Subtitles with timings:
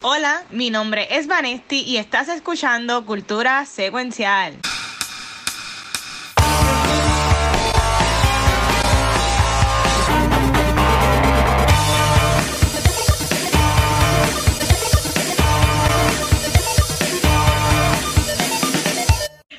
[0.00, 4.56] Hola, mi nombre es Vanesti y estás escuchando Cultura Secuencial.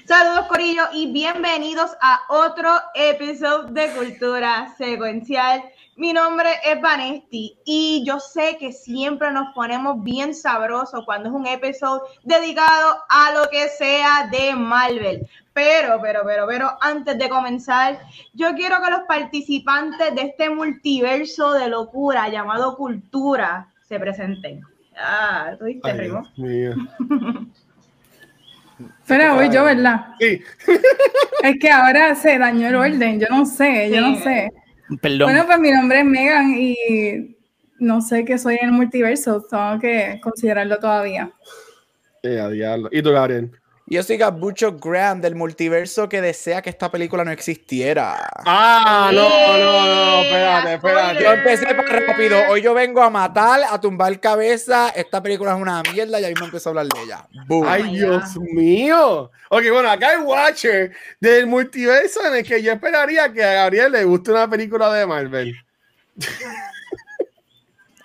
[0.05, 5.63] Saludos Corillo y bienvenidos a otro episodio de Cultura Secuencial.
[5.99, 11.35] Mi nombre es Vanesti y yo sé que siempre nos ponemos bien sabrosos cuando es
[11.35, 15.27] un episodio dedicado a lo que sea de Marvel.
[15.51, 17.99] Pero, pero, pero, pero, antes de comenzar,
[18.33, 24.61] yo quiero que los participantes de este multiverso de locura llamado Cultura se presenten.
[24.97, 26.23] Ah, ¿tú viste, Rimo?
[29.01, 30.15] Espera, voy yo, ¿verdad?
[30.17, 30.41] Sí.
[31.43, 34.49] Es que ahora se dañó el orden, yo no sé, yo no sé.
[35.01, 35.31] Perdón.
[35.31, 37.37] Bueno, pues mi nombre es Megan y
[37.79, 41.31] no sé qué soy en el multiverso, tengo que considerarlo todavía.
[42.23, 42.89] Eh, a diablo.
[42.91, 43.51] ¿Y tú, Gabriel?
[43.91, 48.29] Yo soy Gabucho Graham del multiverso que desea que esta película no existiera.
[48.45, 51.23] Ah, no, no, no, espérate, espérate.
[51.23, 52.37] Yo empecé para rápido.
[52.51, 54.89] Hoy yo vengo a matar, a tumbar cabeza.
[54.89, 57.27] Esta película es una mierda y ahí me empezó a hablar de ella.
[57.47, 57.65] Boom.
[57.67, 59.31] Ay, Dios mío.
[59.49, 63.91] Ok, bueno, acá hay Watcher del multiverso en el que yo esperaría que a Gabriel
[63.91, 65.55] le guste una película de Marvel.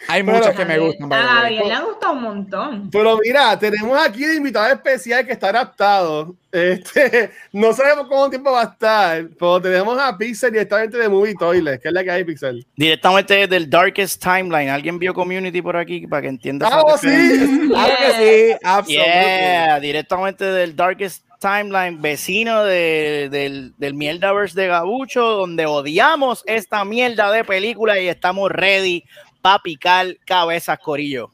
[0.08, 1.12] Hay Pero- muchas que me gustan.
[1.12, 1.16] A.
[1.40, 2.90] Gabriel le ha gustado un montón.
[2.90, 6.34] Pero mira, tenemos aquí de invitado especial que está adaptado.
[6.52, 11.34] Este, no sabemos cuánto tiempo va a estar, pero tenemos a Pixel directamente de Movie
[11.38, 12.64] Toilet, que es la que hay Pixel.
[12.76, 14.68] Directamente del Darkest Timeline.
[14.70, 16.68] ¿Alguien vio Community por aquí para que entienda?
[16.70, 17.08] ¡Ah, oh, sí!
[17.74, 19.20] Claro que sí, absolutamente.
[19.40, 26.84] Yeah, directamente del Darkest Timeline, vecino de- del, del Mierdaverse de Gabucho, donde odiamos esta
[26.84, 29.04] mierda de película y estamos ready
[29.44, 31.30] para picar cabezas, corillo.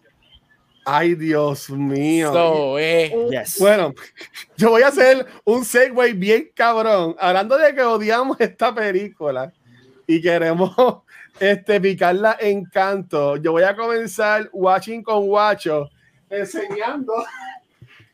[0.84, 2.32] Ay, Dios mío.
[2.32, 3.56] So, eh, Yes.
[3.60, 3.94] Bueno,
[4.56, 7.14] yo voy a hacer un segue bien cabrón.
[7.20, 9.52] Hablando de que odiamos esta película
[10.08, 10.72] y queremos
[11.38, 15.88] este, picarla en canto, yo voy a comenzar watching con Guacho
[16.28, 17.12] enseñando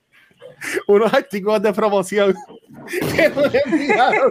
[0.89, 2.35] unos artículos de promoción
[3.17, 4.31] que nos enviaron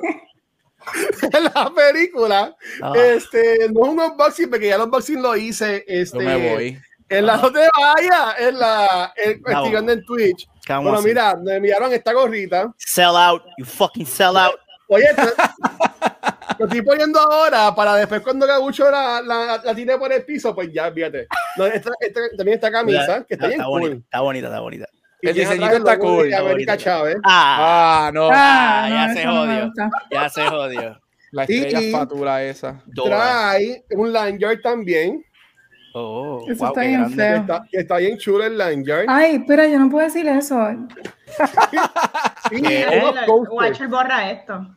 [1.56, 2.56] la película.
[2.82, 2.94] Ah.
[2.96, 5.84] Este, no es un unboxing, porque ya el unboxing lo hice.
[5.88, 6.80] Este, yo me voy.
[7.08, 10.48] En la no te vayas, en la en, investigando en Twitch.
[10.66, 12.74] ¿Qué vamos a Bueno, mira, me enviaron esta gorrita.
[12.78, 14.56] Sell out, you fucking sell out.
[14.88, 15.22] Oye, te-
[16.60, 20.56] lo estoy poniendo ahora para después cuando Gabucho la, la, la tire por el piso,
[20.56, 21.28] pues ya, fíjate.
[21.58, 23.82] No, esta, esta- también esta camisa, que está bien está, cool.
[23.82, 24.86] bonita, está bonita, está bonita.
[25.26, 26.78] Y El diseñito el está cool, está América.
[26.78, 27.18] Chávez.
[27.24, 28.30] Ah, Ah, no.
[28.32, 29.74] Ah, ya no, se eso no me jodió.
[30.12, 31.02] ya se jodió.
[31.32, 32.82] La estrella Y- fatura esa.
[32.96, 35.24] Trae un lanyard también,
[35.98, 37.36] Oh, Eso wow, está bien feo.
[37.38, 39.06] está, está bien chulo el lanyard.
[39.08, 40.56] Ay, espera, yo no puedo decir eso.
[42.52, 43.50] Unos coasters.
[43.52, 44.68] Watcher borra esto.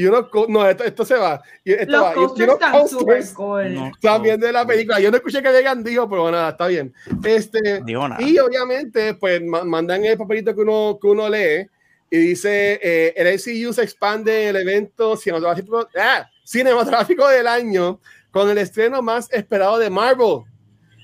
[0.00, 1.42] Y unos no, esto, esto se va.
[1.62, 2.08] Y esto Los va.
[2.08, 3.74] Y- y coasters unos están super cool.
[3.74, 3.92] No.
[4.00, 4.98] también de la película.
[5.00, 6.94] Yo no escuché que digan dijo, pero nada, está bien.
[7.22, 8.16] Este, nada.
[8.22, 11.66] y obviamente, pues ma- mandan el papelito que uno, que uno lee
[12.10, 18.00] y dice: eh, el MCU se expande el evento cinematográfico, ah, cinematográfico del año
[18.30, 20.44] con el estreno más esperado de Marvel.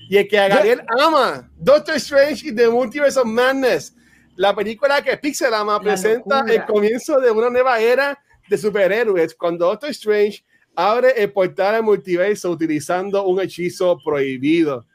[0.09, 3.93] Y el que a Gabriel ama, Doctor Strange y The Multiverse of Madness,
[4.37, 6.53] la película que Pixel ama presenta locura.
[6.55, 8.17] el comienzo de una nueva era
[8.49, 10.43] de superhéroes cuando Doctor Strange
[10.75, 14.85] abre el portal al multiverso utilizando un hechizo prohibido.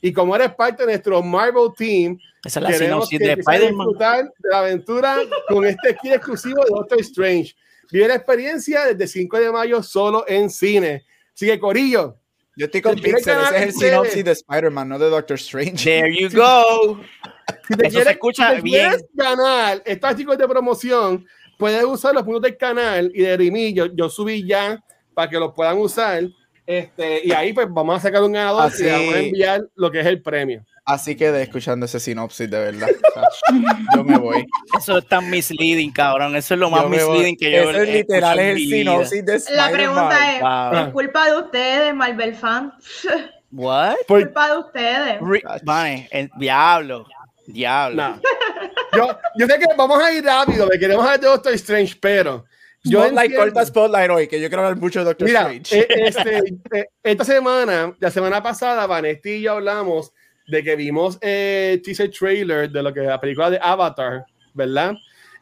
[0.00, 3.66] Y como eres parte de nuestro Marvel Team, Esa es la queremos sinopsis que de
[3.66, 5.16] disfrutar de la aventura
[5.48, 7.54] con este kit exclusivo de Doctor Strange.
[7.90, 11.04] Vive la experiencia desde 5 de mayo solo en cine.
[11.34, 12.16] Sigue Corillo.
[12.56, 13.38] Yo estoy con quieres Pixel.
[13.38, 15.84] Ese es el sinopsis de Spider-Man, no de Doctor Strange.
[15.84, 17.00] There you go.
[17.68, 18.88] Si te Eso se escucha si te bien.
[18.90, 23.72] quieres ganar estos artículos de promoción, puedes usar los puntos del canal y de Rimi.
[23.72, 24.82] Yo, yo subí ya
[25.14, 26.22] para que los puedan usar.
[26.66, 28.82] Este, y ahí pues vamos a sacar un ganador Así.
[28.82, 30.64] y le vamos a enviar lo que es el premio.
[30.84, 32.88] Así quedé escuchando ese sinopsis, de verdad.
[32.90, 33.56] O sea,
[33.96, 34.46] yo me voy.
[34.78, 36.36] Eso es tan misleading, cabrón.
[36.36, 38.76] Eso es lo más Yo misleading que yo Ese es literal es el vida.
[38.76, 40.86] sinopsis de La pregunta es, Wow.
[40.86, 42.72] ¿es culpa de ustedes, Marvel fan?
[43.50, 43.94] What?
[44.06, 45.20] Por- culpa de ustedes.
[45.20, 47.06] Re- Vale, el diablo.
[47.48, 47.96] Diablo.
[47.96, 48.16] Nah.
[48.96, 52.44] Yo, yo sé que vamos a ir rápido, me queremos hablar de Doctor Strange, pero
[52.82, 55.78] yo Spotlight, corta Spotlight hoy, que yo quiero hablar mucho de Doctor Mira, Strange.
[55.80, 56.38] eh, este,
[56.72, 60.12] eh, esta semana, la semana pasada, Vanesti y yo hablamos
[60.46, 64.94] de que vimos el teaser trailer de lo que es la película de Avatar, ¿verdad?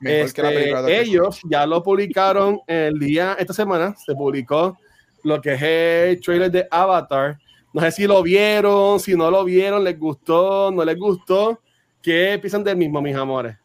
[0.02, 4.78] Este, de ellos ya lo publicaron el día, esta semana se publicó
[5.22, 7.38] lo que es el trailer de Avatar
[7.72, 11.60] No sé si lo vieron, si no lo vieron, les gustó, no les gustó.
[12.04, 13.56] ¿Qué piensan del mismo, mis amores?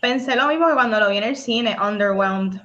[0.00, 2.60] Pensé lo mismo que cuando lo vi en el cine, underwhelmed.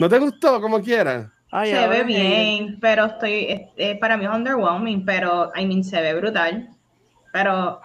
[0.00, 1.28] ¿No te gustó como quieras?
[1.52, 6.00] Ay, se ve bien, pero estoy, eh, para mí es underwhelming, pero, I mean, se
[6.02, 6.68] ve brutal,
[7.32, 7.80] pero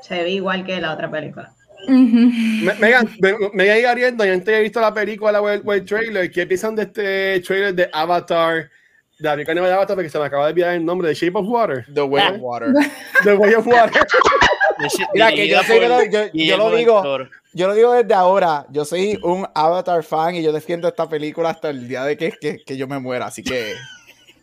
[0.00, 1.52] se ve igual que la otra película.
[1.86, 2.30] Ujú.
[2.64, 5.60] Me- Megan, me- Megan y Gabriel, no, yo antes he visto la película o el,
[5.64, 6.30] o el trailer.
[6.30, 8.70] ¿Qué piensan de este trailer de Avatar?
[9.18, 11.36] De la película de Avatar, porque se me acaba de olvidar el nombre, de Shape
[11.38, 11.84] of Water.
[11.92, 12.68] The Way of Water.
[13.22, 14.00] The Way of Water.
[15.12, 15.78] Mira, que yo, soy
[16.10, 17.28] yo, yo lo digo, Toro.
[17.52, 18.66] yo lo digo desde ahora.
[18.70, 22.32] Yo soy un Avatar fan y yo defiendo esta película hasta el día de que,
[22.40, 23.26] que, que yo me muera.
[23.26, 23.74] Así que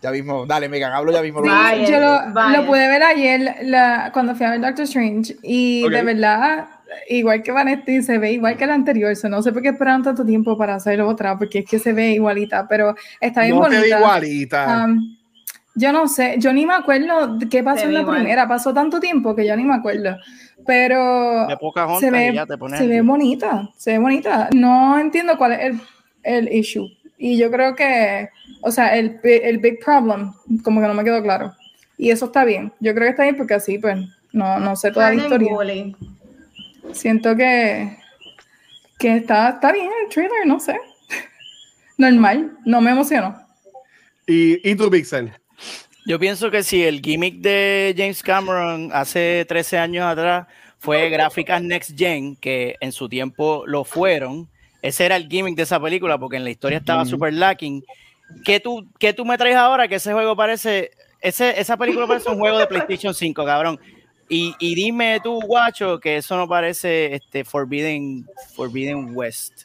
[0.01, 1.41] ya mismo, dale, Megan, hablo ya mismo.
[1.43, 5.91] Yo lo, lo pude ver ayer la- cuando fui a ver Doctor Strange y Ok.
[5.91, 6.65] de verdad,
[7.07, 9.15] igual que Vanetti, se ve igual que la anterior.
[9.15, 11.93] so no sé por qué esperaron tanto tiempo para hacer otra, porque es que se
[11.93, 13.97] ve igualita, pero está bien No te ve bonita.
[13.99, 14.85] igualita.
[14.85, 15.17] Um,
[15.75, 18.17] yo no sé, yo ni me acuerdo qué pasó en la igual.
[18.17, 20.17] primera, pasó tanto tiempo que yo ni me acuerdo.
[20.65, 24.49] Pero De Pocahontas se ve, ya te pones se ve bonita, se ve bonita.
[24.53, 25.79] No entiendo cuál es el,
[26.23, 26.87] el issue.
[27.17, 28.29] Y yo creo que,
[28.61, 30.33] o sea, el, el big problem,
[30.63, 31.53] como que no me quedó claro.
[31.97, 32.73] Y eso está bien.
[32.79, 33.97] Yo creo que está bien porque así, pues,
[34.33, 35.95] no, no sé toda la historia.
[36.93, 37.97] Siento que,
[38.97, 40.79] que está, está bien el trailer, no sé.
[41.97, 43.35] Normal, no me emocionó.
[44.25, 45.31] ¿Y, y tú, Pixel?
[46.05, 50.47] Yo pienso que si el gimmick de James Cameron hace 13 años atrás
[50.79, 54.49] fue gráficas Next Gen, que en su tiempo lo fueron,
[54.81, 57.83] ese era el gimmick de esa película, porque en la historia estaba super lacking.
[58.43, 59.87] ¿Qué tú, ¿Qué tú me traes ahora?
[59.87, 63.79] Que ese juego parece, ese, esa película parece un juego de PlayStation 5, cabrón.
[64.27, 68.25] Y, y dime tú, guacho, que eso no parece este Forbidden,
[68.55, 69.63] Forbidden West.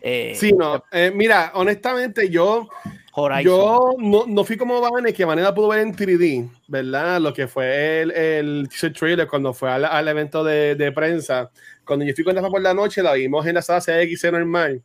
[0.00, 0.82] Eh, Sí, no.
[0.92, 2.68] eh, mira, honestamente, yo,
[3.16, 3.44] Horizon.
[3.44, 7.20] yo no, no fui como Vane, que Vane la pudo ver en 3D, ¿verdad?
[7.20, 11.50] Lo que fue el, el teaser trailer cuando fue al, al evento de, de prensa.
[11.84, 14.82] Cuando yo fui con Rafa por la noche, la vimos en la sala CX normal.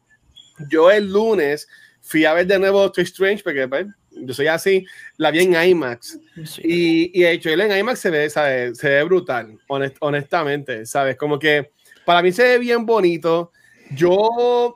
[0.69, 1.67] Yo el lunes
[2.01, 4.85] fui a ver de nuevo Doctor Strange, porque pues, yo soy así,
[5.17, 6.19] la vi en IMAX.
[6.45, 6.61] Sí.
[6.63, 8.77] Y, y el trailer en IMAX se ve, ¿sabes?
[8.77, 11.15] se ve brutal, honest- honestamente, ¿sabes?
[11.17, 11.71] Como que
[12.05, 13.51] para mí se ve bien bonito.
[13.91, 14.75] Yo,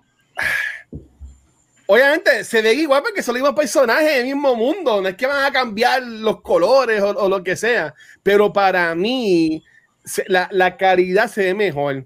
[1.88, 5.02] obviamente, se ve igual porque son los mismos personajes del mismo mundo.
[5.02, 9.64] No es que van a cambiar los colores o, lo que sea, pero para mí
[10.28, 12.06] la, la calidad se ve mejor.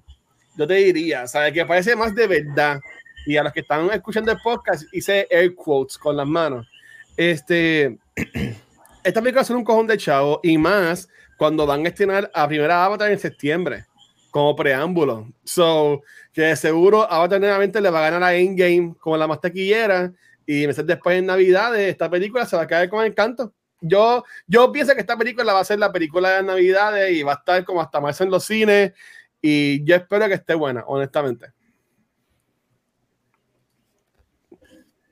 [0.56, 1.54] Yo te diría, ¿sabes?
[1.54, 2.80] Que parece más de verdad.
[3.26, 6.68] Y a los que están escuchando el podcast, hice air quotes con las manos.
[7.16, 7.98] Este,
[9.04, 12.84] esta película es un cojón de chavo y más cuando van a estrenar a primera
[12.86, 13.86] Avatar en septiembre
[14.32, 15.28] como preámbulo.
[15.44, 16.04] So,
[16.38, 20.14] que seguro Avatar nuevamente le va a ganar a Endgame como la más taquillera
[20.46, 23.56] y meses después en Navidad esta película se va a caer con el canto.
[23.82, 27.32] Yo, yo pienso que esta película va a ser la película de Navidades y va
[27.32, 28.94] a estar como hasta marzo en los cines
[29.42, 31.48] y yo espero que esté buena, honestamente.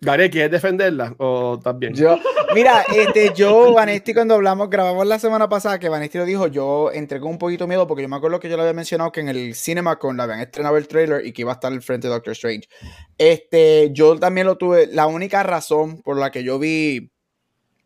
[0.02, 1.94] Gary, ¿quieres defenderla o también?
[1.94, 2.20] Yo,
[2.54, 6.92] mira, este, yo, Vanesti, cuando hablamos, grabamos la semana pasada, que Vanesti lo dijo, yo
[6.92, 9.22] entré con un poquito miedo, porque yo me acuerdo que yo le había mencionado que
[9.22, 11.82] en el Cinema con la habían estrenado el trailer y que iba a estar al
[11.82, 12.68] frente de Doctor Strange.
[13.18, 17.12] Este, yo también lo tuve, la única razón por la que yo vi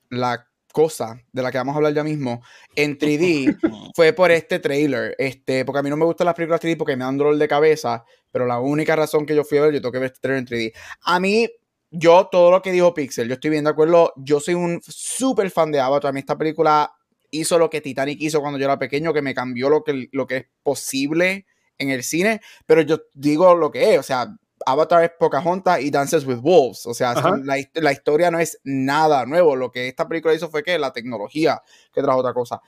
[0.10, 2.42] la cosa de la que vamos a hablar ya mismo
[2.76, 3.58] en 3D
[3.96, 6.96] fue por este trailer, este, porque a mí no me gustan las películas 3D porque
[6.96, 9.82] me dan dolor de cabeza, pero la única razón que yo fui a ver, yo
[9.82, 10.74] tengo que ver este trailer en 3D.
[11.04, 11.48] A mí
[11.92, 14.14] yo todo lo que dijo Pixel, yo estoy bien de acuerdo.
[14.18, 16.10] Yo soy un súper fan de Avatar.
[16.10, 16.94] A mí esta película
[17.32, 20.28] hizo lo que Titanic hizo cuando yo era pequeño, que me cambió lo que, lo
[20.28, 21.46] que es posible
[21.78, 22.42] en el cine.
[22.66, 24.00] Pero yo digo lo que es.
[24.00, 24.28] O sea,
[24.66, 26.86] Avatar es Pocahontas y Dances with Wolves.
[26.86, 29.56] O sea, la, la historia no es nada nuevo.
[29.56, 32.62] Lo que esta película hizo fue que la tecnología que trajo otra cosa.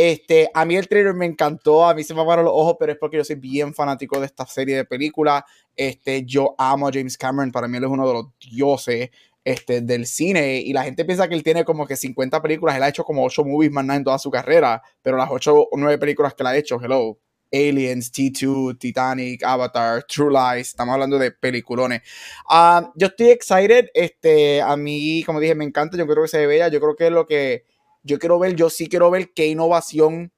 [0.00, 2.92] Este, a mí el trailer me encantó, a mí se me aguaron los ojos, pero
[2.92, 5.42] es porque yo soy bien fanático de esta serie de películas.
[5.74, 9.10] Este, yo amo a James Cameron, para mí él es uno de los dioses
[9.42, 12.84] este, del cine y la gente piensa que él tiene como que 50 películas, él
[12.84, 15.76] ha hecho como 8 movies más nada en toda su carrera, pero las 8 o
[15.76, 17.18] 9 películas que él ha hecho, hello,
[17.52, 22.02] Aliens, T2, Titanic, Avatar, True Lies, estamos hablando de peliculones.
[22.48, 26.46] Ah, yo estoy excited, este, a mí, como dije, me encanta, yo creo que se
[26.46, 27.64] ve yo creo que es lo que
[28.08, 30.32] yo quiero ver, yo sí quiero ver qué innovación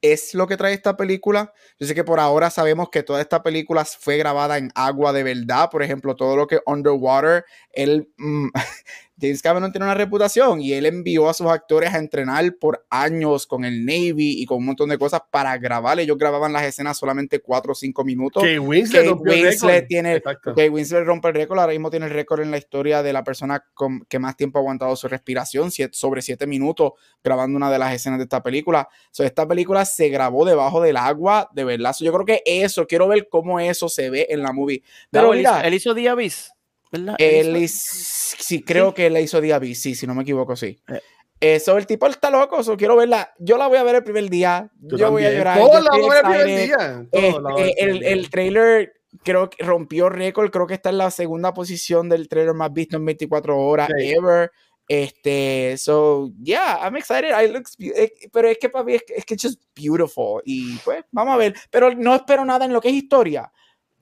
[0.00, 1.52] es lo que trae esta película.
[1.78, 5.24] Yo sé que por ahora sabemos que toda esta película fue grabada en agua de
[5.24, 5.68] verdad.
[5.70, 8.48] Por ejemplo, todo lo que Underwater, él, mm,
[9.20, 13.46] James Cameron tiene una reputación y él envió a sus actores a entrenar por años
[13.46, 15.98] con el Navy y con un montón de cosas para grabar.
[15.98, 18.42] Ellos grababan las escenas solamente 4 o 5 minutos.
[18.42, 20.12] Que Winslet, Kate Winslet tiene.
[20.54, 23.24] Kate Winslet rompe el récord, ahora mismo tiene el récord en la historia de la
[23.24, 26.92] persona con, que más tiempo ha aguantado su respiración, siete- sobre 7 minutos
[27.24, 28.88] grabando una de las escenas de esta película.
[29.10, 31.92] So, esta película se grabó debajo del agua, de verdad.
[31.92, 34.82] So, yo creo que eso, quiero ver cómo eso se ve en la movie.
[35.10, 36.52] Pero Pero él, hizo, mira, él hizo The Abyss,
[36.92, 37.14] ¿verdad?
[37.18, 40.78] él hizo- hizo- sí, creo que él hizo Diaby, sí, si no me equivoco, sí.
[40.88, 41.00] Eh.
[41.40, 43.32] Eso, el tipo está loco, so, quiero verla.
[43.38, 44.70] Yo la voy a ver el primer día.
[44.80, 45.58] Yo, Yo voy a llorar.
[45.58, 47.06] Todos la vamos a ver el primer día.
[47.12, 48.30] Todos la Este, el el, día.
[48.30, 48.92] trailer
[49.22, 52.96] creo que rompió récord, creo que está en la segunda posición del trailer más visto
[52.96, 54.10] en 24 horas Sí.
[54.10, 54.50] ever.
[54.88, 57.30] Este, so, yeah, I'm excited.
[57.30, 59.62] I looks, beau- eh, pero es que para mí es, que- es que it's just
[59.76, 60.42] beautiful.
[60.44, 61.54] Y pues, vamos a ver.
[61.70, 63.52] Pero no espero nada en lo que es historia.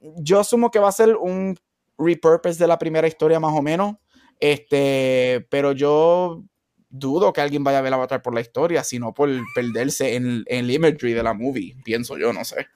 [0.01, 1.59] Yo asumo que va a ser un
[1.99, 3.97] repurpose de la primera historia, más o menos.
[4.41, 6.43] Este, pero yo
[6.89, 10.65] dudo que alguien vaya a ver Avatar por la historia, sino por perderse en, en
[10.67, 12.67] el imagery de la movie, pienso yo, no sé.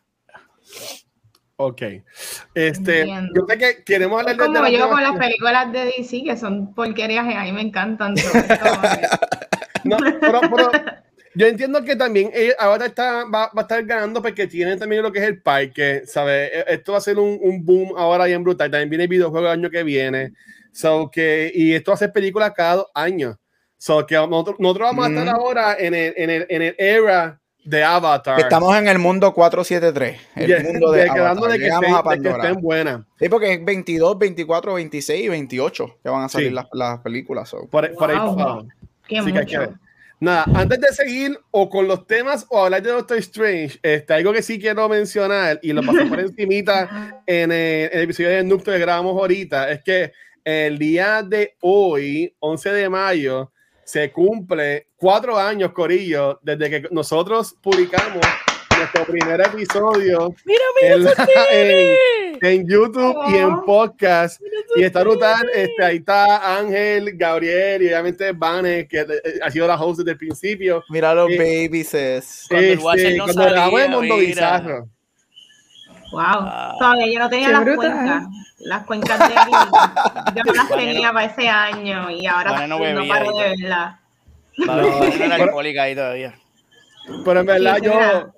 [1.56, 1.82] Ok.
[2.54, 3.32] Este, Entiendo.
[3.36, 6.72] yo sé que queremos hablar de- como yo con las películas de DC, que son
[6.74, 8.14] porquerías y a mí me encantan.
[8.14, 8.32] como
[8.82, 9.06] que-
[9.84, 10.70] No, pero, pero
[11.34, 15.02] yo entiendo que también eh, ahora está, va, va a estar ganando porque tienen también
[15.02, 16.50] lo que es el parque, ¿sabes?
[16.52, 18.70] Eh, Esto va a ser un, un boom ahora bien brutal.
[18.70, 20.32] También viene el videojuego el año que viene.
[20.72, 23.36] So que, y esto va a ser películas cada dos años.
[23.78, 27.40] So que nosotros, nosotros vamos a estar ahora en el, en, el, en el era
[27.64, 28.38] de Avatar.
[28.40, 31.50] Estamos en el mundo 473, el Ya- mundo de quedando Avatar.
[31.52, 33.00] de que, Llegamos estén, a de que estén buenas.
[33.18, 36.54] Sí, porque es 22, 24, 26 y 28 que van a salir Sí.
[36.54, 37.48] las, las películas.
[37.48, 37.66] so.
[37.68, 38.68] Por, por ahí Wow.
[39.06, 39.68] Qué Así que
[40.20, 44.34] Nada, antes de seguir o con los temas o hablar de Doctor Strange, este, algo
[44.34, 48.44] que sí quiero mencionar y lo pasé por encimita en el, en el episodio de
[48.44, 50.12] Noob que grabamos ahorita, es que
[50.44, 53.50] el día de hoy, 11 de mayo,
[53.82, 58.20] se cumple cuatro años, Corillo, desde que nosotros publicamos
[58.80, 60.34] nuestro primer episodio
[60.82, 61.14] en, la-
[61.52, 64.40] en- en YouTube y en podcast.
[64.76, 65.48] Y está brutal.
[65.54, 69.06] Este, ahí está Ángel, Gabriel y obviamente Vane, que eh,
[69.42, 70.82] ha sido la host desde el principio.
[70.88, 71.36] Mira los Eh,
[71.68, 71.94] babies.
[71.94, 74.26] es- Cuando el Este, no cuando salía, el Mundo mira.
[74.26, 74.88] Bizarro.
[76.12, 76.20] Wow.
[76.22, 76.74] Ah.
[76.78, 77.92] Todavía yo no tenía Qué las brutal.
[77.92, 78.22] cuencas.
[78.58, 79.50] Las cuencas de aquí.
[80.36, 83.96] Yo no las Vale, tenía para ese año y ahora Vale, no paro de verlas.
[84.68, 84.82] Va, No.
[84.82, 86.34] no era alcohólica ahí todavía.
[87.24, 88.34] Pero en verdad yo,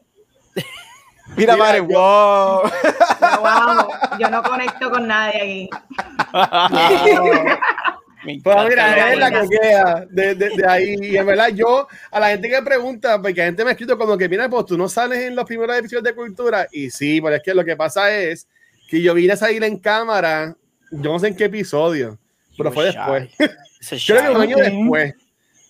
[1.36, 1.56] mira.
[1.56, 2.62] Madre, yo- wow.
[3.20, 5.70] Yo, wow, yo no conecto con nadie aquí.
[8.24, 10.96] Encanta mira, la es la queda de, de- de ahí.
[11.00, 13.98] Y en verdad, yo, a la gente que pregunta, porque la gente me ha escrito
[13.98, 16.68] como que, mira, pues tú no sales en los primeros episodios de cultura.
[16.70, 18.46] Y sí, pero es que lo que pasa es
[18.88, 20.54] que yo vine a salir en cámara,
[20.92, 22.16] yo no sé en qué episodio,
[22.56, 23.28] pero fue después.
[24.06, 25.14] Creo que un año después.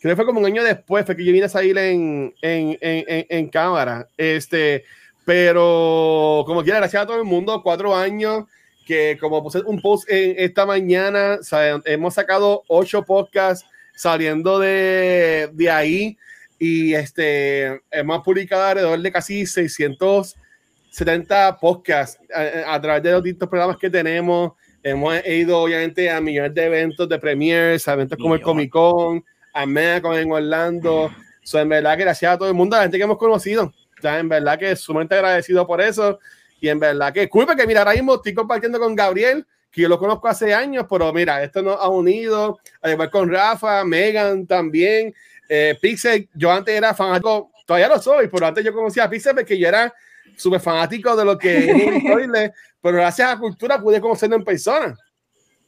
[0.03, 2.77] Creo que fue como un año después, fue que yo vine a salir en, en,
[2.81, 4.09] en, en, en cámara.
[4.19, 4.85] Este,
[5.25, 8.45] pero como quiera, gracias a todo el mundo, cuatro años,
[8.87, 11.39] que como puse un post en esta mañana,
[11.85, 16.17] hemos sacado ocho podcasts saliendo de, de ahí
[16.59, 23.49] y este, hemos publicado alrededor de casi 670 podcasts a, a través de los distintos
[23.49, 24.53] programas que tenemos.
[24.83, 28.71] Hemos ido obviamente a millones de eventos de premiers, a eventos como el Millones.
[28.71, 31.11] Comic Con, a MegaCon en Orlando.
[31.43, 33.73] So, en verdad gracias a todo el mundo, a la gente que hemos conocido.
[34.03, 36.19] O sea, en verdad que sumamente agradecido por eso.
[36.61, 39.89] Y en verdad que culpa que mira, ahora mismo estoy compartiendo con Gabriel, que yo
[39.89, 44.45] lo conozco hace años, pero mira, esto nos ha unido, al igual con Rafa, Megan
[44.45, 45.15] también,
[45.49, 49.37] eh, Pixel, yo antes era fanático, todavía lo soy, pero antes yo conocía a Pixel
[49.37, 49.95] porque yo era
[50.37, 54.97] súper fanático de lo que spoiler, pero gracias a Cultura pude conocerlo en persona.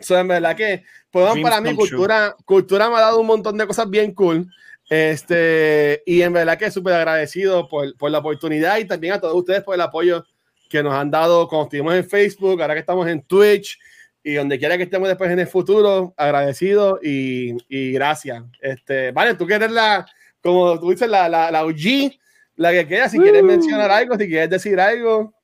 [0.00, 3.66] So, en verdad que, pues, para mí, cultura, cultura me ha dado un montón de
[3.66, 4.50] cosas bien cool.
[4.94, 9.34] Este, y en verdad que súper agradecido por, por la oportunidad y también a todos
[9.34, 10.24] ustedes por el apoyo
[10.68, 13.76] que nos han dado cuando estuvimos en Facebook, ahora que estamos en Twitch
[14.22, 18.44] y donde quiera que estemos después en el futuro, agradecido y, y gracias.
[18.60, 20.06] Este, vale, tú que eres la,
[20.40, 22.12] como tú dices, la, la, la OG,
[22.56, 23.46] la que queda, si quieres Uh.
[23.46, 25.34] mencionar algo, si quieres decir algo,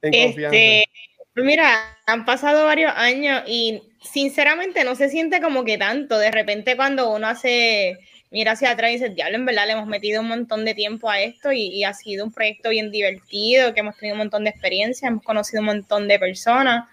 [0.00, 0.56] en confianza.
[0.56, 0.84] Este,
[1.34, 6.18] pues mira, han pasado varios años y sinceramente no se siente como que tanto.
[6.18, 7.98] De repente cuando uno hace,
[8.32, 11.08] mira hacia atrás y dice, diablo, en verdad le hemos metido un montón de tiempo
[11.08, 14.44] a esto y, y ha sido un proyecto bien divertido, que hemos tenido un montón
[14.44, 16.88] de experiencia, hemos conocido un montón de personas.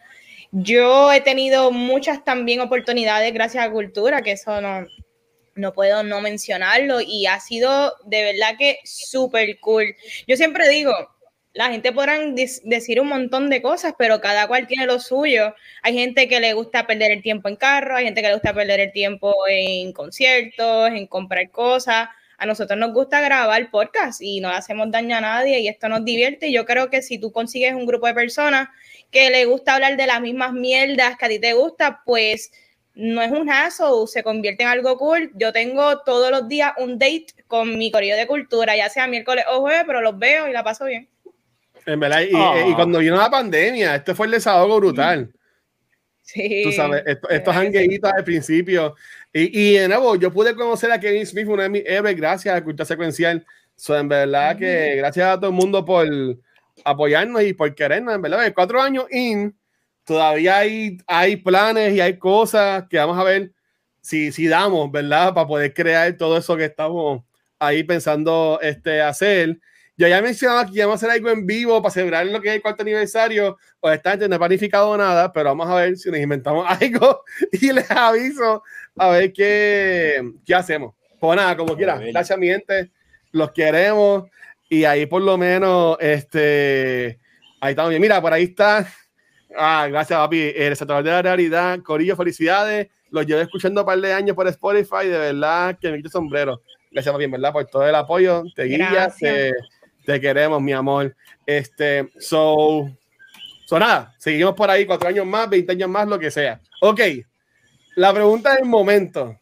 [0.52, 4.86] Yo he tenido muchas también oportunidades gracias a Cultura, que eso no,
[5.56, 9.96] no puedo no mencionarlo y ha sido de verdad que súper cool.
[10.28, 10.94] Yo siempre digo,
[11.60, 15.54] la gente podrán decir un montón de cosas, pero cada cual tiene lo suyo.
[15.82, 18.54] Hay gente que le gusta perder el tiempo en carro, hay gente que le gusta
[18.54, 22.08] perder el tiempo en conciertos, en comprar cosas.
[22.38, 26.06] A nosotros nos gusta grabar podcast y no hacemos daño a nadie y esto nos
[26.06, 26.50] divierte.
[26.50, 28.70] Yo creo que si tú consigues un grupo de personas
[29.12, 32.54] que le gusta hablar de las mismas mierdas que a ti te gusta, pues
[32.94, 35.30] no es un hassle, se convierte en algo cool.
[35.36, 39.44] Yo tengo todos los días un date con mi correo de cultura, ya sea miércoles
[39.52, 41.10] o jueves, pero los veo y la paso bien.
[41.90, 42.74] En verdad, y, ah.
[42.76, 45.34] cuando vino la pandemia, este fue el desahogo brutal.
[46.22, 46.62] Sí.
[46.64, 48.96] Tú sabes, estos hangueitos al principio.
[49.34, 52.56] Y, y, de nuevo, yo pude conocer a Kevin Smith, una de mis héroes, gracias
[52.56, 53.44] a Cultura Secuencial.
[53.76, 56.08] So, en verdad que gracias a todo el mundo por
[56.86, 58.14] apoyarnos y por querernos.
[58.14, 59.56] En verdad, cuatro años in,
[60.04, 63.52] todavía hay, hay planes y hay cosas que vamos a ver
[64.02, 65.34] si, si damos, ¿verdad?
[65.34, 67.24] Para poder crear todo eso que estamos
[67.58, 69.60] ahí pensando este, hacer.
[70.00, 72.48] Yo ya he mencionado que vamos a hacer algo en vivo para celebrar lo que
[72.48, 73.58] es el cuarto aniversario.
[73.82, 77.26] Pues esta gente no ha planificado nada, pero vamos a ver si nos inventamos algo
[77.52, 78.64] y les aviso
[78.96, 80.96] a ver qué, qué hacemos.
[81.20, 82.92] Pues nada, como quiera, gracias a mi gente,
[83.34, 84.24] los queremos
[84.70, 87.20] y ahí por lo menos, este,
[87.60, 88.02] ahí estamos bien.
[88.02, 88.88] Mira, por ahí está.
[89.54, 90.54] Ah, gracias, papi.
[90.56, 91.78] El sector de la realidad.
[91.84, 92.88] Corillo, felicidades.
[93.10, 95.08] Los llevo escuchando un par de años por Spotify.
[95.08, 96.62] De verdad que me quito sombrero.
[96.90, 98.46] Gracias, papi, en verdad, por todo el apoyo.
[98.56, 99.52] Te guías, te,
[100.18, 101.14] queremos, mi amor.
[101.46, 102.90] Este, so,
[103.66, 106.62] so nada, seguimos por ahí cuatro años más, 20 años más, lo que sea.
[106.80, 107.02] Ok,
[107.96, 109.38] la pregunta del momento.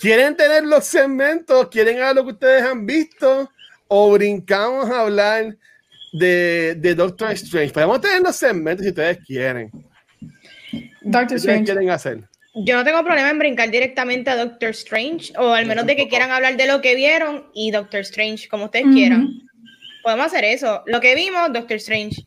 [0.00, 1.68] ¿Quieren tener los segmentos?
[1.68, 3.48] ¿Quieren ver lo que ustedes han visto?
[3.86, 5.56] ¿O brincamos a hablar
[6.12, 7.72] de, de Doctor Strange?
[7.72, 9.70] Podemos tener los segmentos si ustedes quieren.
[11.02, 11.60] Doctor Strange.
[11.60, 12.24] ¿Qué quieren hacer?
[12.54, 16.08] Yo no tengo problema en brincar directamente a Doctor Strange, o al menos de que
[16.08, 19.40] quieran hablar de lo que vieron y Doctor Strange, como ustedes quieran.
[20.04, 20.82] Podemos hacer eso.
[20.86, 22.22] Lo que vimos, Doctor Strange.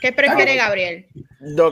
[0.00, 1.06] ¿Qué prefiere Gabriel?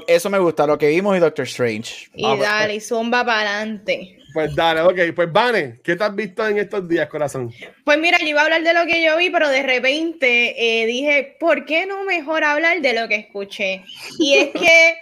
[0.07, 2.09] eso me gusta, lo que vimos y Doctor Strange.
[2.15, 4.19] Y dale, y zumba para adelante.
[4.33, 5.15] Pues dale, ok.
[5.15, 7.51] Pues Vane, ¿qué te has visto en estos días, corazón?
[7.85, 10.87] Pues mira, yo iba a hablar de lo que yo vi, pero de repente eh,
[10.87, 13.83] dije, ¿por qué no mejor hablar de lo que escuché?
[14.19, 14.99] Y es que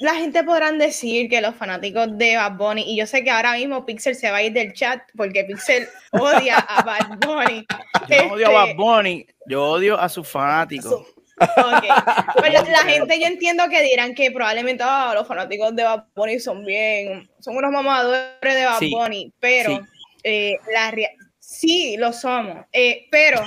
[0.00, 3.54] la gente podrán decir que los fanáticos de Bad Bunny, y yo sé que ahora
[3.54, 7.66] mismo Pixel se va a ir del chat porque Pixel odia a Bad Bunny.
[8.08, 11.06] Yo odio a Bad este, Bunny, yo odio a sus fanáticos.
[11.36, 11.90] Okay.
[12.36, 16.38] Pues la gente yo entiendo que dirán que probablemente ah, los fanáticos de Bad Bunny
[16.38, 19.80] son bien, son unos mamadores de Bad Bunny, pero
[20.22, 20.94] eh, la
[21.40, 23.42] sí lo somos, eh, pero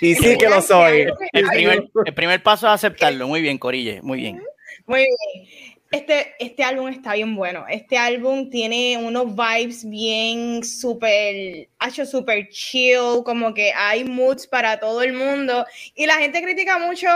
[0.00, 1.06] y sí que lo soy.
[1.32, 3.26] El primer, el primer paso es aceptarlo.
[3.26, 4.42] Muy bien, Corille, muy bien.
[4.86, 5.48] Muy bien.
[5.90, 7.64] Este, este álbum está bien bueno.
[7.68, 14.80] Este álbum tiene unos vibes bien súper, hecho súper chill, como que hay moods para
[14.80, 15.64] todo el mundo.
[15.94, 17.06] Y la gente critica mucho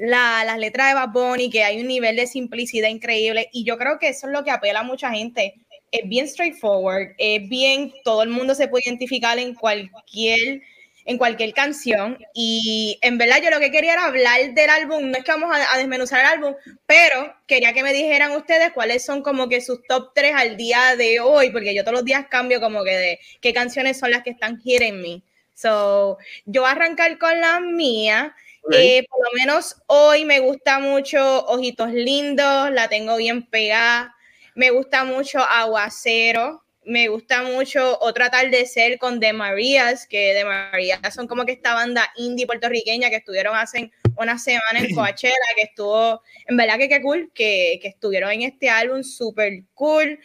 [0.00, 3.48] la, las letras de Bad Bunny, que hay un nivel de simplicidad increíble.
[3.52, 5.54] Y yo creo que eso es lo que apela a mucha gente.
[5.90, 10.62] Es bien straightforward, es bien, todo el mundo se puede identificar en cualquier
[11.04, 12.18] en cualquier canción.
[12.34, 15.54] Y en verdad yo lo que quería era hablar del álbum, no es que vamos
[15.54, 16.54] a, desmenuzar el álbum,
[16.86, 20.96] pero quería que me dijeran ustedes cuáles son como que sus top 3 al día
[20.96, 24.22] de hoy, porque yo todos los días cambio como que de qué canciones son las
[24.22, 25.24] que están here en mí.
[25.54, 28.34] So, yo voy a arrancar con la mía.
[28.72, 34.14] Eh, por lo menos hoy me gusta mucho Ojitos Lindos, la tengo bien pegada.
[34.54, 41.14] Me gusta mucho Aguacero, me gusta mucho Otro Atardecer con The Marías, que The Marías
[41.14, 45.62] son como que esta banda indie puertorriqueña que estuvieron hace una semana en Coachella, que
[45.62, 50.18] estuvo, en verdad que qué cool, que, que estuvieron en este álbum, súper cool.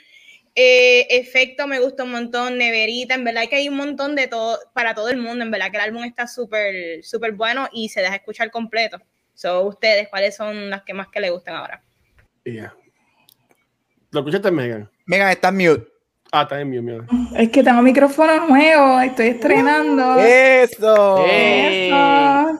[0.57, 4.57] Eh, efecto me gusta un montón, Neverita, en verdad que hay un montón de todo,
[4.73, 8.01] para todo el mundo, en verdad que el álbum está súper, súper bueno y se
[8.01, 9.01] deja escuchar completo.
[9.33, 11.83] So, ustedes, ¿cuáles son las que más que les gustan ahora?
[12.45, 12.73] Yeah.
[14.11, 14.89] ¿Lo escuchaste, Megan?
[15.05, 15.94] Megan está mute.
[16.37, 17.05] Ah, también mío, mío.
[17.33, 20.17] Es que tengo micrófono nuevo, estoy estrenando.
[20.19, 21.25] ¡Eso!
[21.25, 22.59] Eso.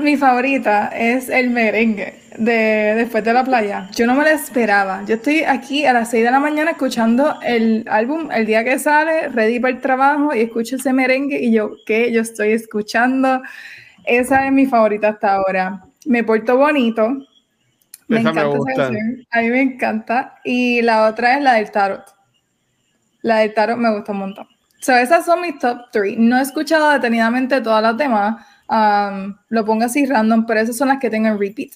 [0.00, 3.88] mi favorita es el merengue de Después de la playa.
[3.92, 5.04] Yo no me la esperaba.
[5.06, 8.80] Yo estoy aquí a las 6 de la mañana escuchando el álbum el día que
[8.80, 12.10] sale, ready para el trabajo y escucho ese merengue y yo, ¿qué?
[12.10, 13.42] Yo estoy escuchando.
[14.04, 15.84] Esa es mi favorita hasta ahora.
[16.04, 17.16] Me porto bonito.
[18.08, 19.24] Me encanta esa canción.
[19.30, 20.40] A mí me encanta.
[20.42, 22.21] Y la otra es la del tarot.
[23.22, 24.48] La de tarot me gusta un montón.
[24.80, 26.18] So, esas son mis top 3.
[26.18, 28.44] No he escuchado detenidamente todas las demás.
[28.68, 31.70] Um, lo pongo así random, pero esas son las que tengo en repeat.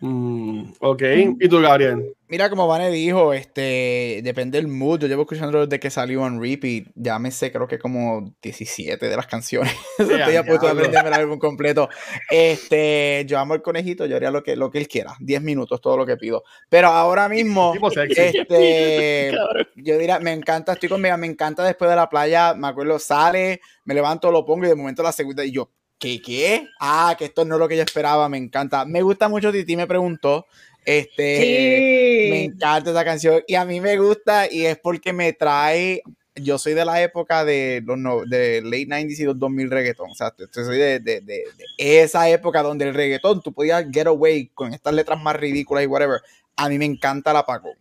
[0.00, 1.02] Mm, ok,
[1.38, 2.14] ¿y tú, Gabriel?
[2.32, 5.00] Mira, como Vane dijo, este, depende del mood.
[5.00, 6.86] Yo llevo escuchando desde que salió en repeat.
[6.94, 9.74] Ya me sé, creo que como 17 de las canciones.
[9.98, 11.90] Estoy a punto de aprenderme el álbum completo.
[12.30, 15.14] Este, yo amo el conejito, yo haría lo que, lo que él quiera.
[15.20, 16.42] 10 minutos, todo lo que pido.
[16.70, 19.36] Pero ahora mismo, este,
[19.76, 22.54] yo diría, me encanta, estoy conmigo, me encanta después de la playa.
[22.54, 26.22] Me acuerdo, sale, me levanto, lo pongo y de momento la segunda, y yo, ¿qué,
[26.22, 26.66] qué?
[26.80, 28.86] Ah, que esto no es lo que yo esperaba, me encanta.
[28.86, 30.46] Me gusta mucho, Titi me preguntó.
[30.84, 36.02] Este, me encanta esa canción y a mí me gusta y es porque me trae
[36.34, 40.10] yo soy de la época de los no, de late 90s y los 2000 reggaetón.
[40.10, 41.44] O sea, soy de, de, de,
[41.76, 45.86] esa época donde el reggaetón tú podías get away con estas letras más ridículas y
[45.86, 46.22] whatever.
[46.56, 47.76] A mí me encanta el apagón.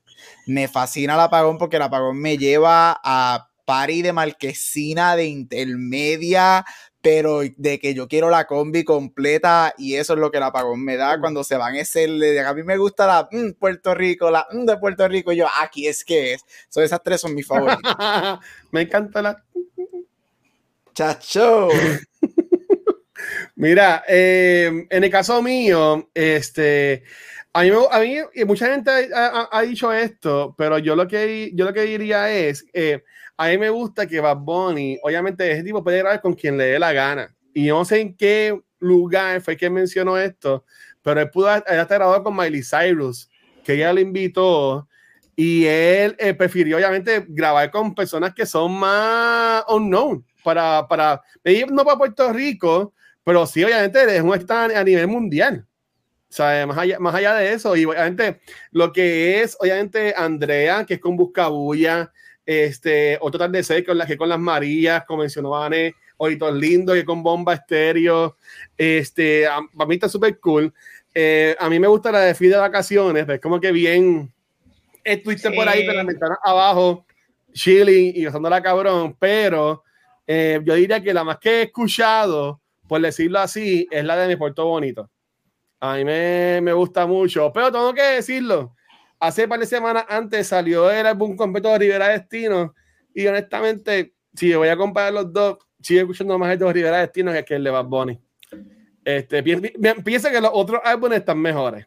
[0.46, 6.66] Me fascina el apagón porque el apagón me lleva a party de marquesina de intermedia
[7.02, 10.84] pero de que yo quiero la combi completa y eso es lo que el apagón
[10.84, 12.06] me da cuando se van a ese,
[12.40, 15.48] a mí me gusta la mm, Puerto Rico, la mm, de Puerto Rico, y yo
[15.62, 16.46] aquí es que es.
[16.70, 17.82] So, esas tres son mis favoritas.
[18.72, 19.44] me encanta la...
[20.94, 21.70] Chacho.
[23.56, 27.04] Mira, em, en el caso mío, este,
[27.54, 31.74] a mí, a mí mucha gente ha, dicho esto, pero yo lo que, yo lo
[31.74, 33.04] que diría es, eh,
[33.38, 36.66] a mí me gusta que Bad Bunny, obviamente ese tipo puede grabar con quien le
[36.66, 37.36] dé la gana.
[37.54, 40.66] Y no sé en qué lugar fue que mencionó esto,
[41.02, 43.30] pero él pudo haber grabado con Miley Cyrus,
[43.64, 44.88] que ella lo invitó
[45.36, 51.22] y él eh, prefirió obviamente grabar con personas que son más unknown para, para,
[51.70, 55.66] no para Puerto Rico, pero sí obviamente es un estar a nivel mundial.
[56.30, 58.40] O sea, más allá, más allá de eso, y obviamente
[58.72, 62.12] lo que es, obviamente, Andrea, que es con Buscabulla,
[62.46, 65.52] este, otro tarde con, la, que con las Marías, como mencionó
[66.18, 68.38] Ojitos Lindo, que con Bomba Estéreo.
[68.78, 70.74] Este, a, mí está súper cool.
[71.14, 74.32] Eh, a mí me gusta la de fin de vacaciones, es como que bien
[75.04, 77.06] estuviste por ahí con la ventana abajo,
[77.52, 79.84] chilling y la cabrón, pero
[80.26, 84.30] eh, yo diría que la más que he escuchado, por decirlo así, es la de
[84.30, 85.10] mi puerto bonito.
[85.82, 88.76] A mí me, me gusta mucho, pero tengo que decirlo
[89.22, 92.74] hace par semanas antes salió el álbum completo de Rivera Destino
[93.14, 97.32] y honestamente, si voy a comparar los dos, sigo escuchando más el de Rivera Destino
[97.46, 98.20] que el de Bad Bunny.
[99.06, 101.86] Este, piensa que los otros álbumes están mejores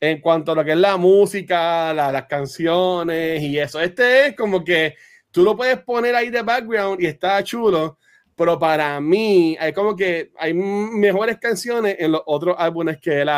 [0.00, 3.80] en cuanto a lo que es la música, las canciones y eso.
[3.80, 4.94] Este es como que
[5.30, 7.98] tú lo puedes poner ahí de background y está chulo,
[8.36, 13.30] pero para mí hay como que hay mejores canciones en los otros álbumes que él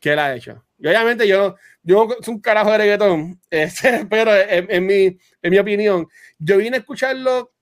[0.00, 0.64] que él ha hecho.
[0.80, 5.58] Y obviamente yo, yo soy un carajo de reggaetón, este, pero en, mi, en mi
[5.58, 7.52] opinión, yo vine a escucharlo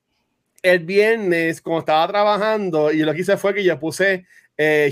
[0.63, 4.27] el viernes cuando estaba trabajando y lo que hice fue que yo puse
[4.57, 4.91] eh,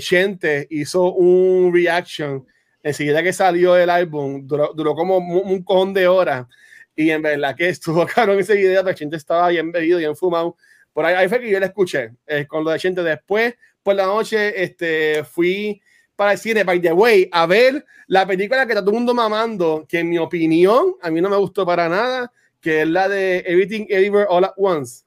[0.69, 2.45] hizo un reaction
[2.81, 6.47] enseguida que salió el álbum, duró, duró como un, cojón de horas
[6.95, 10.15] y en verdad que estuvo caro en ese video, la gente estaba bien bebido, bien
[10.15, 10.55] fumado.
[10.93, 13.03] Por ahí, ahí fue que yo le escuché eh, con lo de gente.
[13.03, 15.81] Después, por la noche, este, fui
[16.17, 19.13] para el cine, by the way, a ver la película que está todo el mundo
[19.13, 23.07] mamando, que en mi opinión, a mí no me gustó para nada, que es la
[23.07, 25.05] de Everything Everywhere All at Once.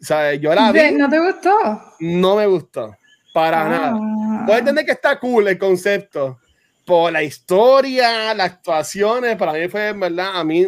[0.00, 0.92] O sea, yo la vi.
[0.92, 1.82] ¿No te gustó?
[2.00, 2.96] No me gustó.
[3.34, 3.68] Para ah.
[3.68, 4.46] nada.
[4.46, 6.38] Puedes entender que está cool el concepto.
[6.86, 10.66] Por la historia, las actuaciones, para mí fue, en verdad, a mí,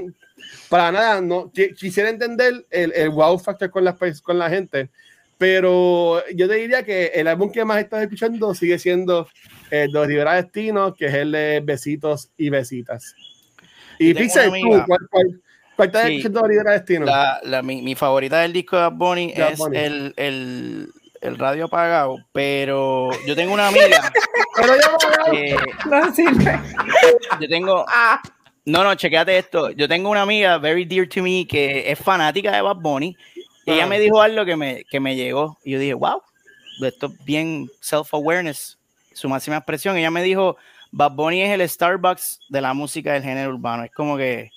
[0.68, 4.90] para nada, no, quisiera entender el, el wow factor con la, con la gente
[5.42, 9.26] pero yo te diría que el álbum que más estás escuchando sigue siendo
[9.72, 13.16] el de Rivera Destino, que es el de Besitos y Besitas.
[13.98, 15.40] Y Pixel, tú, ¿cuál, cuál,
[15.74, 17.06] cuál estás escuchando de Rivera Destino?
[17.06, 20.88] La, la, mi, mi, favorita del disco de Bonnie es El, el,
[21.20, 24.12] el, radio apagado, pero yo tengo una amiga.
[24.54, 25.56] pero yo,
[25.90, 26.60] no sirve.
[27.40, 27.84] yo tengo.
[28.64, 29.72] No, no, chequéate esto.
[29.72, 33.16] Yo tengo una amiga, very dear to me, que es fanática de Bad Bunny
[33.64, 35.58] y ella me dijo algo que me, que me llegó.
[35.64, 36.22] Y yo dije, wow,
[36.82, 38.78] esto es bien self-awareness,
[39.12, 39.96] su máxima expresión.
[39.96, 40.56] Ella me dijo,
[40.90, 43.84] Bad Bunny es el Starbucks de la música del género urbano.
[43.84, 44.50] Es como que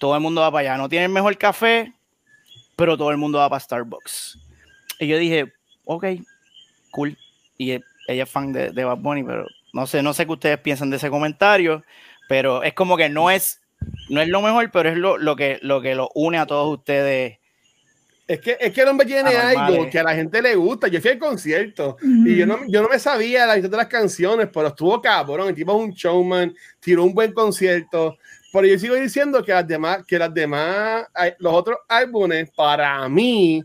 [0.00, 0.76] todo el mundo va para allá.
[0.76, 1.92] No tiene el mejor café,
[2.76, 4.38] pero todo el mundo va para Starbucks.
[4.98, 5.52] Y yo dije,
[5.84, 6.06] ok,
[6.90, 7.16] cool.
[7.58, 10.58] Y ella es fan de, de Bad Bunny, pero no sé, no sé qué ustedes
[10.58, 11.84] piensan de ese comentario,
[12.28, 13.60] pero es como que no es,
[14.08, 16.76] no es lo mejor, pero es lo, lo, que, lo que lo une a todos
[16.78, 17.38] ustedes
[18.26, 20.88] es que, es que el hombre tiene algo que a la gente le gusta.
[20.88, 23.88] Yo fui al concierto y yo no, yo no me sabía la historia de las
[23.88, 25.48] canciones, pero estuvo cabrón.
[25.48, 28.16] El tipo es un showman, tiró un buen concierto.
[28.52, 31.06] Pero yo sigo diciendo que las demás, que las demás,
[31.38, 33.64] los otros álbumes, para mí,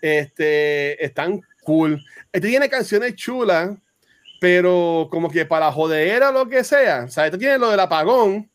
[0.00, 2.02] este, están cool.
[2.32, 3.70] Este tiene canciones chulas,
[4.40, 7.04] pero como que para joder o lo que sea.
[7.04, 8.48] O sea, esto tiene lo del apagón,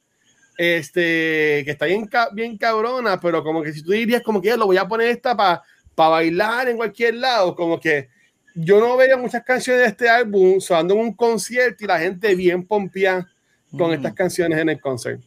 [0.57, 4.57] este, que está bien, bien cabrona, pero como que si tú dirías como que "Ya,
[4.57, 5.61] lo voy a poner esta para
[5.95, 8.09] bailar en cualquier lado, como que
[8.55, 12.35] yo no veo muchas canciones de este álbum sonando en un concierto y la gente
[12.35, 13.27] bien pompeada
[13.77, 13.93] con Mm.
[13.93, 15.25] estas canciones en el concierto.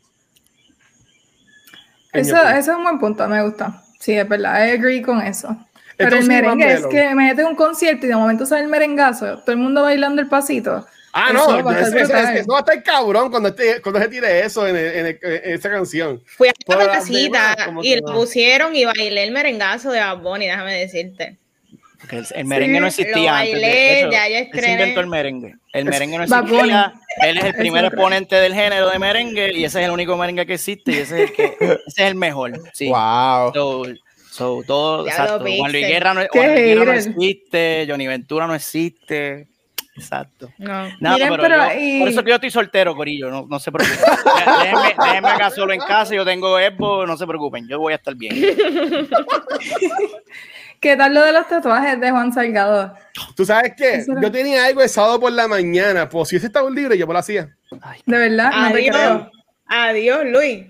[2.12, 3.82] Eso, eso es un buen punto, me gusta.
[4.00, 5.56] Sí, es verdad, I agree con eso.
[5.96, 9.52] Pero el merengue es que me un concierto y de momento sale el merengazo, todo
[9.52, 10.86] el mundo bailando el pasito.
[11.18, 14.76] Ah, no, eso, eso va a estar cabrón cuando, este- cuando se tire eso en,
[14.76, 16.22] el- en el- en esa canción.
[16.26, 18.12] Fui a la casita y no.
[18.12, 21.38] pusieron y bailé el merengazo de Bad Bunny, déjame decirte.
[21.98, 23.54] Porque el, el merengue no existía lo antes.
[23.54, 25.54] de- bailé, hecho, ya yo él se inventó el merengue.
[25.72, 26.92] El merengue no existía.
[27.22, 30.16] Él es el primer es exponente del género de merengue y ese es el único
[30.18, 32.52] merengue que existe y ese es el, que, ese es el mejor.
[32.74, 32.88] Sí.
[32.90, 33.52] Wow.
[33.54, 33.82] So,
[34.30, 35.38] so, todo, exacto.
[35.38, 35.86] lo Juan Luis.
[35.86, 39.48] Guerra no, Juan Luis Guerra no existe, Johnny Ventura no existe.
[39.96, 40.50] Exacto.
[40.58, 40.88] No.
[41.00, 43.58] Nada, Miren, pero, pero yo- y- por eso que yo estoy soltero, Corillo, no, no
[43.58, 43.98] se preocupen.
[44.24, 47.92] Dé- Déjenme, déjenme acá solo en casa, yo tengo Xbox, no se preocupen, yo voy
[47.94, 48.34] a estar bien.
[50.80, 52.94] ¿Qué tal lo de los tatuajes de Juan Salgado?
[53.34, 54.04] ¿Tú sabes qué?
[54.20, 57.14] Yo tenía algo el sábado por la mañana, pues si ese estaba libre, yo me
[57.14, 57.48] lo hacía.
[58.04, 58.96] De verdad, no te Adiós.
[58.96, 59.30] creo.
[59.66, 60.66] Adiós, Luis.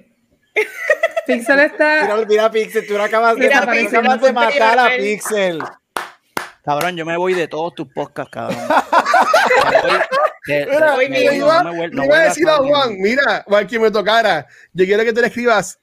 [1.26, 2.02] Pixel está.
[2.04, 4.96] Mira, mira, Pixel, tú no acabas de, Mira, tú Pixel, acabas de no matar a.
[4.96, 5.58] Pixel.
[6.64, 8.58] Cabrón, yo me voy de todos tus podcasts, cabrón.
[10.48, 11.32] Me Mira, me mismo.
[11.32, 12.56] iba, no me no iba a decir a.
[12.58, 14.46] Juan, mira, Juan, que me tocara.
[14.72, 15.78] Yo quiero que tú le escribas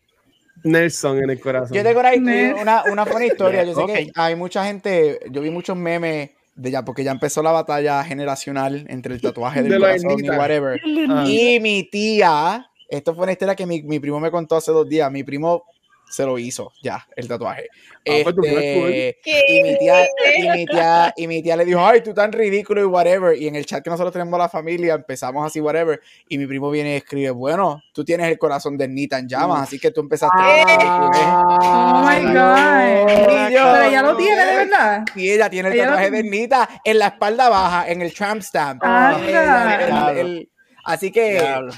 [0.64, 1.76] Nelson en el corazón.
[1.76, 3.64] Yo tengo una, Me- una, una buena historia.
[3.64, 7.44] Yo sé que hay mucha gente, yo vi muchos memes de ya, porque ya empezó
[7.44, 10.80] la batalla generacional entre el tatuaje del De la corazón y whatever.
[11.10, 11.26] Ah.
[11.28, 14.88] Y mi tía, esto fue una historia que mi, mi primo me contó hace dos
[14.88, 15.12] días.
[15.12, 15.66] Mi primo
[16.14, 17.70] se lo hizo ya, el tatuaje.
[17.74, 18.00] Ah.
[18.06, 20.06] Este, y mi tía,
[20.38, 23.36] y mi tía, y mi tía le dijo, ay, tú tan ridículo y whatever.
[23.36, 26.00] Y en el chat que nosotros tenemos la familia, empezamos así, whatever.
[26.30, 29.64] Y mi primo viene y escribe, bueno, tú tienes el corazón de Nita en llamas,
[29.64, 33.50] así que tú empezaste Oh my god.
[33.50, 35.06] Y yo- Pero ya lo tiene, de verdad.
[35.16, 36.38] Y ella tiene el Ella lo tatuaje de tiene.
[36.42, 38.84] Nita en la espalda baja, en el tramp stamp.
[38.84, 40.10] Anda.
[40.10, 40.50] El- el- el-
[40.86, 41.74] así que Diablo.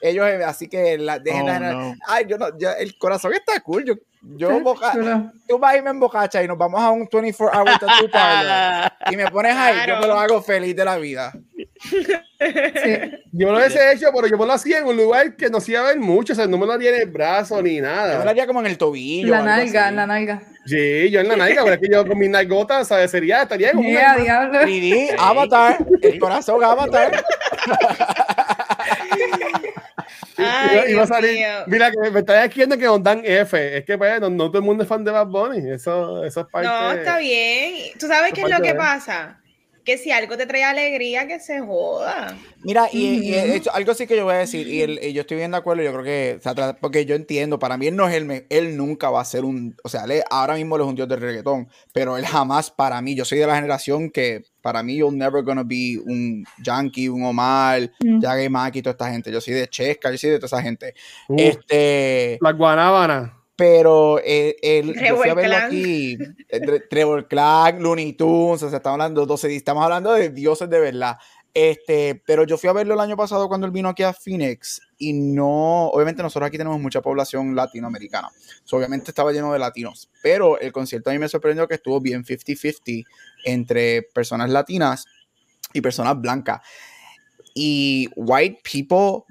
[0.00, 1.94] Ellos, eh, así que la, dejen Oh, la- no.
[2.06, 3.84] Ay, yo no, yo- el corazón está cool.
[3.84, 4.92] Yo, yo boca-
[5.48, 9.16] tú vas y me embocacha y nos vamos a un 24 hour tattoo parlor y
[9.16, 11.32] me pones ahí, yo me lo hago feliz de la vida.
[11.78, 12.06] Sí.
[13.32, 15.72] Yo lo hubiese hecho, pero yo me lo hacía en un lugar que no se
[15.72, 17.82] iba a ver mucho, o sea, no me lo haría en el brazo ni Yo
[17.82, 18.30] me lo nada.
[18.30, 19.30] haría como en el tobillo.
[19.30, 19.94] La nalga, así.
[19.96, 20.42] la nalga.
[20.66, 23.10] Sí, yo en la nalga, pero es que yo con mis nalgotas, ¿sabes?
[23.10, 24.58] Sería, estaría como Yeah, una- diablo.
[24.60, 27.24] 3D, Avatar, el corazón Avatar.
[30.68, 31.34] Ay, iba a Dios salir.
[31.36, 31.48] mío.
[31.66, 33.78] Mira, que me está escribiendo que nos dan F.
[33.78, 35.70] Es que, pues, no, todo el mundo es fan de Bad Bunny.
[35.70, 36.68] Eso, eso es parte.
[36.68, 37.92] No, está bien.
[37.98, 39.39] ¿Tú sabes qué es lo que pasa?
[39.84, 42.36] Que si algo te trae alegría, que se joda.
[42.62, 43.52] Mira, y, y Ujú.
[43.52, 45.56] esto- algo sí que yo voy a decir, y, el- y yo estoy bien de
[45.56, 48.14] acuerdo, yo creo que, o sea, tra- porque yo entiendo, para mí él no es
[48.14, 50.88] el, él nunca va a ser un, o sea, él es- ahora mismo él es
[50.88, 54.42] un dios del reggaetón, pero él jamás para mí, yo soy de la generación que
[54.60, 58.20] para mí you're never gonna be un Yankee, un Omar, Mm.
[58.50, 60.92] Maki, toda esta gente, yo soy de Chesca, yo soy de toda esa gente,
[61.28, 63.39] Uh, este, La guanábana.
[63.60, 65.66] Pero eh, él, yo fui a verlo Clan.
[65.66, 66.16] aquí,
[66.50, 70.80] Tre- Trevor Clark, Looney Tunes, o sea, estamos hablando, 12, estamos hablando de dioses de
[70.80, 71.16] verdad.
[71.52, 74.80] Este, pero yo fui a verlo el año pasado cuando él vino aquí a Phoenix
[74.98, 78.28] y no, obviamente nosotros aquí tenemos mucha población latinoamericana,
[78.64, 82.00] So, obviamente estaba lleno de latinos, pero el concierto a mí me sorprendió que estuvo
[82.00, 83.04] bien 50-50
[83.44, 85.04] entre personas latinas
[85.72, 86.60] y personas blancas.
[87.52, 89.24] Y white people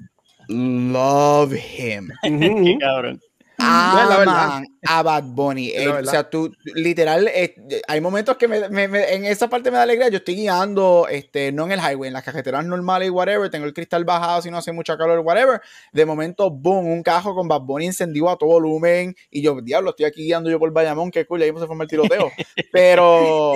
[0.49, 2.79] love him ujú.
[2.79, 3.21] Cabrón.
[3.59, 5.69] Aman a Bad Bunny.
[5.69, 7.55] Eh, o sea, tú, literal, eh,
[7.87, 10.09] hay momentos que me, me- me- en esa parte me da alegría.
[10.09, 13.49] Yo estoy guiando, este, no en el highway, en las carreteras normales, whatever.
[13.49, 15.61] Tengo el cristal bajado si no hace mucha calor, whatever.
[15.93, 19.15] De momento, boom, un cajo con Bad Bunny encendido a todo volumen.
[19.29, 21.83] Y yo, diablo, estoy aquí guiando yo por Bayamón, qué cool, y ahí se forma
[21.83, 22.31] el tiroteo.
[22.71, 23.53] Pero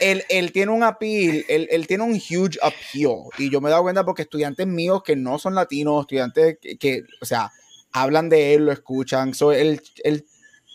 [0.00, 3.22] él, él tiene un appeal, él, él tiene un huge appeal.
[3.38, 6.76] Y yo me he dado cuenta porque estudiantes míos que no son latinos, estudiantes que,
[6.76, 7.50] que, o sea,
[7.92, 9.34] hablan de él, lo escuchan.
[9.34, 10.24] So, el, el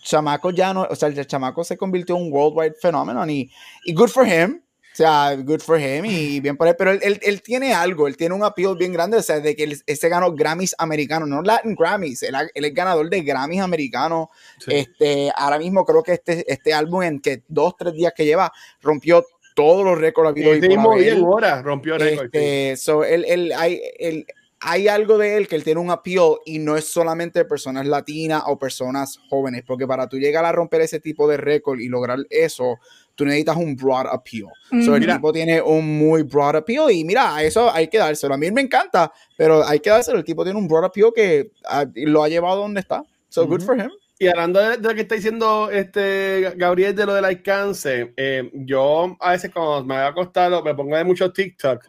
[0.03, 3.49] chamaco ya no, o sea, el chamaco se convirtió en un worldwide phenomenon y,
[3.85, 4.61] y good for him.
[4.91, 8.07] O sea, good for him y bien por él, pero él, él, él tiene algo,
[8.07, 11.27] él tiene un appeal bien grande, o sea, de que él, ese ganó Grammys americanos,
[11.27, 14.27] no Latin Grammys, él, él es ganador de Grammys americanos.
[14.59, 14.71] Sí.
[14.71, 18.51] Este, ahora mismo creo que este, este álbum en que dos, tres días que lleva
[18.83, 21.03] rompió todos los récords habidos y Ese por mismo haber.
[21.05, 22.29] día en hora rompió récord.
[22.31, 22.37] sí.
[22.37, 24.27] Este, so, él, él, hay- él-
[24.65, 28.43] hay algo de él que él tiene un appeal y no es solamente personas latinas
[28.47, 32.19] o personas jóvenes, porque para tú llegar a romper ese tipo de récord y lograr
[32.29, 32.79] eso,
[33.13, 34.47] tú necesitas un broad appeal.
[34.83, 35.15] So, el Mira.
[35.15, 38.35] tipo tiene un muy broad appeal y mira, a eso hay que dárselo.
[38.35, 40.17] A mí me encanta, pero hay que dárselo.
[40.17, 43.03] El tipo tiene un broad appeal que ah, lo ha llevado donde está.
[43.27, 43.65] So good Ujú.
[43.65, 43.91] for him.
[44.19, 48.49] Y hablando de, de lo que está diciendo este Gabriel de lo del alcance, eh,
[48.53, 51.83] yo a veces cuando me voy a acostar me pongo de muchos TikTok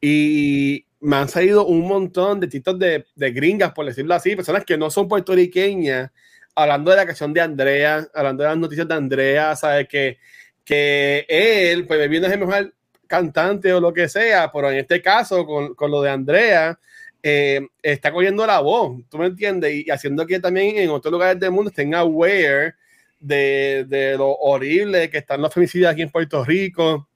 [0.00, 4.64] y me han salido un montón de TikTok de, de gringas, por decirlo así, personas
[4.64, 6.10] que no son puertorriqueñas,
[6.54, 9.86] hablando de la canción de Andrea, hablando de las noticias de Andrea, ¿sabes?
[9.86, 10.18] Que,
[10.64, 12.74] que él, pues viendo es mejor
[13.06, 16.78] cantante o lo que sea, pero en este caso, con, con lo de Andrea,
[17.22, 19.74] eh, está cogiendo la voz, ¿tú me entiendes?
[19.74, 22.76] Y haciendo que también en otros lugares del mundo estén aware
[23.20, 27.10] de, de lo horrible que están los femicidios aquí en Puerto Rico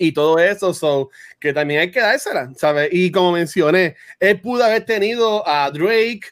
[0.00, 2.88] y todo eso, so, que también hay que dársela, ¿sabes?
[2.90, 6.22] Y como mencioné, él pudo haber tenido a Drake,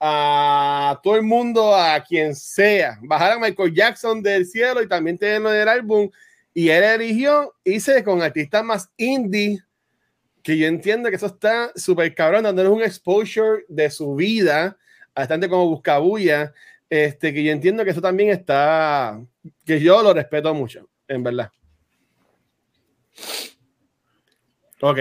[0.00, 5.18] a todo el mundo, a quien sea, bajar a Michael Jackson del cielo y también
[5.18, 6.10] tenerlo en el álbum,
[6.54, 9.62] y él eligió irse con artistas más indie,
[10.42, 14.78] que yo entiendo que eso está súper cabrón, dándoles un exposure de su vida,
[15.14, 16.54] bastante como Buscabulla,
[16.88, 19.20] este, que yo entiendo que eso también está,
[19.66, 21.50] que yo lo respeto mucho, en verdad.
[24.80, 24.98] Ok.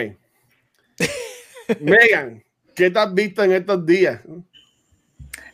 [1.80, 2.44] Megan,
[2.76, 4.22] ¿qué te has visto en estos días?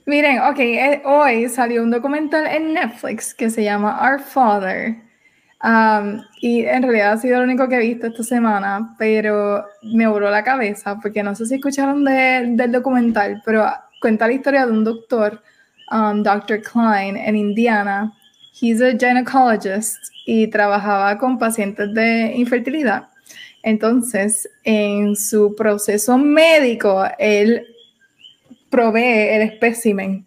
[0.05, 4.95] Miren, ok, eh, hoy salió un documental en Netflix que se llama Our Father.
[5.63, 10.05] Um, y en realidad ha sido lo único que he visto esta semana, pero me
[10.07, 13.65] voló la cabeza porque no sé si escucharon de- del documental, pero
[14.01, 15.41] cuenta la historia de un doctor,
[15.89, 16.61] um, Dr.
[16.61, 18.11] Klein, en Indiana.
[18.59, 23.09] He's a gynecologist y trabajaba con pacientes de infertilidad.
[23.63, 27.65] Entonces, en su proceso médico, él
[28.69, 30.25] provee el espécimen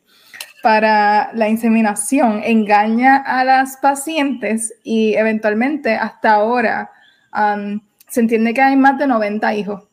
[0.63, 6.91] para la inseminación, engaña a las pacientes y eventualmente hasta ahora
[7.37, 9.85] um, se entiende que hay más de 90 hijos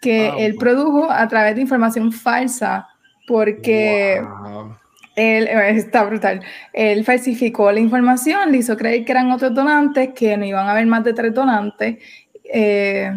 [0.00, 0.38] que Wow.
[0.38, 2.86] él produjo a través de información falsa
[3.26, 4.76] porque Wow.
[5.16, 6.40] Él eh, está brutal.
[6.72, 10.72] Él falsificó la información, le hizo creer que eran otros donantes, que no iban a
[10.72, 11.98] haber más de tres donantes,
[12.44, 13.10] eh,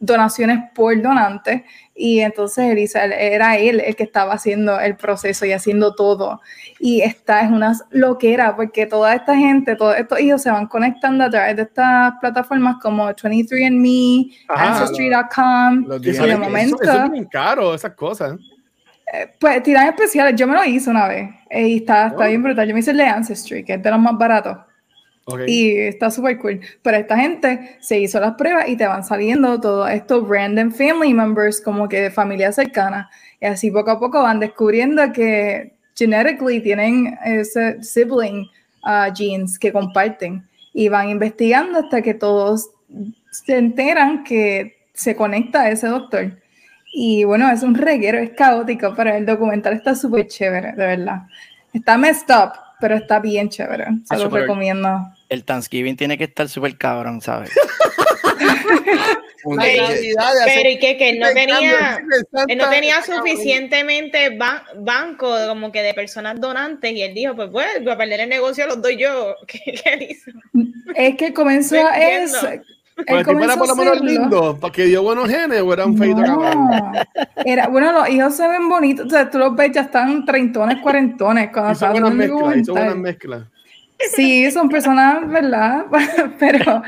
[0.00, 4.96] donaciones por donante, y entonces él hizo- él- era él el que estaba haciendo el
[4.96, 6.40] proceso y haciendo todo.
[6.78, 11.24] Y esta es una loquera, porque toda esta gente, todos estos hijos se van conectando
[11.24, 14.78] a través de estas plataformas como 23andMe, Ajá.
[14.78, 16.76] Ancestry.com, y Eso, de eso- momento...
[16.82, 18.34] eso es bien caro, esas cosas.
[19.38, 22.28] Pues tiran especiales, yo me lo hice una vez eh, y está, está Oh.
[22.28, 22.66] bien brutal.
[22.68, 24.56] Yo me hice el de Ancestry, que es de los más baratos
[25.24, 25.40] Ok.
[25.46, 26.60] y está súper cool.
[26.82, 31.14] Pero esta gente se hizo las pruebas y te van saliendo todos estos random family
[31.14, 33.10] members, como que de familia cercana.
[33.40, 38.48] Y así poco a poco van descubriendo que genetically tienen ese sibling
[38.84, 42.70] uh, genes que comparten y van investigando hasta que todos
[43.30, 46.32] se enteran que se conecta a ese doctor.
[46.98, 51.24] Y bueno, es un reguero, es caótico, pero el documental está súper chévere, de verdad.
[51.74, 53.84] Está messed up, pero está bien chévere.
[54.04, 55.12] Se Ah, lo recomiendo.
[55.28, 57.50] El Thanksgiving tiene que estar súper cabrón, ¿sabes?
[59.58, 59.86] Pero-
[60.46, 62.00] Pero y que, que él no tenía,
[62.48, 67.50] él no tenía suficientemente ba- banco como que de personas donantes y él dijo, pues
[67.50, 69.36] bueno, voy a perder el negocio los doy yo.
[69.46, 70.30] ¿Qué, hizo?
[70.94, 71.88] Es que comenzó No
[72.96, 73.04] eso.
[73.06, 75.96] Pues el tipo era por lo menos lindo, porque dio buenos genes o era un
[75.98, 76.54] feito cabrón.
[76.70, 76.92] No,
[77.44, 80.78] era, bueno, los hijos se ven bonitos, o sea, tú los ves, ya están treintones,
[80.80, 82.98] cuarentones, cuando Hizo buenas mezclas, hizo buenas documental.
[82.98, 83.42] mezclas.
[84.14, 85.86] Sí, son personas, ¿verdad?
[86.38, 86.82] Pero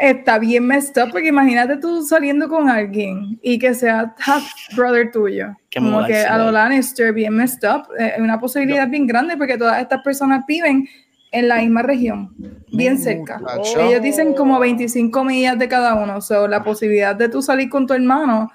[0.00, 5.10] está bien messed up, porque imagínate tú saliendo con alguien y que sea half brother
[5.12, 5.54] tuyo.
[5.70, 6.50] Que como que a lo.
[6.50, 7.88] Lannister, bien messed up.
[7.98, 10.88] eh, Es una posibilidad bien grande porque todas estas personas viven
[11.30, 12.34] en la misma región,
[12.72, 13.38] bien cerca.
[13.38, 13.80] Muchacho.
[13.80, 16.16] Ellos dicen como 25 millas de cada uno.
[16.16, 18.50] O sea, la posibilidad de tú salir con tu hermano,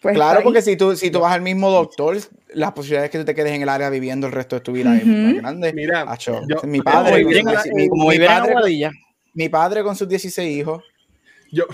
[0.00, 0.14] pues.
[0.14, 2.16] Claro, porque si tú, si tú vas al mismo doctor,
[2.52, 4.94] las posibilidades que tú te quedes en el área viviendo el resto de tu vida
[4.96, 5.12] es Ujú.
[5.12, 5.72] más grande.
[5.72, 7.24] Mira, Acho, yo- mi padre,
[9.34, 10.82] mi padre con sus 16 hijos.
[11.54, 11.64] Yo,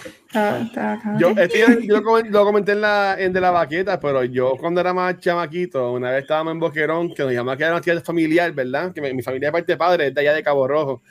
[0.93, 1.17] acá.
[1.19, 4.57] yo, esto yo lo comen- lo comenté en, la, en De la Baqueta, pero yo
[4.59, 7.81] cuando era más chamaquito, una vez estábamos en Boquerón, que nos llamaba que era una
[7.81, 8.93] tía familiar, ¿verdad?
[8.93, 11.03] Que mi, mi familia de parte de padre es de allá de Cabo Rojo.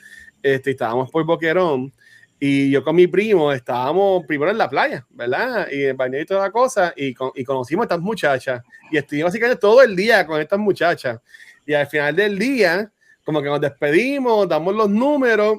[0.42, 1.92] Este, estábamos por Boquerón
[2.38, 5.68] y yo con mi primo estábamos primero en la playa, ¿verdad?
[5.70, 8.62] Y en baño y toda la cosa, y, con- y conocimos a estas muchachas.
[8.90, 11.20] Y estuvimos básicamente todo el día con estas muchachas.
[11.66, 12.90] Y al final del día,
[13.24, 15.58] como que nos despedimos, damos los números,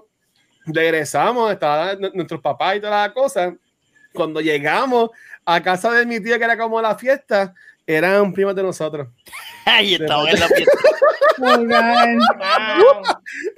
[0.65, 3.55] regresamos, estaban nu- nuestros papás y toda la cosa.
[4.13, 5.09] Cuando llegamos
[5.45, 7.53] a casa de mi tía, que era como la fiesta,
[7.87, 9.07] eran primas de nosotros.
[9.65, 10.77] Ahí estaba en la fiesta.
[11.43, 11.53] Oh,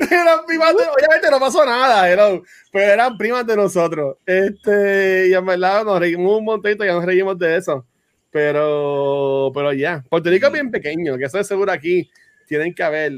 [0.10, 4.18] eran primas de, obviamente no pasó nada, hello, pero eran primas de nosotros.
[4.26, 7.86] Este, y en verdad nos reímos un montón y ya nos reímos de eso.
[8.32, 12.10] Pero, pero ya, Puerto Rico es bien pequeño, que eso es seguro aquí.
[12.48, 13.12] Tienen que haber.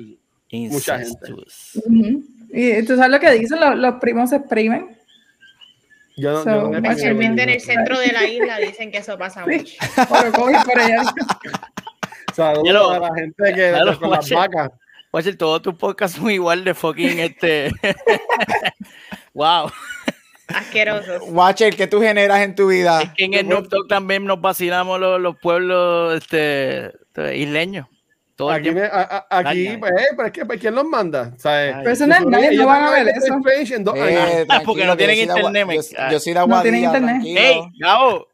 [0.52, 1.32] Mucha gente.
[1.32, 1.82] Incestuous.
[2.58, 4.98] Y tú sabes lo que dicen, los, los primos se exprimen.
[6.16, 9.00] Yo no, So, yo no me Especialmente en el centro de la isla dicen que
[9.00, 9.58] eso pasa Sí.
[9.58, 10.08] mucho.
[10.08, 11.02] Por coge por allá.
[12.34, 14.70] Saludos lo- a la gente que lo con las vacas.
[15.12, 17.72] Oye, todos tus podcasts son igual de fucking este.
[19.34, 19.70] wow.
[20.48, 21.24] Asquerosos.
[21.28, 23.02] Watcher, ¿qué tú generas en tu vida?
[23.02, 27.88] Es que en el Noob Talk también nos vacilamos los, los pueblos este, este, isleños.
[28.36, 30.84] Todo el Aquí, me- a- a- aquí pues, eh, pero es que pues, ¿quién los
[30.84, 31.32] manda?
[31.38, 31.74] ¿Sabes?
[31.76, 31.82] Ay.
[31.84, 33.34] Pero eso no es nadie, no van a ver eso.
[33.76, 33.96] En dos.
[33.98, 37.22] Eh, Ah, porque no tienen internet, Yo, me- yo soy de No Aguadilla, tienen internet.
[37.26, 38.28] ¡Ey, Gabo!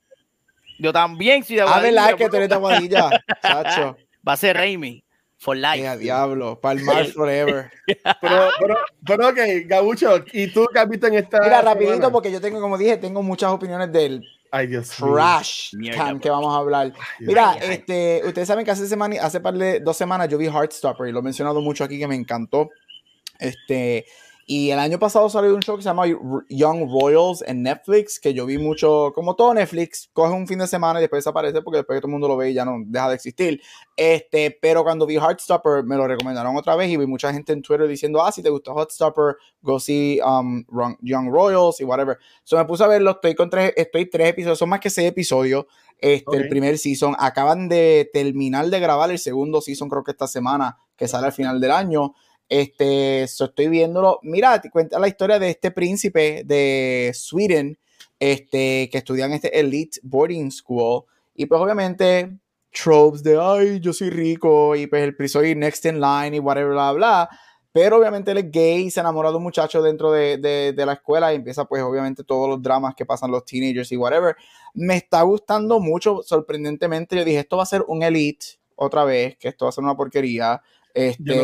[0.79, 3.23] Yo también soy de Aguadilla, ¿verdad que tú eres de Aguadilla?
[3.43, 3.97] Chacho.
[4.27, 5.03] Va a ser Raimi.
[5.37, 5.69] For life.
[5.69, 6.59] Ay, a diablo.
[6.59, 7.71] Palmar forever.
[8.21, 12.11] Pero, pero, pero, ok, Gabucho, ¿y tú qué has visto en esta Mira, rapidito, semana?
[12.11, 14.23] porque yo tengo, como dije, tengo muchas opiniones del
[14.53, 16.93] Ay, Dios trash Mierda, can que vamos a hablar.
[17.19, 21.07] Mira, este, ustedes saben que hace semana, hace par de dos semanas yo vi Heartstopper
[21.07, 22.69] y lo he mencionado mucho aquí que me encantó.
[23.39, 24.05] Este,
[24.45, 26.05] y el año pasado salió un show que se llama
[26.49, 30.67] Young Royals en Netflix, que yo vi mucho, como todo Netflix, coge un fin de
[30.67, 32.77] semana y después desaparece porque después que todo el mundo lo ve y ya no
[32.85, 33.61] deja de existir.
[33.95, 37.61] Este, pero cuando vi Heartstopper me lo recomendaron otra vez y vi mucha gente en
[37.61, 40.63] Twitter diciendo, ah, si te gustó Heartstopper, go see um,
[41.01, 42.17] Young Royals y whatever.
[42.43, 45.07] So me puse a verlo, estoy con tres, estoy tres episodios, son más que seis
[45.07, 45.65] episodios.
[46.01, 47.15] Este, el primer season.
[47.19, 51.31] Acaban de terminar de grabar el segundo season, creo que esta semana, que sale al
[51.31, 52.15] final del año.
[52.51, 54.19] Este, so estoy viéndolo.
[54.23, 57.77] Mira, te cuenta la historia de este príncipe de Sweden,
[58.19, 61.05] este, que estudia en este Elite Boarding School.
[61.33, 62.37] Y pues obviamente,
[62.71, 66.71] tropes de, ay, yo soy rico, y pues el soy next in line y whatever,
[66.73, 67.29] bla, bla.
[67.71, 70.91] Pero obviamente él es gay, se enamora de un muchacho dentro de, de- de la
[70.93, 74.35] escuela y empieza pues obviamente todos los dramas que pasan los teenagers y whatever.
[74.73, 77.15] Me está gustando mucho, sorprendentemente.
[77.15, 78.45] Yo dije, esto va a ser un elite
[78.75, 80.61] otra vez, que esto va a ser una porquería.
[80.93, 81.43] Este, no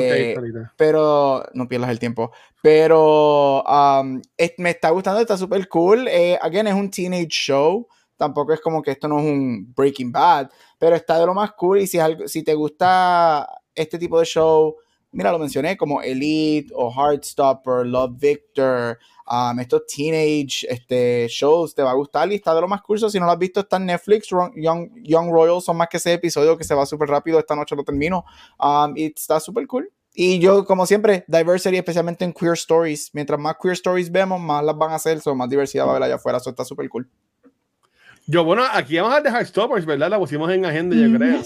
[0.76, 2.32] pero no pierdas el tiempo.
[2.62, 6.08] Pero um, es- me está gustando, está súper cool.
[6.08, 7.88] Eh, again, es un teenage show.
[8.18, 11.52] Tampoco es como que esto no es un Breaking Bad, pero está de lo más
[11.54, 11.80] cool.
[11.82, 14.76] Y si, es algo- si te gusta este tipo de show,
[15.12, 18.98] mira, lo mencioné como Elite o Heartstopper, Love Victor,
[19.30, 23.00] um, estos teenage este, shows, te va a gustar y está de lo más cool.
[23.00, 24.30] So, si no lo has visto, está en Netflix.
[24.30, 27.40] Young, Young Royals son más que ese episodio que se va súper rápido.
[27.40, 28.26] Esta noche lo termino.
[28.60, 29.92] Um, y está súper cool.
[30.14, 33.12] Y yo, como siempre, diversity, especialmente en queer stories.
[33.14, 35.92] Mientras más queer stories vemos, más las van a hacer, so, más diversidad va a
[35.92, 36.40] haber allá afuera.
[36.40, 37.08] Eso está súper cool.
[38.26, 40.10] Yo, bueno, aquí vamos a dejar Stoppers, ¿verdad?
[40.10, 41.42] La pusimos en agenda, yo creo.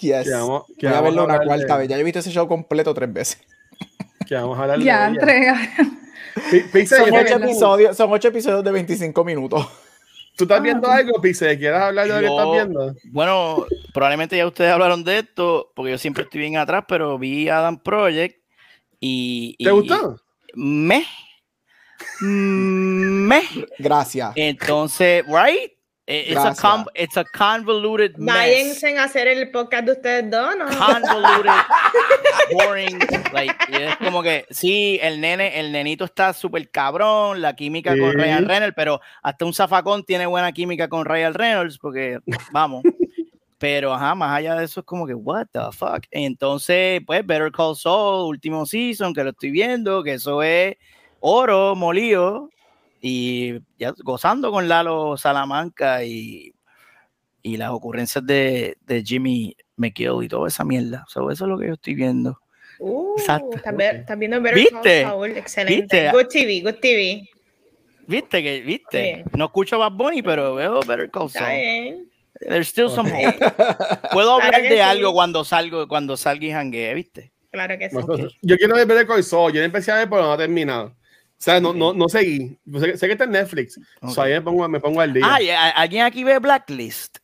[0.00, 0.24] Yes.
[0.24, 1.88] Que vamos, que Voy a verlo una cuarta vez.
[1.88, 3.40] Ya yo he visto ese show completo tres veces.
[4.26, 5.56] Que vamos a hablar Ya, entrega.
[6.72, 9.66] Pixel, Son ¿qué ocho, episodios, son ocho episodios de 25 minutos.
[10.36, 11.56] ¿Tú estás viendo algo, Pixel?
[11.58, 12.94] ¿Quieres hablar de lo que estás viendo?
[13.12, 17.48] Bueno, probablemente ya ustedes hablaron de esto, porque yo siempre estoy bien atrás, pero vi
[17.48, 18.36] Adam Project
[18.98, 19.54] y.
[19.58, 20.20] ¿Te y- gustó?
[20.54, 21.06] Me.
[22.20, 23.42] Me.
[23.78, 24.32] Gracias.
[24.34, 25.72] Entonces, right?
[26.06, 26.60] Eh, It's a, Gracias.
[26.60, 28.34] con- it's a convoluted mess.
[28.34, 30.66] Váyanse a hacer el podcast de ustedes dos, ¿no?
[30.66, 31.50] Convoluted,
[32.52, 32.98] boring.
[33.32, 38.12] Like, es como que sí, el nene, el nenito está súper cabrón, la química con.
[38.12, 42.18] Ryan Reynolds, pero hasta un zafacón tiene buena química con Ryan Reynolds, porque
[42.52, 42.82] vamos.
[43.56, 46.04] Pero ajá, más allá de eso es como que, what the fuck.
[46.10, 50.76] Entonces, pues, Better Call Saul, último season, que lo estoy viendo, que eso es
[51.20, 52.50] oro molido
[53.06, 56.54] y ya gozando con Lalo Salamanca y,
[57.42, 61.04] y las ocurrencias de, de Jimmy McGill y toda esa mierda.
[61.06, 62.40] So, eso es lo que yo estoy viendo.
[62.78, 63.60] Uh, Exacto.
[64.16, 64.72] viendo Better ¿Viste?
[64.72, 65.82] Call Saul, excelente.
[65.82, 66.10] ¿Viste?
[66.12, 67.28] Good TV, good TV.
[68.06, 69.02] ¿Viste que, viste?
[69.02, 69.24] Bien.
[69.36, 72.08] No escucho Bad Bunny, pero veo Better Call Saul.
[72.40, 73.16] There's still some Ok.
[73.18, 73.38] hope.
[74.12, 74.80] Puedo Claro hablar de sí.
[74.80, 77.32] algo cuando salgo, cuando salga y janguee, ¿viste?
[77.50, 77.96] Claro que sí.
[77.96, 79.52] Bueno, Yo quiero ver Better Call Saul.
[79.52, 80.96] Yo empecé a ver, pero no he terminado.
[81.38, 82.58] O sea, no, no, no seguí.
[82.64, 83.78] Yo Sé, que- sé que está en Netflix.
[84.00, 85.24] O sea, ahí me pongo, me pongo al día.
[85.28, 87.18] Ah, ¿y a- ¿alguien aquí ve Blacklist?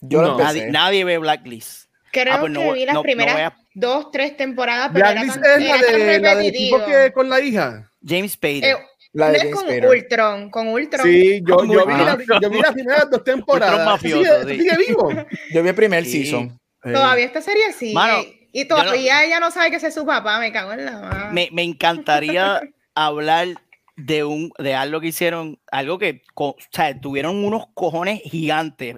[0.00, 0.38] Yo No.
[0.38, 1.86] Nadie, nadie ve Blacklist.
[2.12, 5.42] Creo Ah, pues que vi las no- primeras a- dos, tres temporadas, pero era Blacklist
[5.42, 7.90] tan, es la, de, la del tipo que con la hija.
[8.06, 8.64] James Spader.
[8.64, 8.76] Eh,
[9.14, 9.86] La de James con Spader.
[9.88, 11.02] Ultron, con Ultron.
[11.06, 13.74] Sí, yo, yo, vi la- yo vi las primeras dos temporadas.
[13.74, 14.60] Ultron mafioso, ¿Sigue, sí.
[14.62, 15.10] sigue vivo?
[15.52, 16.24] Yo vi el primer Sí.
[16.24, 16.60] season.
[16.82, 17.94] Todavía esta serie sigue.
[17.94, 18.22] Mano,
[18.54, 21.32] y todavía ella no sabe que ese es su papá, me cago en la madre.
[21.32, 22.60] me, me encantaría
[22.94, 23.48] hablar
[23.96, 28.96] de un de algo que hicieron, algo que o sea, tuvieron unos cojones gigantes.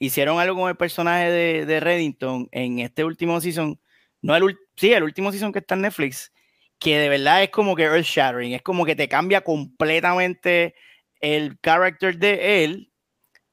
[0.00, 3.80] Hicieron algo con el personaje de, de Reddington en este último season,
[4.20, 6.32] no el sí, el último season que está en Netflix,
[6.80, 10.74] que de verdad es como que earth shattering, es como que te cambia completamente
[11.20, 12.87] el character de él.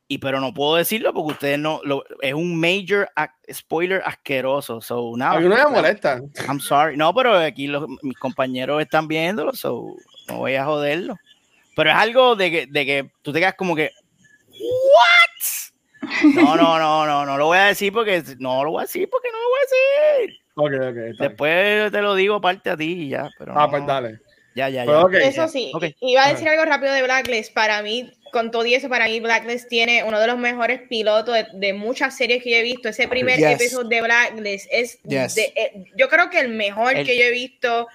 [0.08, 3.10] Y pero no puedo decirlo porque ustedes no lo, es un major
[3.51, 4.80] spoiler asqueroso.
[4.80, 5.38] So nada.
[5.38, 6.22] A mí no me molesta.
[6.47, 6.95] I'm sorry.
[6.95, 9.95] No, pero aquí los, mis compañeros están viéndolo, so
[10.28, 11.18] no voy a joderlo.
[11.76, 13.91] Pero es algo de que, de que tú te quedas como que,
[14.49, 15.26] ¿what?
[16.36, 19.10] No, no, no, no, no lo voy a decir porque no lo voy a decir
[19.10, 20.39] porque no lo voy a decir.
[20.56, 20.74] Ok, ok.
[20.74, 21.16] está bien.
[21.18, 23.30] Después te lo digo aparte a ti y ya.
[23.38, 24.20] Pero Ah, no, pues dale.
[24.56, 25.01] Ya, ya, ya.
[25.01, 25.26] Pues.
[25.26, 27.53] Eso sí, iba a decir algo rápido de Blacklist.
[27.53, 31.36] Para mí, con todo y eso, para mí Blacklist tiene uno de los mejores pilotos
[31.36, 32.88] de, de muchas series que yo he visto.
[32.89, 33.51] Ese primer Yes.
[33.62, 35.36] episodio de Blacklist es, Yes.
[35.36, 37.88] de- eh, yo creo que el mejor El- que yo he visto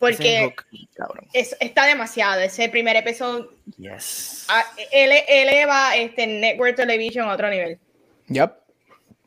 [0.00, 0.64] porque hook,
[0.94, 1.26] cabrón.
[1.32, 2.40] es- está demasiado.
[2.40, 4.46] Ese primer episodio Yes.
[4.90, 7.78] ele- eleva este Network Television a otro nivel.
[8.28, 8.52] Yep.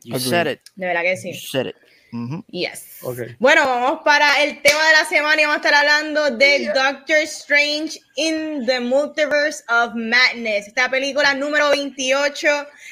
[0.04, 0.30] You agreed.
[0.30, 0.60] said it.
[0.74, 1.34] De verdad que You sí.
[1.34, 1.76] said it.
[2.12, 2.44] Ujú.
[2.48, 2.98] Yes.
[3.02, 3.18] Ok.
[3.38, 7.16] Bueno, vamos para el tema de la semana y vamos a estar hablando de Doctor
[7.18, 10.68] Strange in the Multiverse of Madness.
[10.68, 12.48] Esta película número 28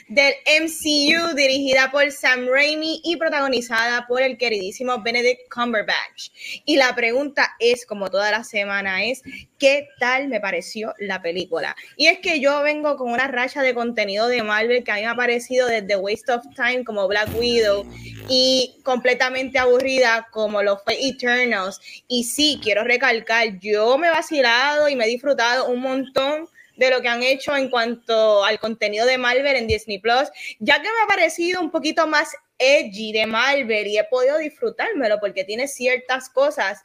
[0.09, 6.31] del MCU, dirigida por Sam Raimi y protagonizada por el queridísimo Benedict Cumberbatch.
[6.65, 9.23] Y la pregunta es, como toda la semana, es
[9.59, 11.77] ¿qué tal me pareció la película?
[11.97, 15.03] Y es que yo vengo con una racha de contenido de Marvel que a mí
[15.03, 17.87] me ha parecido desde Waste of Time como Black Widow
[18.29, 21.81] y completamente aburrida como lo fue Eternals.
[22.09, 27.03] Y sí, quiero recalcar, yo me he vacilado y me disfrutado un montón de lo
[27.03, 31.05] que han hecho en cuanto al contenido de Marvel en Disney Plus, ya que me
[31.05, 36.31] ha parecido un poquito más edgy de Marvel y he podido disfrutármelo porque tiene ciertas
[36.31, 36.83] cosas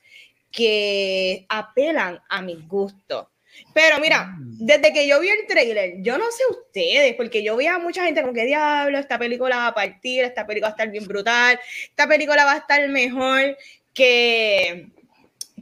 [0.52, 3.30] que apelan a mi gusto.
[3.74, 7.68] Pero mira, desde que yo vi el trailer, yo no sé ustedes, porque yo vi
[7.68, 10.78] a mucha gente como que diablo, esta película va a partir, esta película va a
[10.78, 11.60] estar bien brutal,
[11.90, 13.58] esta película va a estar mejor
[13.94, 14.88] que,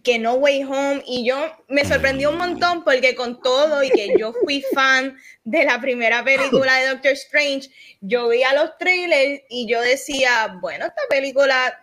[0.04, 1.04] que No Way Home.
[1.08, 5.66] Y yo me sorprendió un montón porque con todo y que yo fui fan de
[5.66, 7.70] la primera película de Doctor Strange,
[8.02, 11.80] yo veía los trailers y yo decía, bueno, esta película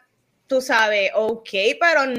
[0.46, 1.48] tú sabes, ok,
[1.78, 2.12] pero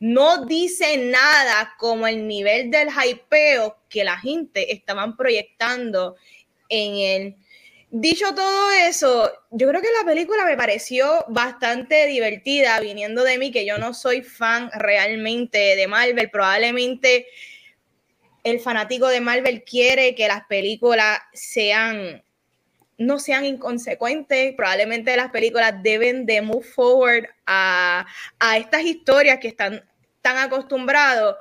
[0.00, 6.16] no dice nada como el nivel del hypeo que la gente estaban proyectando
[6.70, 7.36] en él.
[7.90, 13.52] Dicho todo eso, yo creo que la película me pareció bastante divertida, viniendo de mí,
[13.52, 16.28] que yo no soy fan realmente de Marvel.
[16.30, 17.26] Probablemente
[18.42, 22.22] el fanático de Marvel quiere que las películas sean
[22.98, 24.54] no sean inconsecuentes.
[24.56, 28.06] Probablemente las películas deben de move forward a,
[28.38, 29.84] a estas historias que están
[30.22, 31.36] tan acostumbrados.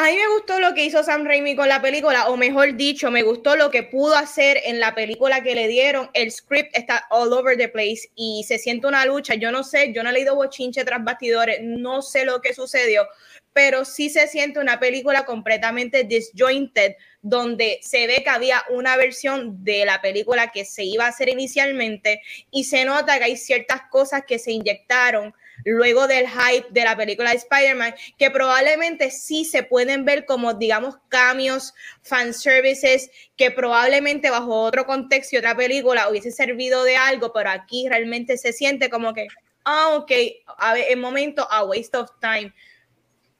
[0.00, 3.10] A mí me gustó lo que hizo Sam Raimi con la película, o mejor dicho,
[3.10, 6.08] me gustó lo que pudo hacer en la película que le dieron.
[6.14, 9.34] El script está all over the place y se siente una lucha.
[9.34, 13.06] Yo no sé, yo no he leído bochinche tras bastidores, no sé lo que sucedió,
[13.52, 19.62] pero sí se siente una película completamente disjointed, donde se ve que había una versión
[19.62, 23.82] de la película que se iba a hacer inicialmente y se nota que hay ciertas
[23.90, 25.34] cosas que se inyectaron
[25.64, 30.54] luego del hype de la película de Spider-Man, que probablemente sí se pueden ver como,
[30.54, 37.32] digamos, cambios, fanservices, que probablemente bajo otro contexto y otra película hubiese servido de algo,
[37.32, 39.26] pero aquí realmente se siente como que,
[39.64, 40.12] ah, ok,
[40.58, 42.52] a ver, en momento, a waste of time.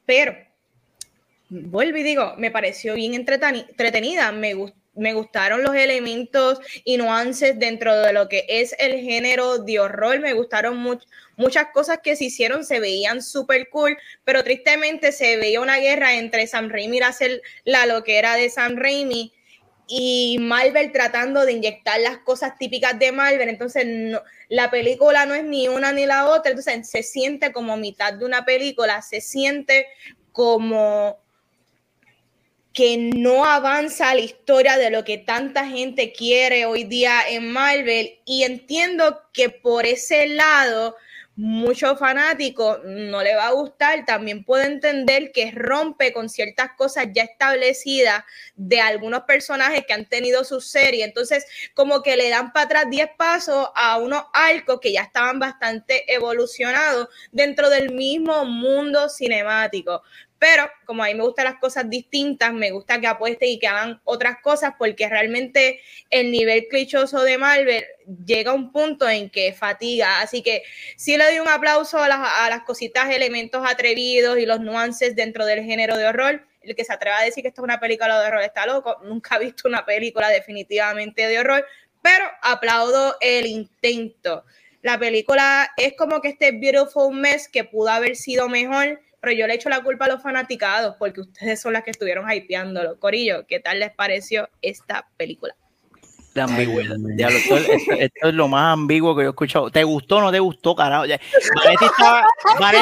[0.06, 0.36] Pero,
[1.48, 6.98] vuelvo y digo, me pareció bien entreteni- entretenida, me gustó me gustaron los elementos y
[6.98, 10.20] nuances dentro de lo que es el género de horror.
[10.20, 15.38] Me gustaron much- muchas cosas que se hicieron, se veían súper cool, pero tristemente se
[15.38, 19.32] veía una guerra entre Sam Raimi y hacer la loquera de Sam Raimi
[19.88, 23.48] y Marvel tratando de inyectar las cosas típicas de Marvel.
[23.48, 23.86] Entonces,
[24.48, 26.50] la película no es ni una ni la otra.
[26.52, 29.86] Entonces, se siente como mitad de una película, se siente
[30.30, 31.18] como
[32.72, 38.20] que no avanza la historia de lo que tanta gente quiere hoy día en Marvel.
[38.24, 40.96] Y entiendo que por ese lado
[41.36, 47.06] muchos fanáticos no le va a gustar, también puedo entender que rompe con ciertas cosas
[47.14, 48.24] ya establecidas
[48.56, 52.84] de algunos personajes que han tenido su serie, entonces como que le dan para atrás
[52.90, 60.02] 10 pasos a unos arcos que ya estaban bastante evolucionados dentro del mismo mundo cinemático.
[60.40, 63.66] Pero como a mí me gustan las cosas distintas, me gusta que apuesten y que
[63.66, 67.84] hagan otras cosas porque realmente el nivel clichoso de Marvel
[68.24, 70.22] llega a un punto en que fatiga.
[70.22, 70.62] Así que
[70.96, 75.14] sí le doy un aplauso a las, a las cositas, elementos atrevidos y los nuances
[75.14, 76.46] dentro del género de horror.
[76.62, 78.96] El que se atreva a decir que esto es una película de horror está loco.
[79.04, 81.66] Nunca he visto una película definitivamente de horror,
[82.00, 84.46] pero aplaudo el intento.
[84.80, 89.46] La película es como que este beautiful mess que pudo haber sido mejor, pero yo
[89.46, 92.98] le echo la culpa a los fanaticados porque ustedes son las que estuvieron hypeándolo.
[92.98, 95.54] Corillo, ¿qué tal les pareció esta película?
[96.32, 96.96] La ambigüedad.
[97.18, 99.68] Esto, esto- esto es lo más ambiguo que yo he escuchado.
[99.70, 101.04] ¿Te gustó o no te gustó, carajo?
[101.04, 101.18] Ya,
[101.64, 102.24] Vanetti estaba,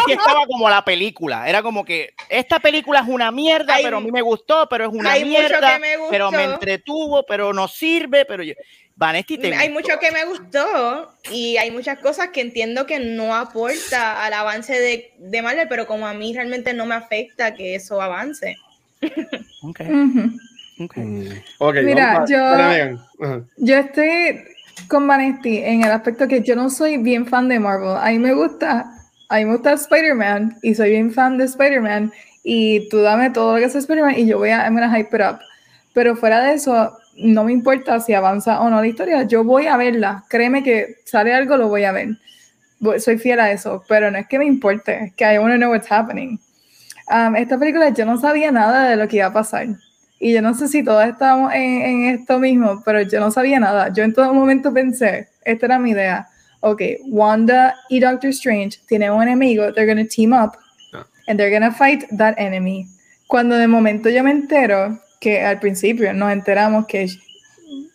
[0.08, 1.48] estaba como la película.
[1.48, 4.84] Era como que esta película es una mierda, Hay- pero a mí me gustó, pero
[4.84, 8.52] es una mierda, me pero me entretuvo, pero no sirve, pero yo...
[8.98, 9.88] Vanetti te Hay gustó?
[9.88, 14.74] mucho que me gustó y hay muchas cosas que entiendo que no aporta al avance
[14.78, 18.56] de, de Marvel, pero como a mí realmente no me afecta que eso avance.
[19.62, 20.84] Ok, Ujú.
[20.84, 20.96] ok.
[21.58, 22.96] Ok, Mira, vamos a-
[23.30, 23.38] yo-.
[23.58, 24.44] Yo estoy
[24.88, 27.96] con Vanesti en el aspecto que yo no soy bien fan de Marvel.
[27.96, 28.84] A mí me gusta,
[29.28, 33.54] a mí me gusta Spider-Man y soy bien fan de Spider-Man y tú dame todo
[33.54, 35.38] lo que es Spider-Man y yo voy a, I'm gonna hype it up.
[35.94, 39.66] Pero fuera de eso, no me importa si avanza o no la historia, yo voy
[39.66, 40.24] a verla.
[40.28, 42.16] Créeme que sale algo, lo voy a ver.
[42.98, 45.58] Soy fiel a eso, pero no es que me importe, es que I want to
[45.58, 46.38] know what's happening.
[47.10, 49.66] Um, esta película yo no sabía nada de lo que iba a pasar.
[50.20, 53.58] Y yo no sé si todos estábamos en, en esto mismo, pero yo no sabía
[53.60, 53.92] nada.
[53.92, 56.28] Yo en todo momento pensé, esta era mi idea.
[56.60, 60.52] Ok, Wanda y Doctor Strange tienen un enemigo, they're gonna team up,
[60.92, 61.04] Ah.
[61.28, 62.86] and they're gonna fight that enemy.
[63.28, 67.08] Cuando de momento yo me entero que al principio nos enteramos que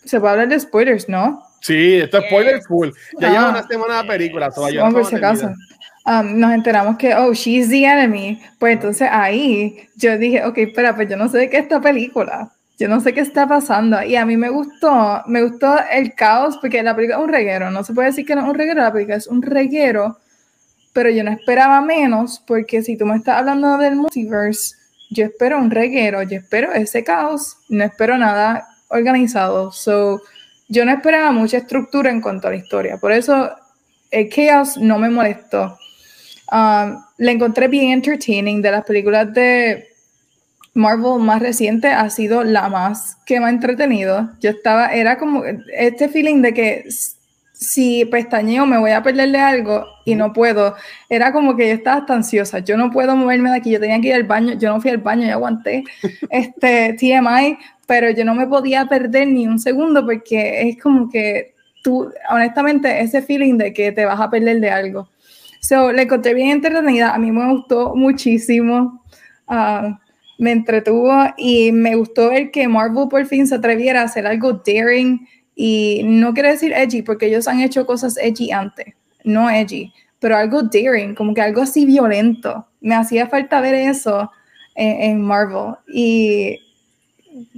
[0.05, 1.41] se puede hablar de spoilers, ¿no?
[1.61, 2.89] Sí, esto es spoiler full.
[3.19, 3.31] Ya Ah.
[3.31, 4.51] lleva una semana de película.
[4.51, 5.49] todavía no por si acaso.
[6.05, 8.41] Um, nos enteramos que, oh, she's the enemy.
[8.59, 11.79] Pues entonces ahí yo dije, ok, espera, pues yo no sé de qué es esta
[11.79, 12.51] película.
[12.77, 14.03] Yo no sé qué está pasando.
[14.03, 17.71] Y a mí me gustó, me gustó el caos, porque la película es un reguero.
[17.71, 20.17] No se puede decir que no es un reguero, la película es un reguero.
[20.91, 24.75] Pero yo no esperaba menos, porque si tú me estás hablando del multiverse,
[25.13, 29.71] yo espero un reguero, yo espero ese caos, no espero nada organizado.
[29.71, 30.21] So,
[30.67, 32.97] yo no esperaba mucha estructura en cuanto a la historia.
[32.97, 33.51] Por eso
[34.11, 35.77] el chaos no me molestó.
[36.51, 38.61] Um, la encontré bien entertaining.
[38.61, 39.87] De las películas de
[40.73, 44.31] Marvel más reciente ha sido la más que me ha entretenido.
[44.39, 46.85] Yo estaba, era como este feeling de que
[47.53, 50.75] si pestañeo me voy a perderle algo y no puedo.
[51.07, 52.59] Era como que yo estaba hasta ansiosa.
[52.59, 53.71] Yo no puedo moverme de aquí.
[53.71, 54.53] Yo tenía que ir al baño.
[54.57, 55.83] Yo no fui al baño y aguanté
[56.29, 61.53] este TMI, pero yo no me podía perder ni un segundo porque es como que
[61.83, 65.09] tú, honestamente, ese feeling de que te vas a perder de algo.
[65.59, 69.01] So, la encontré bien entretenida, a mí me gustó muchísimo,
[69.47, 69.97] ah,
[70.37, 74.61] me entretuvo y me gustó ver que Marvel por fin se atreviera a hacer algo
[74.65, 75.25] daring
[75.55, 78.93] y no quiero decir edgy porque ellos han hecho cosas edgy antes,
[79.23, 82.67] no edgy, pero algo daring, como que algo así violento.
[82.81, 84.31] Me hacía falta ver eso
[84.75, 86.59] en, en Marvel y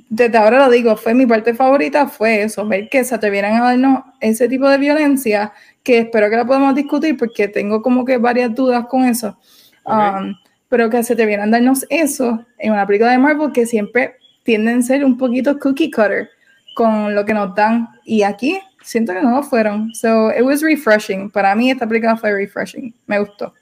[0.09, 3.65] desde ahora lo digo, fue mi parte favorita, fue eso, ver que se atrevieran a
[3.65, 5.51] darnos ese tipo de violencia,
[5.83, 9.37] que espero que la podamos discutir porque tengo como que varias dudas con eso,
[9.83, 9.93] Ok.
[9.93, 10.35] Um,
[10.67, 14.79] pero que se atrevieran a darnos eso en una película de Marvel que siempre tienden
[14.79, 16.29] a ser un poquito cookie cutter
[16.76, 20.61] con lo que nos dan, y aquí siento que no lo fueron, so it was
[20.61, 23.53] refreshing, para mí esta película fue refreshing, me gustó.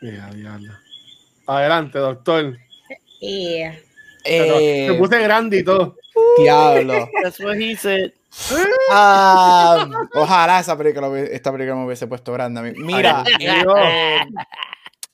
[0.00, 0.72] Diablo.
[1.46, 2.56] Adelante, doctor.
[3.20, 3.74] Yeah.
[4.24, 5.96] Eh, Me puse grande y todo.
[6.38, 7.08] diablo.
[7.22, 8.12] That's what he said.
[8.90, 12.72] Ah, ojalá esa película, esta película me hubiese puesto grande a mí.
[12.76, 14.24] Mira, eh,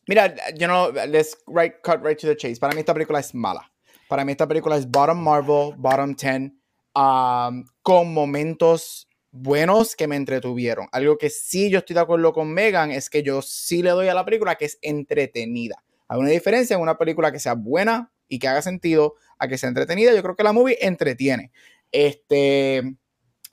[0.06, 2.58] mira, yo no, let's right, cut right to the chase.
[2.60, 3.70] Para mí esta película es mala.
[4.08, 6.52] Para mí esta película es bottom Marvel, bottom 10,
[6.98, 10.88] um, con momentos buenos que me entretuvieron.
[10.92, 14.08] Algo que sí yo estoy de acuerdo con Megan es que yo sí le doy
[14.08, 15.82] a la película que es entretenida.
[16.08, 19.58] Hay una diferencia en una película que sea buena y que haga sentido a que
[19.58, 20.14] sea entretenida.
[20.14, 21.52] Yo creo que la movie entretiene.
[21.92, 22.96] Este,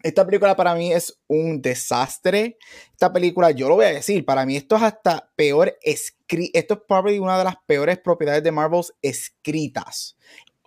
[0.01, 2.57] esta película para mí es un desastre.
[2.91, 6.57] Esta película, yo lo voy a decir, para mí esto es hasta peor escrito.
[6.57, 10.17] Esto es probablemente una de las peores propiedades de Marvel escritas.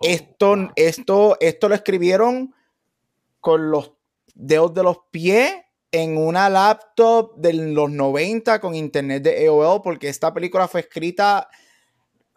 [0.01, 2.53] Esto, esto, esto lo escribieron
[3.49, 3.93] con los
[4.35, 5.51] dedos de los pies
[5.91, 11.49] en una laptop de los 90 con internet de AOL, porque esta película fue escrita.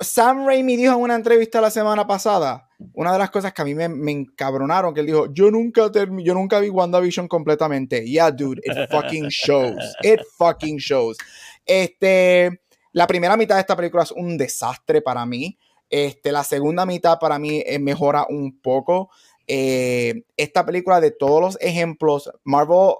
[0.00, 3.64] Sam Raimi dijo en una entrevista la semana pasada, una de las cosas que a
[3.66, 8.08] mí me, me encabronaron, que él dijo, yo nunca, yo nunca vi WandaVision completamente.
[8.08, 9.94] Yeah, dude, it fucking shows.
[10.02, 11.18] It fucking shows.
[11.66, 15.58] Este, la primera mitad de esta película es un desastre para mí.
[15.90, 19.10] Este, la segunda mitad para mí eh, mejora un poco.
[19.46, 22.94] Eh, esta película, de todos los ejemplos, Marvel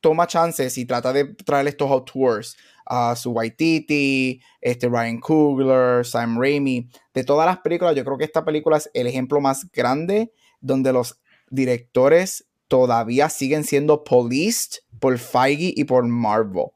[0.00, 6.40] toma chances y trata de traer estos auteurs a su Waititi, este Ryan Coogler, Sam
[6.40, 6.88] Raimi.
[7.14, 10.92] De todas las películas, yo creo que esta película es el ejemplo más grande donde
[10.92, 11.20] los
[11.50, 16.66] directores todavía siguen siendo policed por Feige y por Marvel.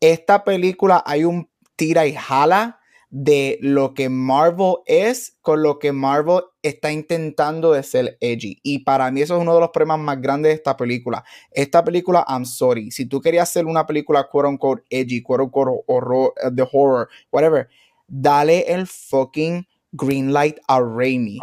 [0.00, 2.80] Esta película hay un tira y jala
[3.12, 8.58] de lo que Marvel es con lo que Marvel está intentando de ser edgy.
[8.62, 11.22] Y para mí eso es uno de los problemas más grandes de esta película.
[11.50, 15.82] Esta película, I'm sorry, si tú querías hacer una película quote unquote edgy, quote unquote
[15.86, 17.68] horror, uh, the horror, whatever,
[18.08, 21.38] dale el fucking green light a Raimi.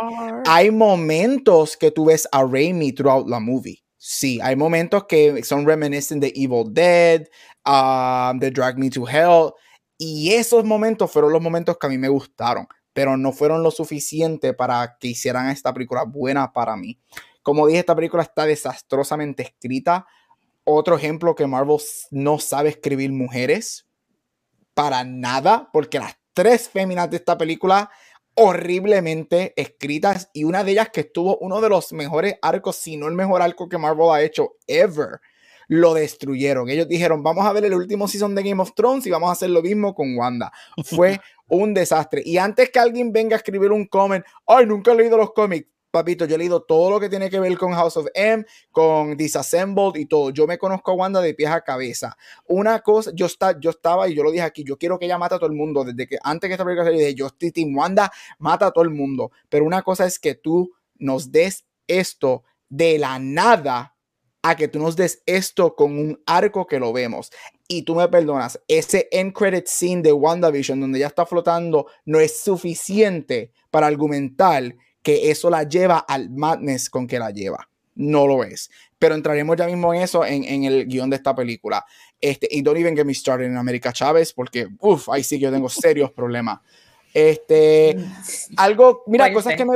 [0.48, 3.84] Hay momentos que tú ves a Raimi throughout la movie.
[3.96, 7.28] Sí, hay momentos que son reminiscent de Evil Dead,
[7.68, 9.54] um, de Drag Me to Hell.
[10.02, 13.70] Y esos momentos fueron los momentos que a mí me gustaron, pero no fueron lo
[13.70, 16.98] suficiente para que hicieran esta película buena para mí.
[17.44, 20.08] Como dije, esta película está desastrosamente escrita.
[20.64, 21.80] Otro ejemplo que Marvel
[22.12, 23.88] no sabe escribir mujeres
[24.74, 27.92] para nada, porque las tres féminas de esta película
[28.36, 33.10] horriblemente escritas y una de ellas que tuvo uno de los mejores arcos, si no
[33.10, 35.20] el mejor arco que Marvel ha hecho ever
[35.70, 36.68] lo destruyeron.
[36.70, 39.34] Ellos dijeron, vamos a ver el último season de Game of Thrones y vamos a
[39.34, 40.52] hacer lo mismo con Wanda.
[40.84, 42.22] Fue un desastre.
[42.26, 45.68] Y antes que alguien venga a escribir un comment, ay, nunca he leído los cómics.
[45.92, 49.18] Papito, yo he leído todo lo que tiene que ver con House of M, con
[49.18, 50.30] Disassembled y todo.
[50.30, 52.16] Yo me conozco a Wanda de pies a cabeza.
[52.48, 55.18] Una cosa, yo, está, yo estaba y yo lo dije aquí, yo quiero que ella
[55.18, 55.84] mate a todo el mundo.
[55.84, 58.84] Desde que antes que esta película saliera, dije, yo estoy Team Wanda, mata a todo
[58.84, 59.32] el mundo.
[59.50, 63.96] Pero una cosa es que tú nos des esto de la nada
[64.42, 67.32] a que tú nos des esto con un arco que lo vemos.
[67.68, 72.20] Y tú me perdonas, ese end credit scene de WandaVision donde ya está flotando no
[72.20, 77.70] es suficiente para argumentar que eso la lleva al madness con que la lleva.
[77.96, 78.70] No lo es.
[78.98, 81.86] Pero entraremos ya mismo en eso en, en el guion de esta película.
[82.22, 85.44] Este, y don't even get me started en América Chávez porque, uff, ahí sí que
[85.44, 86.60] yo tengo serios problemas.
[87.14, 87.98] Este,
[88.58, 89.74] algo, mira, cosas que me,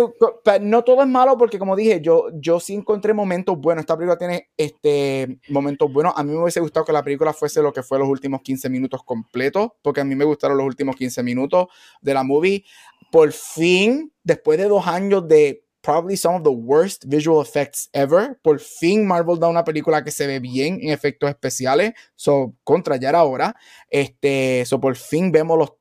[0.62, 3.84] no todo es malo porque como dije, yo, yo sí encontré momentos buenos.
[3.84, 6.14] Esta película tiene este, momentos buenos.
[6.16, 8.70] A mí me hubiese gustado que la película fuese lo que fue los últimos 15
[8.70, 11.68] minutos completos, porque a mí me gustaron los últimos 15 minutos
[12.02, 12.64] de la movie.
[13.12, 18.40] Por fin, después de dos años de probably some of the worst visual effects ever,
[18.42, 21.94] por fin Marvel da una película que se ve bien en efectos especiales.
[22.16, 23.56] So, contra ya era ahora.
[23.90, 25.74] Este, so, por fin vemos los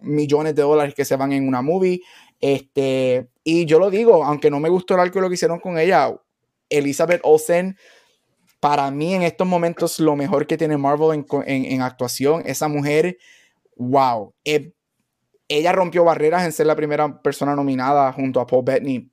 [0.00, 2.02] millones de dólares que se van en una movie.
[2.40, 5.78] Este, y yo lo digo, aunque no me gustó el arco lo que hicieron con
[5.78, 6.14] ella,
[6.68, 7.76] Elizabeth Olsen,
[8.60, 13.18] para mí en estos momentos lo mejor que tiene Marvel en, actuación, esa mujer,
[13.76, 14.72] wow, eh,
[15.48, 19.10] ella rompió barreras en ser la primera persona nominada junto a Paul Bettany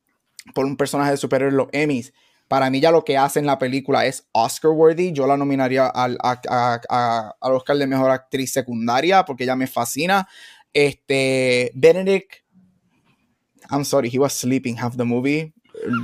[0.54, 2.14] por un personaje de superhéroe en los Emmys.
[2.48, 5.14] Para mí ya lo que hace en la película es Oscar worthy.
[5.14, 10.28] Yo la nominaría al, al Oscar de Mejor Actriz Secundaria porque ella me fascina.
[10.74, 12.36] Este, Benedict,
[13.70, 15.54] I'm sorry, he was sleeping half the movie.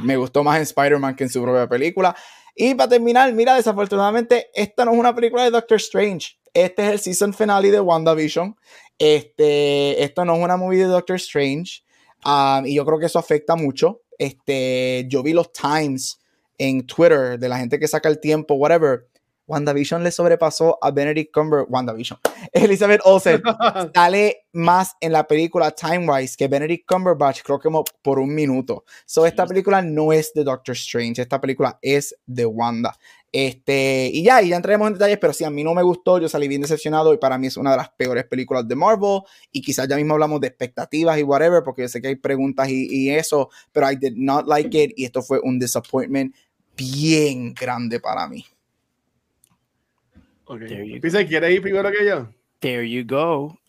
[0.04, 2.16] Me gustó más en Spider-Man que en su propia película.
[2.56, 6.40] Y para terminar, mira, desafortunadamente, esta no es una película de Doctor Strange.
[6.54, 8.56] Este es el season finale de WandaVision.
[8.98, 11.84] Este, esto no es una movie de Doctor Strange.
[12.26, 14.02] Um, y yo creo que eso afecta mucho.
[14.18, 16.20] Este, yo vi los times
[16.58, 19.08] en Twitter de la gente que saca el tiempo, whatever.
[19.48, 21.72] WandaVision le sobrepasó a Benedict Cumberbatch.
[21.72, 22.20] WandaVision.
[22.54, 23.42] Elizabeth Olsen
[23.96, 27.70] sale más en la película Timewise que Benedict Cumberbatch, creo que
[28.02, 28.84] por un minuto.
[29.06, 32.98] So, esta película no es de Doctor Strange, esta película es de Wanda.
[33.32, 36.18] Este, y ya, y ya entraremos en detalles, pero si a mí no me gustó,
[36.18, 39.22] yo salí bien decepcionado y para mí es una de las peores películas de Marvel.
[39.52, 42.70] Y quizás ya mismo hablamos de expectativas y whatever, porque yo sé que hay preguntas
[42.70, 46.34] y, y eso, pero I did not like it y esto fue un disappointment
[46.76, 48.46] bien grande para mí.
[50.50, 51.00] Okay.
[51.02, 52.30] ¿quieres ir primero que yo?
[52.60, 53.60] There you go.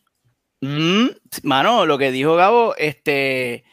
[0.61, 1.09] Mm,
[1.43, 3.65] mano, lo que dijo Gabo, este,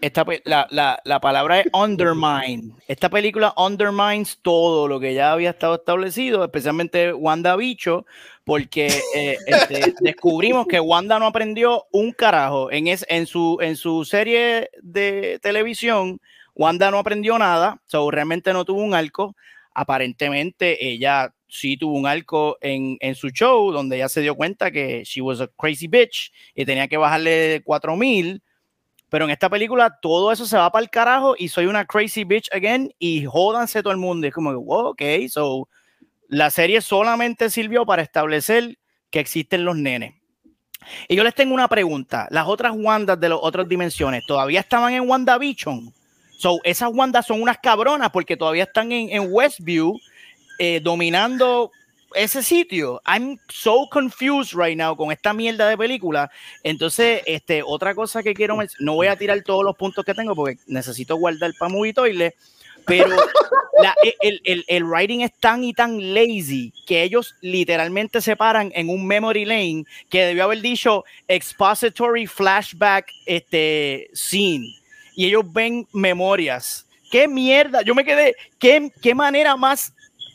[0.00, 2.74] esta, la, la, la, palabra es undermine.
[2.88, 8.06] Esta película undermines todo lo que ya había estado establecido, especialmente Wanda Bicho,
[8.44, 12.70] porque eh, este, descubrimos que Wanda no aprendió un carajo.
[12.70, 16.20] En, es, en, su, en su serie de televisión,
[16.54, 19.36] Wanda no aprendió nada, so, realmente no tuvo un arco.
[19.74, 24.70] Aparentemente ella sí tuvo un arco en, en, su show donde ella se dio cuenta
[24.70, 28.42] que she was a crazy bitch y tenía que bajarle 4000.
[29.10, 32.24] Pero en esta película todo eso se va para el carajo y soy una crazy
[32.24, 34.26] bitch again y jódanse todo el mundo.
[34.26, 35.68] es como wow, ok, so
[36.28, 38.78] la serie solamente sirvió para establecer
[39.10, 40.14] que existen los nenes.
[41.06, 42.28] Y yo les tengo una pregunta.
[42.30, 45.92] Las otras Wandas de las otras dimensiones todavía estaban en WandaVision.
[46.38, 49.98] So, esas Wandas son unas cabronas porque todavía están en, en Westview
[50.64, 51.72] eh, dominando
[52.14, 53.00] ese sitio.
[53.04, 56.30] I'm so confused right now con esta mierda de película.
[56.62, 60.36] Entonces, este, otra cosa que quiero no voy a tirar todos los puntos que tengo
[60.36, 62.36] porque necesito guardar para Movie Toilet,
[62.86, 63.08] pero
[63.82, 68.70] la- el, el, el writing es tan y tan lazy que ellos literalmente se paran
[68.76, 74.76] en un memory lane que debió haber dicho expository flashback este, scene
[75.16, 76.86] y ellos ven memorias.
[77.10, 77.82] ¿Qué mierda?
[77.82, 79.92] Yo me quedé, ¿qué, qué manera más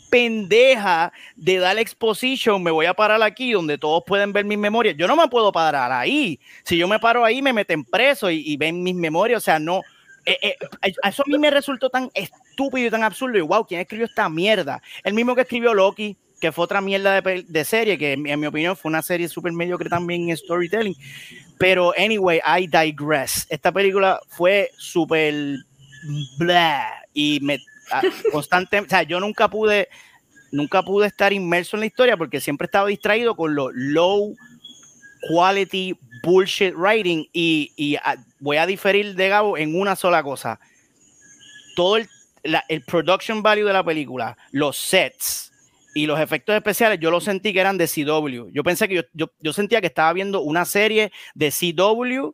[0.10, 2.62] pendeja de dar exposition?
[2.62, 4.96] Me voy a parar aquí donde todos pueden ver mis memorias.
[4.98, 6.40] Yo no me puedo parar ahí.
[6.64, 9.44] Si yo me paro ahí, me meten preso y, ven mis memorias.
[9.44, 9.82] O sea, no.
[10.26, 10.56] eh, eh,
[11.04, 13.38] eso a mí me resultó tan estúpido y tan absurdo.
[13.38, 14.82] Y wow, ¿quién escribió esta mierda?
[15.04, 18.40] El mismo que escribió Loki, que fue otra mierda de, de serie, que en en
[18.40, 20.96] mi opinión fue una serie súper mediocre también en storytelling.
[21.58, 23.48] Pero, anyway, I digress.
[23.50, 25.34] Esta película fue súper
[26.38, 27.60] blah y me
[28.32, 29.90] constante, o sea, yo nunca pude
[30.52, 34.36] nunca pude estar inmerso en la historia porque siempre estaba distraído con lo low
[35.30, 40.60] quality bullshit writing y, y, ah, voy a diferir de Gabo en una sola cosa.
[41.76, 42.08] Todo el,
[42.70, 45.52] el production value de la película, los sets
[45.94, 48.52] y los efectos especiales, yo lo sentí que eran de CW.
[48.52, 52.32] Yo pensé que yo, yo, yo sentía que estaba viendo una serie de CW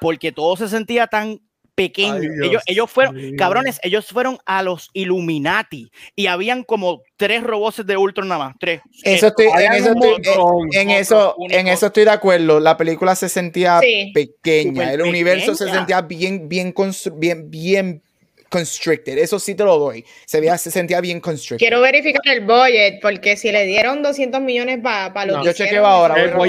[0.00, 1.40] porque todo se sentía tan
[1.76, 2.14] pequeño.
[2.14, 3.32] Ay, ellos, ellos fueron, mío.
[3.38, 8.56] cabrones, ellos fueron a los Illuminati y habían como tres robots de Ultron nada más.
[8.58, 8.80] Tres.
[9.04, 10.68] Eso estoy, en eso estoy, montón.
[10.72, 11.60] en, en Otro eso, único.
[11.60, 12.58] en eso estoy de acuerdo.
[12.58, 14.10] La película se sentía Sí.
[14.12, 14.82] pequeña.
[14.84, 15.78] Súper El universo se pequeña.
[15.78, 16.74] sentía bien, bien,
[17.14, 18.02] bien, bien
[18.48, 19.18] constricted.
[19.18, 20.04] Eso sí te lo doy.
[20.24, 21.58] Se, veía, se sentía bien constricted.
[21.58, 25.46] Quiero verificar el budget, porque si le dieron 200 millones para pa lo No, que
[25.48, 26.48] yo chequeo ahora, El fue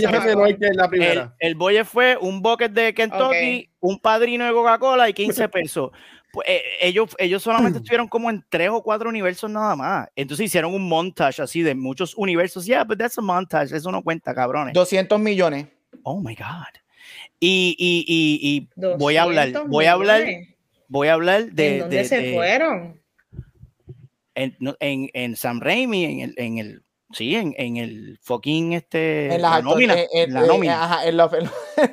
[0.00, 1.34] la El, primera.
[1.38, 3.67] el bolle fue un bucket de Kentucky, Ok.
[3.80, 5.90] Un padrino de Coca-Cola y 15 pesos.
[6.32, 10.08] Pues, eh, ellos, ellos solamente estuvieron como en tres o cuatro universos nada más.
[10.16, 12.66] Entonces hicieron un montage así de muchos universos.
[12.66, 13.72] Yeah, but that's a montage.
[13.74, 14.74] Eso no cuenta, cabrones.
[14.74, 15.66] 200 millones.
[16.02, 16.44] Oh my God.
[17.40, 18.56] Y, y, y,
[18.86, 20.24] y voy a hablar, 200 voy a hablar,
[20.88, 21.74] voy a hablar de.
[21.74, 23.00] ¿En dónde de- se de- fueron?
[24.34, 26.82] En, en, en Sam Raimi, en el, en el,
[27.12, 29.34] sí, en, en el fucking este.
[29.34, 30.84] En las la nómina, en- en- la eh, nómina.
[30.84, 31.50] ajá, en la- en-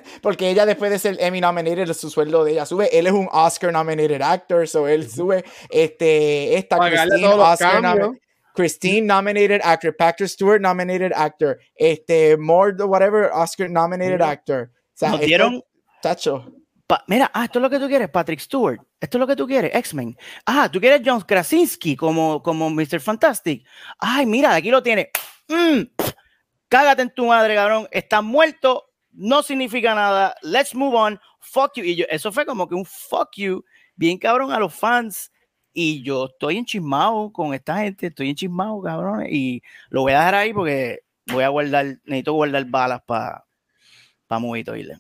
[0.22, 3.30] porque ella después de ser Emmy nominated su sueldo de ella sube él es un
[3.32, 8.11] Oscar nominated actor so él sube este esta Christine Oscar
[8.55, 14.30] Christine nominated actor Patrick Stewart nominated actor este Mord whatever Oscar nominated Mira.
[14.30, 15.63] actor o sea, Nos esto- dieron
[16.01, 16.51] tacho
[16.88, 18.79] Pa- mira, ah, esto es lo que tú quieres, Patrick Stewart.
[18.99, 20.15] Esto es lo que tú quieres, X-Men.
[20.45, 22.99] Ah, tú quieres John Krasinski como, como Mr.
[22.99, 23.65] Fantastic.
[23.97, 25.07] Ay, mira, aquí lo tienes.
[25.47, 25.81] Mm,
[26.69, 27.88] cágate en tu madre, cabrón.
[27.91, 30.36] Estás muerto, no significa nada.
[30.43, 31.19] Let's move on.
[31.39, 31.83] Fuck you.
[31.83, 33.63] Y yo, eso fue como que un fuck you,
[33.95, 35.31] bien cabrón a los fans.
[35.73, 39.25] Y yo estoy enchismado con esta gente, estoy enchismado, cabrón.
[39.29, 43.43] Y lo voy a dejar ahí porque voy a guardar, necesito guardar balas para
[44.27, 44.99] pa Movie Toilet.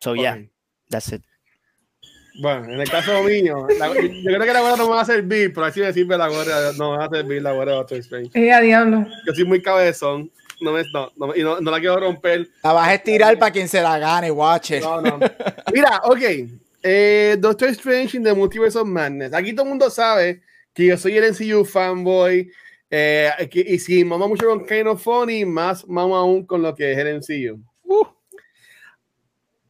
[0.00, 0.53] So, yeah, Ok.
[0.90, 1.22] That's it.
[2.40, 5.04] Bueno, en el caso mío, la- yo creo que la gorra no me va a
[5.04, 7.76] servir, pero así me sirve la gorra, no me va a servir la gorra de
[7.78, 8.30] Doctor Strange.
[8.34, 9.06] Eh, a diablo.
[9.26, 10.30] Yo soy muy cabezón,
[10.60, 12.48] no me, no, no, y no, no la quiero romper.
[12.64, 14.82] la vas a estirar para quien se la gane watch it.
[14.82, 15.18] No, no.
[15.72, 16.20] Mira, ok.
[16.82, 19.32] Eh, Doctor Strange in the Multiverse of Madness.
[19.32, 20.42] Aquí todo el mundo sabe
[20.74, 22.50] que yo soy el NCU fanboy.
[22.90, 26.74] eh, que- y si mama mucho con Kind of Funny, más mama aún con lo
[26.74, 27.60] que es el MCU.
[27.84, 28.04] Uh.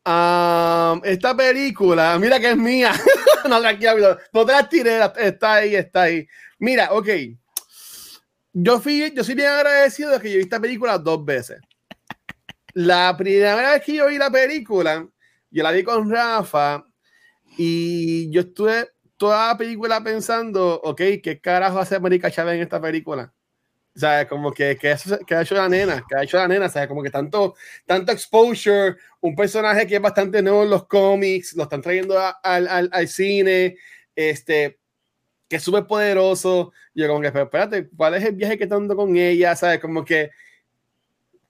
[0.07, 2.93] Um, esta película, mira que es mía.
[3.49, 6.27] no, tranquila, no te la tiré, está ahí, está ahí.
[6.59, 7.09] Mira, ok.
[8.53, 11.59] Yo, fui, yo soy bien agradecido de que yo vi esta película dos veces.
[12.75, 15.09] La primera vez que yo vi la película,
[15.51, 16.85] yo la vi con Rafa
[17.57, 22.81] y yo estuve toda la película pensando, ok, ¿qué carajo hace América Chávez en esta
[22.81, 23.33] película?
[23.97, 26.49] O sea, como que, que, eso, que ha hecho la nena, que ha hecho la
[26.49, 27.55] nena, o sea, como que tanto,
[27.87, 32.31] tanto exposure, un personaje que es bastante nuevo en los cómics, lo están trayendo a-
[32.43, 33.77] al, al, al cine,
[34.17, 34.81] este,
[35.49, 36.73] que es súper poderoso.
[36.95, 39.57] Yo como que, pero espérate, ¿cuál es el viaje que está dando con ella?
[39.57, 39.81] ¿Sabes?
[39.81, 40.31] Como que,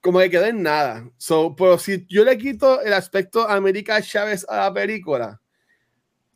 [0.01, 1.09] como que quedó en nada.
[1.17, 5.41] So, pero si yo le quito el aspecto América Chávez a la película,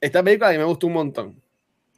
[0.01, 1.43] esta película a mí me gustó un montón.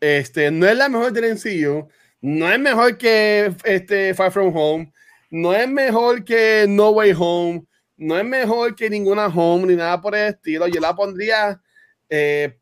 [0.01, 1.87] Este, no es la mejor del MCU,
[2.21, 4.93] no es mejor que este, Far From Home,
[5.29, 7.65] no es mejor que No Way Home,
[7.97, 10.67] no es mejor que ninguna Home ni nada por el estilo.
[10.67, 11.61] Yo la pondría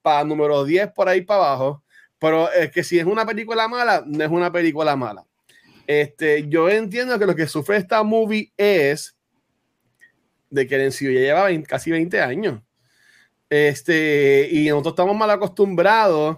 [0.02, 1.84] para número 10 por ahí para abajo,
[2.20, 5.26] pero es que si es una película mala, no es una película mala.
[5.88, 9.18] Este, yo entiendo que lo que sufre esta movie es
[10.50, 12.62] de que el MCU ya lleva 20 casi 20 años.
[13.50, 16.38] Este, y nosotros estamos mal acostumbrados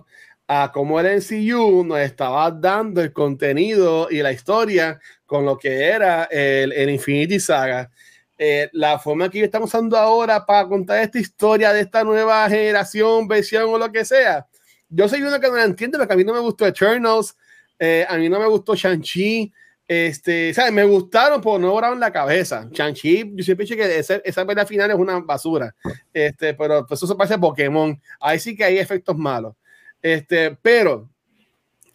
[0.54, 5.86] a cómo el NCU nos estaba dando el contenido y la historia con lo que
[5.86, 7.90] era el, el Infinity Saga.
[8.38, 13.30] Eh, la forma que estamos usando ahora para contar esta historia de esta nueva generación,
[13.30, 14.46] versión o lo que sea.
[14.90, 17.34] Yo soy uno que no la entiende porque a mí no me gustó Eternals,
[17.80, 19.54] eh, a mí no me gustó Shang-Chi,
[19.88, 20.74] este, ¿sabes?
[20.74, 22.68] Me gustaron, pero no volaron la cabeza.
[22.70, 25.74] Shang-Chi, yo siempre dicho que esa, esa pelea final es una basura,
[26.12, 27.98] este, pero pues, eso se parece a Pokémon.
[28.20, 29.56] Ahí sí que hay efectos malos.
[30.02, 31.10] Este, pero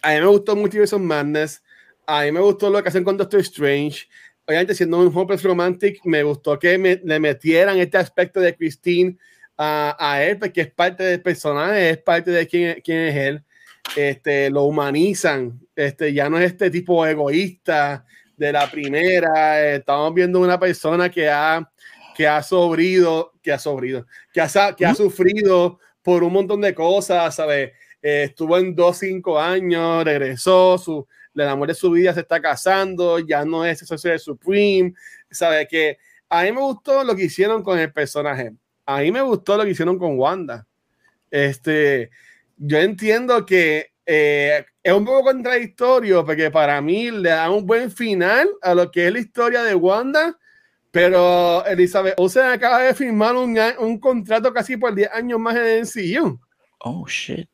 [0.01, 1.61] a mí me gustó Multiverse Madness,
[2.05, 4.07] a mí me gustó lo que hacen con Doctor Strange
[4.47, 9.17] obviamente siendo un Hopeless Romantic, me gustó que me, le metieran este aspecto de Christine
[9.57, 13.43] a, a, él, porque es parte del personaje, es parte de quién, quién es él.
[13.95, 18.05] Este, lo humanizan, este, ya no es este tipo egoísta
[18.37, 19.75] de la primera.
[19.75, 21.69] Estamos viendo una persona que ha,
[22.15, 26.73] que ha sobrido, que ha sobrido, que ha, que ha sufrido por un montón de
[26.73, 27.71] cosas, ¿sabes?
[28.09, 31.05] Eh, estuvo en dos, cinco años, regresó, su,
[31.35, 34.93] el amor de su vida se está casando, ya no es eso de Supreme,
[35.29, 35.97] sabe que
[36.29, 38.53] a mí me gustó lo que hicieron con el personaje,
[38.85, 40.65] a mí me gustó lo que hicieron con Wanda.
[41.29, 42.09] Este,
[42.55, 47.91] yo entiendo que eh, es un poco contradictorio porque para mí le da un buen
[47.91, 50.39] final a lo que es la historia de Wanda,
[50.91, 55.81] pero Elizabeth Olsen acaba de firmar un, un contrato casi por 10 años más en
[55.81, 56.39] MCU.
[56.79, 57.49] Oh, shit.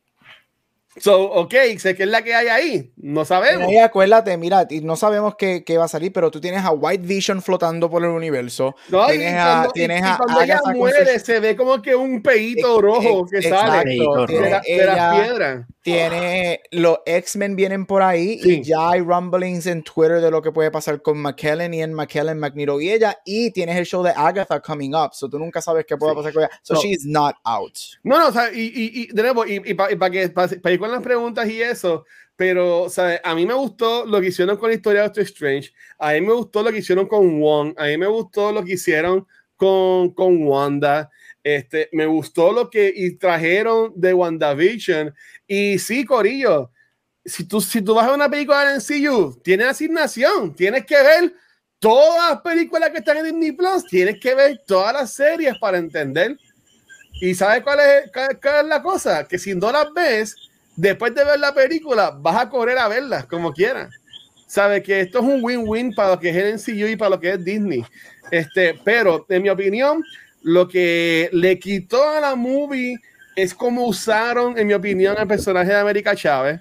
[0.96, 2.92] So, ok, sé que es la que hay ahí.
[2.96, 3.70] No sabemos.
[3.70, 7.06] Y acuérdate, mira, no sabemos qué, qué, va a salir, pero tú tienes a White
[7.06, 8.76] Vision flotando por el universo.
[8.88, 11.82] No, tienes y cuando, a, tienes y, a y cuando ella muere, se ve como
[11.82, 15.66] que un peito rojo que sale Exacto, de, la, las piedras.
[15.84, 18.60] Tiene los X-Men vienen por ahí Sí.
[18.60, 21.92] y ya hay rumblings en Twitter de lo que puede pasar con McKellen y en
[21.92, 23.18] McKellen, Magneto y ella.
[23.26, 25.10] Y tienes el show de Agatha coming up.
[25.12, 26.16] So tú nunca sabes qué puede Sí.
[26.16, 26.50] pasar con ella.
[26.62, 26.80] So No.
[26.80, 27.76] she's not out.
[28.02, 30.78] No, no, o sea, y, y, y de nuevo, y, y para que para ir
[30.78, 34.70] con las preguntas y eso, pero, sea, a mí me gustó lo que hicieron con
[34.70, 37.84] la historia de Doctor Strange, a mí me gustó lo que hicieron con Wong, a
[37.84, 39.26] mí me gustó lo que hicieron
[39.56, 41.10] con, con Wanda,
[41.44, 45.14] este, me gustó lo que y trajeron de WandaVision,
[45.46, 46.70] y sí, Corillo,
[47.24, 51.34] si tú, si tú vas a una película de MCU, tienes asignación, tienes que ver
[51.78, 55.78] todas las películas que están en Disney Plus, tienes que ver todas las series para
[55.78, 56.36] entender.
[57.20, 58.10] ¿Y sabes cuál es,
[58.66, 59.26] la cosa?
[59.26, 60.34] Que si no las ves,
[60.76, 63.90] después de ver la película, vas a correr a verlas como quieras.
[64.46, 67.32] Sabes que esto es un win-win para lo que es MCU y para lo que
[67.32, 67.84] es Disney.
[68.30, 70.02] Este, pero, en mi opinión,
[70.42, 72.98] lo que le quitó a la movie
[73.36, 76.60] es cómo usaron, en mi opinión, el personaje de América Chávez.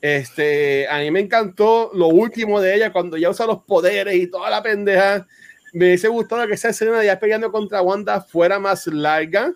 [0.00, 4.26] Este, a mí me encantó lo último de ella cuando ya usa los poderes y
[4.26, 5.26] toda la pendeja.
[5.72, 9.52] Me hubiese gustado que esa escena de ella peleando contra Wanda fuera más larga,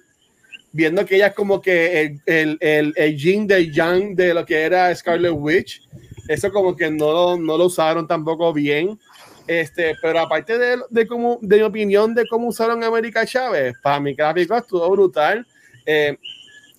[0.73, 4.45] viendo que ella es como que el, el, el, el yin de yang de lo
[4.45, 5.83] que era Scarlet Witch.
[6.29, 8.99] Eso como que no, no lo usaron tampoco bien.
[9.47, 13.99] Este, pero aparte de, de, cómo, de mi opinión de cómo usaron América Chávez, para
[13.99, 15.45] mi gráfico estuvo brutal.
[15.85, 16.17] Eh,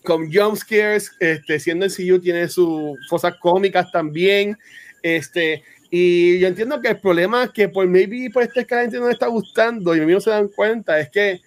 [0.03, 4.57] con jump scares, este, siendo el CU tiene sus cosas cómicas también.
[5.01, 8.81] Este, y yo entiendo que el problema es que por maybe por este que la
[8.81, 11.41] gente no le está gustando y a mí no se dan cuenta es que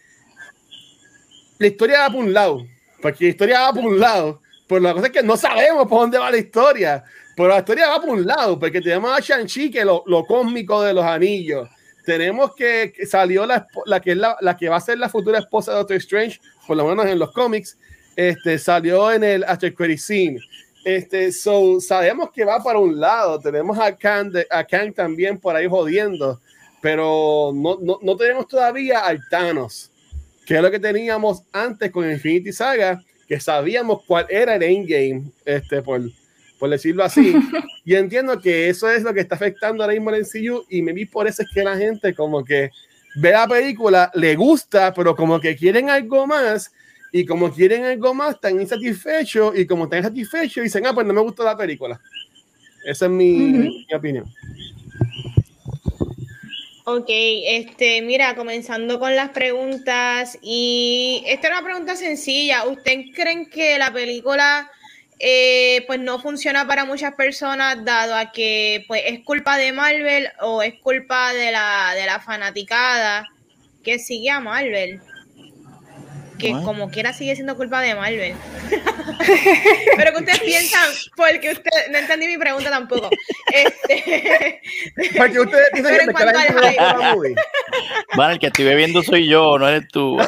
[1.58, 2.66] la historia va por un lado,
[3.00, 6.00] porque la historia va por un lado, pero la cosa es que no sabemos por
[6.00, 7.04] dónde va la historia,
[7.36, 10.82] pero la historia va por un lado, porque tenemos a Shang-Chi, que lo, lo cósmico
[10.82, 11.68] de los anillos,
[12.04, 15.08] tenemos que, que salió la, la que es la, la que va a ser la
[15.08, 17.78] futura esposa de Doctor Strange, por lo menos en los cómics,
[18.16, 19.44] este, salió en el
[19.74, 20.40] Credit Scene.
[20.84, 23.38] Este, so, sabemos que va para un lado.
[23.40, 26.40] Tenemos a Kang, a Kang también por ahí jodiendo,
[26.82, 29.90] pero no, no, no tenemos todavía al Thanos,
[30.46, 35.24] que es lo que teníamos antes con Infinity Saga, que sabíamos cuál era el endgame,
[35.46, 36.02] este, por,
[36.58, 37.34] por decirlo así.
[37.86, 40.92] y entiendo que eso es lo que está afectando ahora mismo al MCU, y me
[40.92, 42.70] vi por eso es que la gente como que
[43.16, 46.70] ve la película, le gusta, pero como que quieren algo más,
[47.16, 51.14] y como quieren algo más, están insatisfechos, y como están insatisfechos, dicen, ah, pues no
[51.14, 52.00] me gustó la película.
[52.84, 54.24] Esa es mi, mi opinión.
[56.86, 62.66] Ok, este, mira, comenzando con las preguntas y esta es una pregunta sencilla.
[62.66, 64.68] ¿Ustedes creen que la película
[65.20, 70.30] eh, pues no funciona para muchas personas dado a que pues es culpa de Marvel
[70.40, 73.28] o es culpa de la, de la fanaticada
[73.84, 75.00] que sigue a Marvel?
[76.44, 78.34] Que como quiera sigue siendo culpa de Marvel.
[79.96, 83.08] Pero que ustedes piensan, porque usted, no entendí mi pregunta tampoco.
[83.52, 84.60] Este,
[85.16, 86.80] Porque ustedes piensan que cuanto al hype.
[86.80, 87.34] la movie.
[88.14, 90.18] Bueno, el que estoy bebiendo soy yo, no eres tú.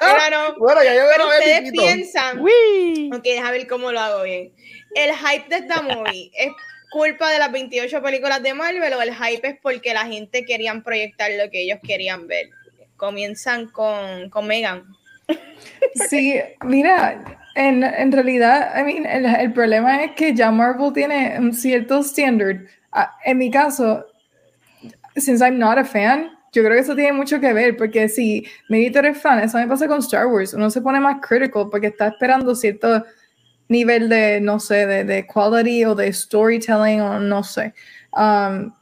[0.00, 3.10] pero no, Bueno, ya yo pero veo ustedes piensan Uy.
[3.14, 4.52] Ok, déjame ver cómo lo hago bien.
[4.94, 6.52] el hype de esta movie es
[6.90, 10.82] culpa de las 28 películas de Marvel o el hype es porque la gente querían
[10.82, 12.48] proyectar lo que ellos querían ver.
[12.96, 14.95] Comienzan con, con Megan.
[16.08, 21.36] Sí, mira, en, en realidad, I mean, el, el problema es que ya Marvel tiene
[21.38, 22.66] un cierto standard.
[22.92, 24.04] Ah, en mi caso,
[25.16, 28.46] since I'm not a fan, yo creo que eso tiene mucho que ver, porque si
[28.68, 31.68] maybe tú eres fan, eso me pasa con Star Wars, uno se pone más critical
[31.70, 33.04] porque está esperando cierto
[33.68, 37.74] nivel de, no sé, de, de quality o de storytelling o no sé.
[38.12, 38.72] Um,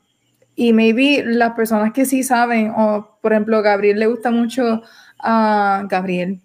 [0.56, 4.82] y maybe las personas que sí saben, o por ejemplo, Gabriel le gusta mucho
[5.20, 6.38] a Gabriel.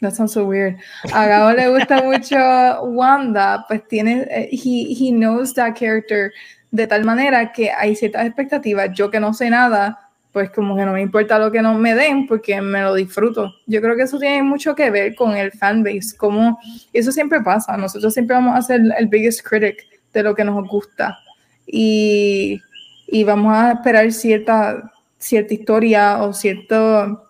[0.00, 0.78] That sounds so weird.
[1.12, 6.32] A Gabo le gusta mucho Wanda, pues tiene, eh, he, he knows that character
[6.70, 8.90] de tal manera que hay ciertas expectativas.
[8.94, 11.94] Yo que no sé nada, pues como que no me importa lo que no me
[11.94, 13.52] den porque me lo disfruto.
[13.66, 16.58] Yo creo que eso tiene mucho que ver con el fanbase, como
[16.92, 17.76] eso siempre pasa.
[17.76, 21.18] Nosotros siempre vamos a ser el biggest critic de lo que nos gusta
[21.66, 22.60] y,
[23.06, 27.20] y vamos a esperar cierta, cierta historia o cierta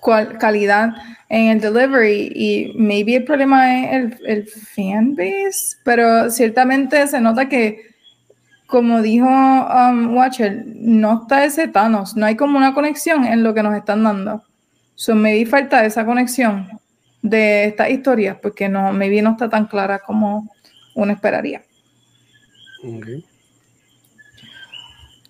[0.00, 0.90] cual, calidad
[1.28, 7.48] en el delivery y maybe el problema es el, el fanbase, pero ciertamente se nota
[7.48, 7.90] que
[8.70, 13.52] como dijo um, Watcher, no está ese Thanos, no hay como una conexión en lo
[13.52, 14.44] que nos están dando.
[14.94, 16.68] So maybe falta esa conexión
[17.20, 20.48] de estas historias, porque no, maybe no está tan clara como
[20.94, 21.62] uno esperaría.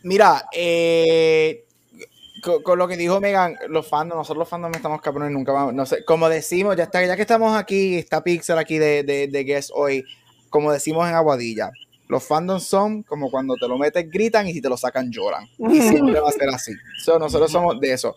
[0.03, 1.65] Mira, eh,
[2.43, 5.53] con, con lo que dijo Megan, los fans, nosotros los fans no estamos cabrones nunca
[5.53, 9.03] vamos, no sé, como decimos, ya está, ya que estamos aquí, está Pixel aquí de,
[9.03, 10.05] de, de guest hoy,
[10.49, 11.71] como decimos en Aguadilla,
[12.11, 15.49] los fandoms son como cuando te lo metes gritan y si te lo sacan lloran.
[15.59, 16.73] Y siempre va a ser así.
[17.05, 18.17] So, nosotros somos de eso.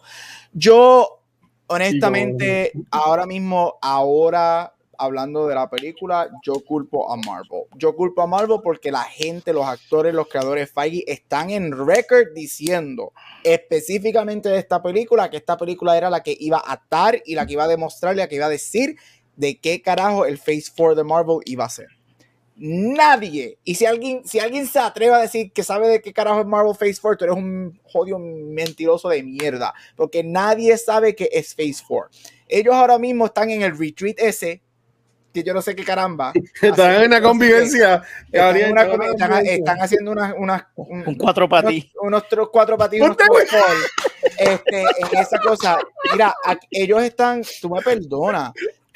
[0.52, 1.22] Yo,
[1.68, 4.73] honestamente, ahora mismo, ahora
[5.04, 7.64] hablando de la película, yo culpo a Marvel.
[7.76, 12.34] Yo culpo a Marvel porque la gente, los actores, los creadores Feige están en record
[12.34, 17.36] diciendo específicamente de esta película que esta película era la que iba a atar y
[17.36, 18.96] la que iba a demostrar, la que iba a decir
[19.36, 21.88] de qué carajo el Phase 4 de Marvel iba a ser.
[22.56, 23.58] Nadie.
[23.64, 26.46] Y si alguien, si alguien se atreve a decir que sabe de qué carajo es
[26.46, 29.74] Marvel Phase 4, tú eres un jodido mentiroso de mierda.
[29.96, 32.12] Porque nadie sabe que es Phase 4.
[32.48, 34.62] Ellos ahora mismo están en el retreat ese,
[35.34, 36.32] que yo no sé qué caramba.
[36.62, 37.96] Están en una convivencia.
[37.96, 39.56] Están, en Gabriel, una están en una están- convivencia.
[39.56, 41.92] están haciendo unas, unas, un- Un cuatro para ti.
[41.96, 43.44] unos, unos tres, cuatro unos fútbol,
[44.38, 45.80] este, en esa cosa.
[46.12, 46.34] Mira,
[46.70, 48.52] ellos están, tú me perdonas,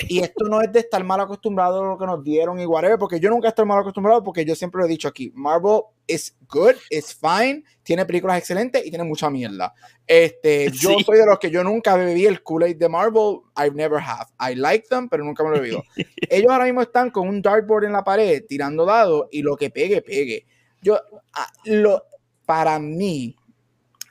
[0.08, 3.00] y esto no es de estar mal acostumbrado a lo que nos dieron y whatever,
[3.00, 6.36] porque yo nunca estoy mal acostumbrado, porque yo siempre lo he dicho aquí, Marvel is
[6.50, 9.74] good, is fine, tiene películas excelentes y tiene mucha mierda.
[10.06, 11.04] Este, yo Sí.
[11.04, 14.28] soy de los que yo nunca bebí el Kool-Aid de Marvel, I never have.
[14.40, 15.84] I like them, pero nunca me lo he bebido.
[16.30, 19.70] Ellos ahora mismo están con un dartboard en la pared, tirando dados, y lo que
[19.72, 20.46] pegue, pegue.
[20.82, 21.00] Yo,
[21.34, 22.04] ah, lo,
[22.46, 23.36] para mí,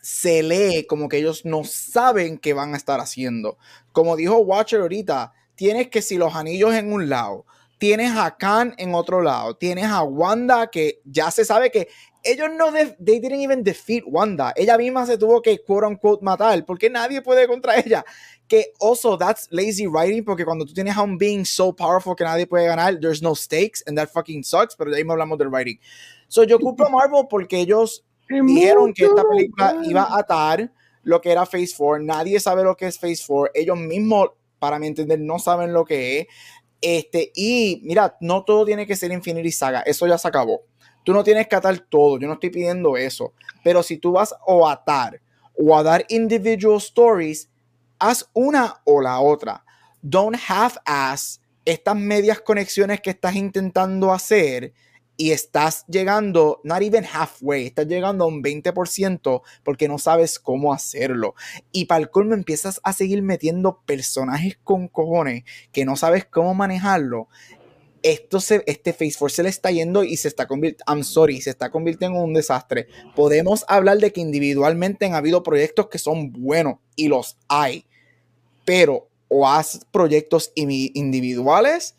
[0.02, 3.56] se lee como que ellos no saben qué van a estar haciendo.
[3.92, 7.44] Como dijo Watcher ahorita, tienes que si los anillos en un lado,
[7.78, 11.88] tienes a Khan en otro lado, tienes a Wanda que ya se sabe que
[12.22, 14.52] ellos no, de, they didn't even defeat Wanda.
[14.56, 18.04] Ella misma se tuvo que quote unquote matar porque nadie puede contra ella.
[18.48, 22.24] Que also that's lazy writing porque cuando tú tienes a un being so powerful que
[22.24, 24.74] nadie puede ganar, there's no stakes and that fucking sucks.
[24.76, 25.78] Pero de ahí me hablamos del writing.
[26.28, 30.70] So yo culpo a Marvel porque ellos dijeron que esta película iba a atar
[31.04, 32.02] lo que era Phase 4.
[32.04, 33.52] Nadie sabe lo que es Phase 4.
[33.54, 34.30] Ellos mismos,
[34.66, 36.26] para mi entender, no saben lo que es.
[36.80, 39.82] Este, y mira, no todo tiene que ser Infinity Saga.
[39.82, 40.62] Eso ya se acabó.
[41.04, 42.18] Tú no tienes que atar todo.
[42.18, 43.32] Yo no estoy pidiendo eso.
[43.62, 45.20] Pero si tú vas a atar
[45.56, 47.48] o a dar individual stories,
[48.00, 49.64] haz una o la otra.
[50.02, 54.72] Don't half-ass estas medias conexiones que estás intentando hacer
[55.16, 60.72] y estás llegando, not even halfway, estás llegando a un 20% porque no sabes cómo
[60.72, 61.34] hacerlo.
[61.72, 67.28] Y para colmo empiezas a seguir metiendo personajes con cojones que no sabes cómo manejarlo.
[68.02, 71.40] Esto se, este Phase 4 se le está yendo y se está convirtiendo, I'm sorry,
[71.40, 72.86] se está convirtiendo en un desastre.
[73.16, 77.86] Podemos hablar de que individualmente han habido proyectos que son buenos y los hay,
[78.64, 81.95] pero o haz proyectos individuales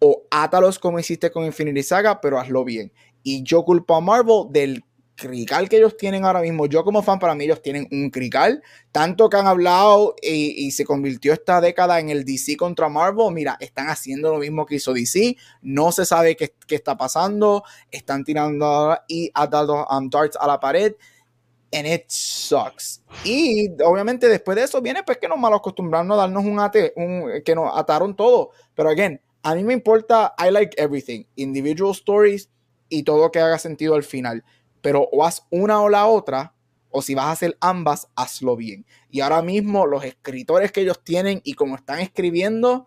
[0.00, 2.92] o átalos como hiciste con Infinity Saga, pero hazlo bien.
[3.22, 4.82] Y yo culpo a Marvel del
[5.20, 6.66] crical que ellos tienen ahora mismo.
[6.66, 8.62] Yo como fan, para mí ellos tienen un crical.
[8.90, 13.32] Tanto que han hablado y, se convirtió esta década en el DC contra Marvel.
[13.32, 15.36] Mira, están haciendo lo mismo que hizo DC.
[15.62, 17.62] No se sabe qué, qué está pasando.
[17.90, 20.94] Están tirando y ha a la pared.
[21.72, 23.02] And it sucks.
[23.22, 26.92] Y obviamente después de eso viene pues que nos mal acostumbrarnos a darnos un ate,
[26.96, 28.50] un, que nos ataron todo.
[28.74, 32.50] Pero again, A mí me importa, I like everything, individual stories
[32.88, 34.44] y todo que haga sentido al final.
[34.82, 36.54] Pero o haz una o la otra,
[36.90, 38.84] o si vas a hacer ambas, hazlo bien.
[39.10, 42.86] Y ahora mismo los escritores que ellos tienen y como están escribiendo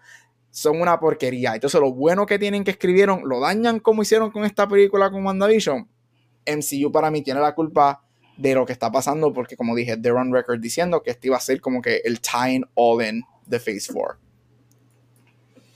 [0.52, 1.56] son una porquería.
[1.56, 5.26] Entonces lo bueno que tienen que escribieron lo dañan como hicieron con esta película con
[5.26, 5.88] WandaVision.
[6.46, 8.04] MCU para mí tiene la culpa
[8.38, 11.38] de lo que está pasando porque como dije, they're on record diciendo que este iba
[11.38, 14.18] a ser como que el tying all in de Phase 4.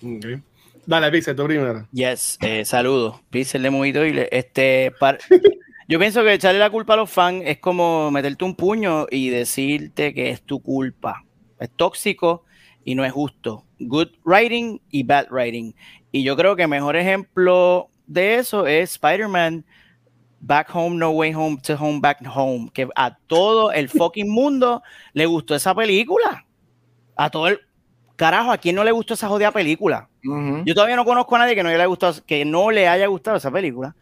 [0.03, 0.43] Ok.
[0.87, 1.85] Dale, Pixel, tú primero.
[1.91, 3.19] Yes, eh, saludos.
[3.29, 5.19] Pixel de Mojito y este par-
[5.89, 9.29] Yo pienso que echarle la culpa a los fans es como meterte un puño y
[9.29, 11.23] decirte que es tu culpa.
[11.59, 12.43] Es tóxico
[12.83, 13.65] y no es justo.
[13.79, 15.73] Good writing y bad writing.
[16.11, 19.65] Y yo creo que mejor ejemplo de eso es Spider-Man
[20.39, 22.69] Back Home, No Way Home, to Home, Back Home.
[22.73, 24.83] Que a todo el fucking mundo
[25.13, 26.45] le gustó esa película.
[27.17, 27.59] A todo el.
[28.17, 30.09] Carajo, ¿a quién no le gustó esa jodida película?
[30.65, 33.05] Yo todavía no conozco a nadie que no le haya gustado, que no le haya
[33.05, 33.95] gustado esa película.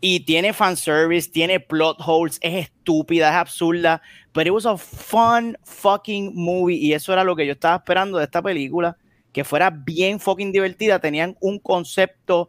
[0.00, 4.00] Y tiene fanservice, tiene plot holes, es estúpida, es absurda,
[4.32, 6.76] pero it was a fun fucking movie.
[6.76, 8.96] Y eso era lo que yo estaba esperando de esta película,
[9.32, 11.00] que fuera bien fucking divertida.
[11.00, 12.48] Tenían un concepto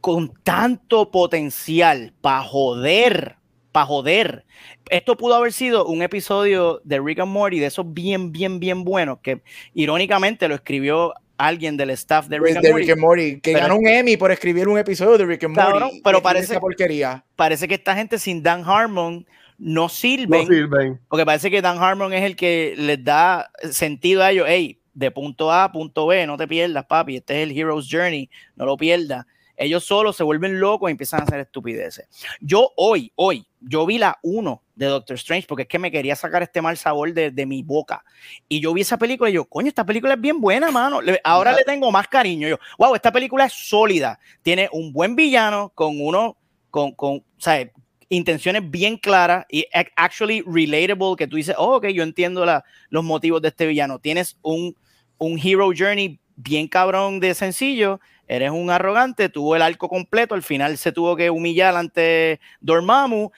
[0.00, 3.35] con tanto potencial para joder,
[3.76, 4.46] para joder.
[4.88, 8.84] Esto pudo haber sido un episodio de Rick and Morty de esos bien, bien, bien
[8.84, 9.42] buenos, que
[9.74, 12.82] irónicamente lo escribió alguien del staff de Rick Pues and de Morty.
[12.84, 15.54] Rick and Morty, que Pero- ganó un Emmy por escribir un episodio de Rick and
[15.54, 15.70] Morty.
[15.72, 17.22] Cabrón, pero parece- porquería.
[17.36, 19.26] Parece que esta gente sin Dan Harmon
[19.58, 20.98] no No sirven, sirven.
[21.08, 24.46] porque parece que Dan Harmon es el que les da sentido a ellos.
[24.48, 27.16] Hey, de punto A a punto B, no te pierdas, papi.
[27.16, 29.26] Este es el Hero's Journey, no lo pierdas.
[29.58, 32.06] Ellos solos se vuelven locos y empiezan a hacer estupideces.
[32.40, 36.14] Yo hoy, hoy, yo vi la 1 de Doctor Strange porque es que me quería
[36.14, 38.04] sacar este mal sabor de, de mi boca.
[38.48, 41.00] Y yo vi esa película y yo, coño, esta película es bien buena, mano.
[41.00, 42.46] Le- ahora le tengo más cariño.
[42.48, 44.20] Yo, wow, esta película es sólida.
[44.42, 46.36] Tiene un buen villano con uno,
[46.70, 47.68] con, con, sea,
[48.08, 52.64] intenciones bien claras y ac- actually relatable, que tú dices, oh, ok, yo entiendo la-
[52.88, 53.98] los motivos de este villano.
[53.98, 54.76] Tienes un,
[55.18, 57.98] un hero journey bien cabrón de sencillo,
[58.28, 63.30] eres un arrogante, tuvo el arco completo, al final se tuvo que humillar ante Dormammu,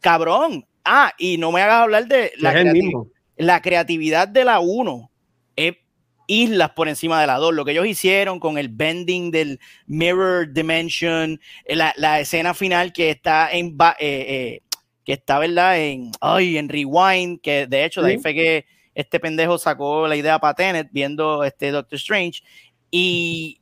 [0.00, 0.66] cabrón.
[0.84, 2.90] Ah, y no me hagas hablar de la, creati-
[3.60, 5.10] creatividad de la 1.
[5.56, 5.76] Es
[6.28, 7.54] islas por encima de la 2.
[7.54, 12.92] Lo que ellos hicieron con el bending del mirror dimension, eh, la, la escena final
[12.92, 14.60] que está en eh, eh,
[15.04, 15.78] que está, ¿verdad?
[15.80, 18.64] En, ay, en Rewind, que de hecho de ahí fue que
[18.94, 22.40] este pendejo sacó la idea para Tenet viendo este Doctor Strange
[22.90, 23.60] y,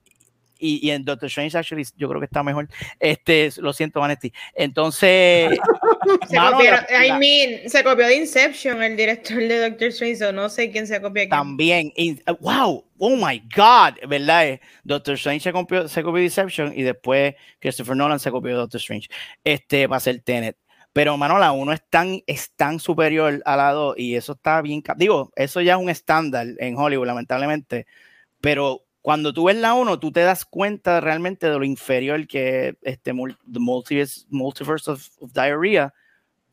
[0.58, 2.68] y, y en Doctor Strange actually yo creo que está mejor.
[3.00, 4.32] Este, lo siento, Vanetti.
[4.54, 5.50] Entonces,
[6.28, 10.32] Se, mano, la- I mean, se copió de Inception, el director de Doctor Strange, so
[10.32, 11.28] no sé quién se copia.
[11.28, 11.92] También,
[12.40, 14.60] wow, oh my God, ¿verdad?
[14.82, 18.80] Doctor Strange se copió, se copió Deception y después Christopher Nolan se copió de Doctor
[18.80, 19.08] Strange
[19.44, 20.56] este, para hacer Tenet.
[20.92, 24.62] Pero, mano, la 1 es tan, es tan superior a la 2 y eso está
[24.62, 24.80] bien.
[24.96, 27.86] Digo, eso ya es un estándar en Hollywood, lamentablemente.
[28.40, 32.68] Pero cuando tú ves la 1, tú te das cuenta realmente de lo inferior que
[32.68, 35.92] es este Multiverse, multiverse of, of Diarrhea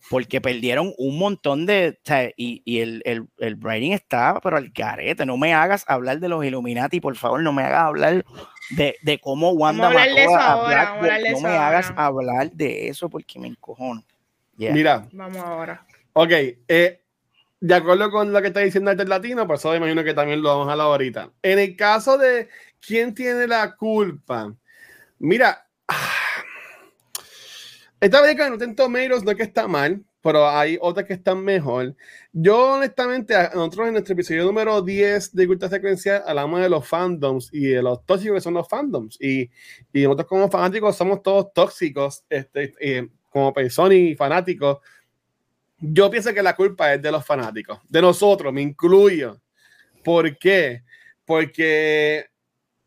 [0.09, 1.97] porque perdieron un montón de.
[1.97, 5.25] o sea, y y el, el, el writing está, pero al carete.
[5.25, 8.25] No me hagas hablar de los Illuminati, por favor, no me hagas hablar
[8.71, 11.21] de, de cómo Wanda mató a ahora, Black.
[11.31, 12.05] No me hagas ahora.
[12.05, 14.03] hablar de eso porque me encojono.
[14.57, 14.73] Yeah.
[14.73, 15.85] Mira, Vamos ahora.
[16.11, 16.31] ok.
[16.67, 17.00] eh,
[17.61, 20.49] de acuerdo con lo que está diciendo el latino, por eso imagino que también lo
[20.49, 21.31] vamos a hablar ahorita.
[21.43, 22.49] En el caso de
[22.85, 24.53] quién tiene la culpa,
[25.19, 25.67] mira,
[27.99, 31.43] esta película no Rotten Tomatoes no es que está mal, pero hay otras que están
[31.43, 31.95] mejor.
[32.33, 37.49] Yo, honestamente, nosotros en nuestro episodio número 10 de Cultura Secuencial hablamos de los fandoms
[37.53, 39.17] y de los tóxicos que son los fandoms.
[39.21, 39.51] Y,
[39.93, 44.79] y nosotros, como fanáticos, somos todos tóxicos, este, eh, como personas y fanáticos.
[45.81, 49.41] Yo pienso que la culpa es de los fanáticos, de nosotros, me incluyo.
[50.03, 50.83] ¿Por qué?
[51.25, 52.27] Porque,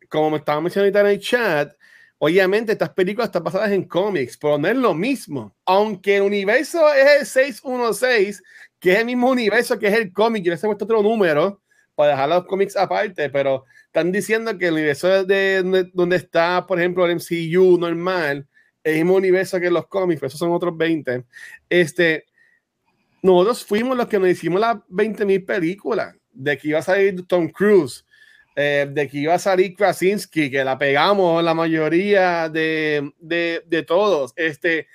[0.07, 1.73] como me estaba mencionando en el chat,
[2.17, 5.53] obviamente estas películas están basadas en cómics, pero no es lo mismo.
[5.65, 8.41] Aunque el universo es el 616,
[8.79, 11.61] que es el mismo universo que es el cómic, y les he puesto otro número
[11.95, 16.79] para dejar los cómics aparte, pero están diciendo que el universo de donde está, por
[16.79, 18.47] ejemplo, el MCU normal,
[18.83, 21.25] el mismo universo que los cómics, pero esos son otros 20.
[21.69, 22.25] Este,
[23.25, 27.49] nosotros fuimos los que nos hicimos las 20.000 películas, de que iba a salir Tom
[27.49, 28.05] Cruise,
[28.55, 34.31] eh, de que iba a salir Krasinski, que la pegamos la mayoría de, de, todos.
[34.35, 34.87] Este,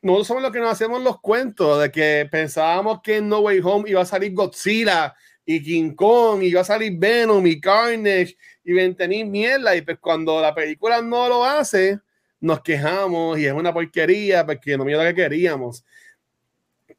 [0.00, 3.60] nosotros somos los que nos hacemos los cuentos de que pensábamos que en No Way
[3.64, 5.12] Home iba a salir Godzilla
[5.44, 9.74] y King Kong, y va a salir Venom y Carnage y Ventenir mierda.
[9.74, 11.98] Y pues cuando la película no lo hace,
[12.38, 15.84] nos quejamos y es una porquería porque no mira lo que queríamos.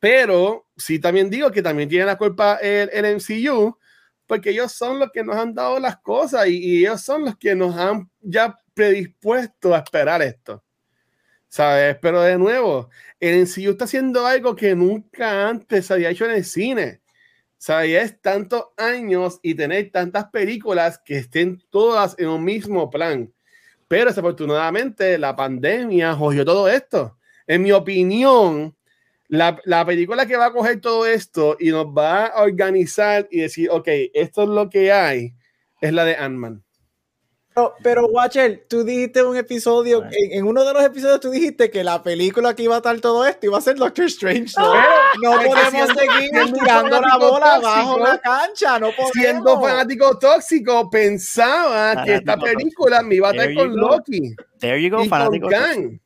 [0.01, 3.77] Pero sí también digo que también tiene la culpa el, el MCU,
[4.25, 7.37] porque ellos son los que nos han dado las cosas y, y ellos son los
[7.37, 10.63] que nos han ya predispuesto a esperar esto.
[11.47, 11.97] ¿Sabes?
[12.01, 16.45] Pero de nuevo, el MCU está haciendo algo que nunca antes había hecho en el
[16.45, 17.01] cine.
[17.59, 18.03] ¿Sabes?
[18.03, 23.31] Es tantos años y tener tantas películas que estén todas en un mismo plan.
[23.87, 27.19] Pero desafortunadamente la pandemia jodió todo esto.
[27.45, 28.75] En mi opinión,
[29.31, 33.39] la, la, película que va a coger todo esto y nos va a organizar y
[33.39, 35.35] decir, ok, esto es lo que hay,
[35.79, 36.61] es la de Ant-Man.
[37.55, 41.71] Pero, pero, Watcher, tú dijiste un episodio, en, en, uno de los episodios tú dijiste
[41.71, 44.53] que la película que iba a estar todo esto iba a ser Doctor Strange.
[44.57, 44.73] ¿no?
[45.21, 49.11] no podemos seguir tirando la bola bajo la cancha, no podemos.
[49.13, 53.09] Siendo fanático tóxico, pensaba fanático que esta película tóxico.
[53.09, 53.77] me iba a estar con go.
[53.77, 54.35] Loki.
[54.59, 56.01] There you go, y fanático con.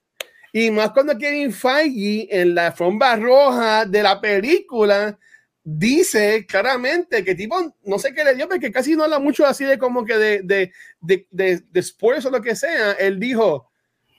[0.57, 5.19] Y más cuando Kevin Feige en la alfombra roja de la película
[5.61, 9.65] dice claramente que tipo, no sé qué le dio, porque casi no habla mucho así
[9.65, 10.71] de como que de, de,
[11.01, 12.93] de, de, o lo que sea.
[12.93, 13.69] Él dijo,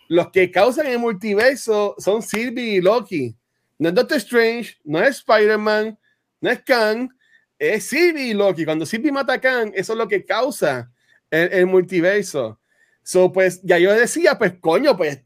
[0.09, 3.35] los que causan el multiverso son Sylvie y Loki.
[3.79, 5.99] No es Doctor Strange, no es Spider-Man,
[6.43, 7.09] no es Kang,
[7.59, 8.67] es Sylvie y Loki.
[8.67, 10.93] Cuando Sylvie mata a Kang, eso es lo que causa
[11.31, 12.61] el, el multiverso.
[13.03, 15.21] So, pues ya yo decía, pues coño, pues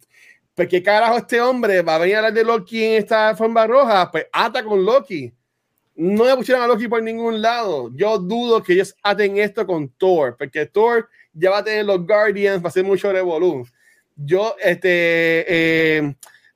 [0.55, 3.67] pues qué carajo este hombre va a venir a hablar de Loki en esta forma
[3.67, 5.33] roja, pues ata con Loki.
[5.97, 7.91] No me pusieron a Loki por ningún lado.
[7.95, 12.07] Yo dudo que ellos aten esto con Thor, porque Thor ya va a tener los
[12.07, 13.67] Guardians, va a ser mucho revolú.
[14.17, 16.15] Yo, este, eh,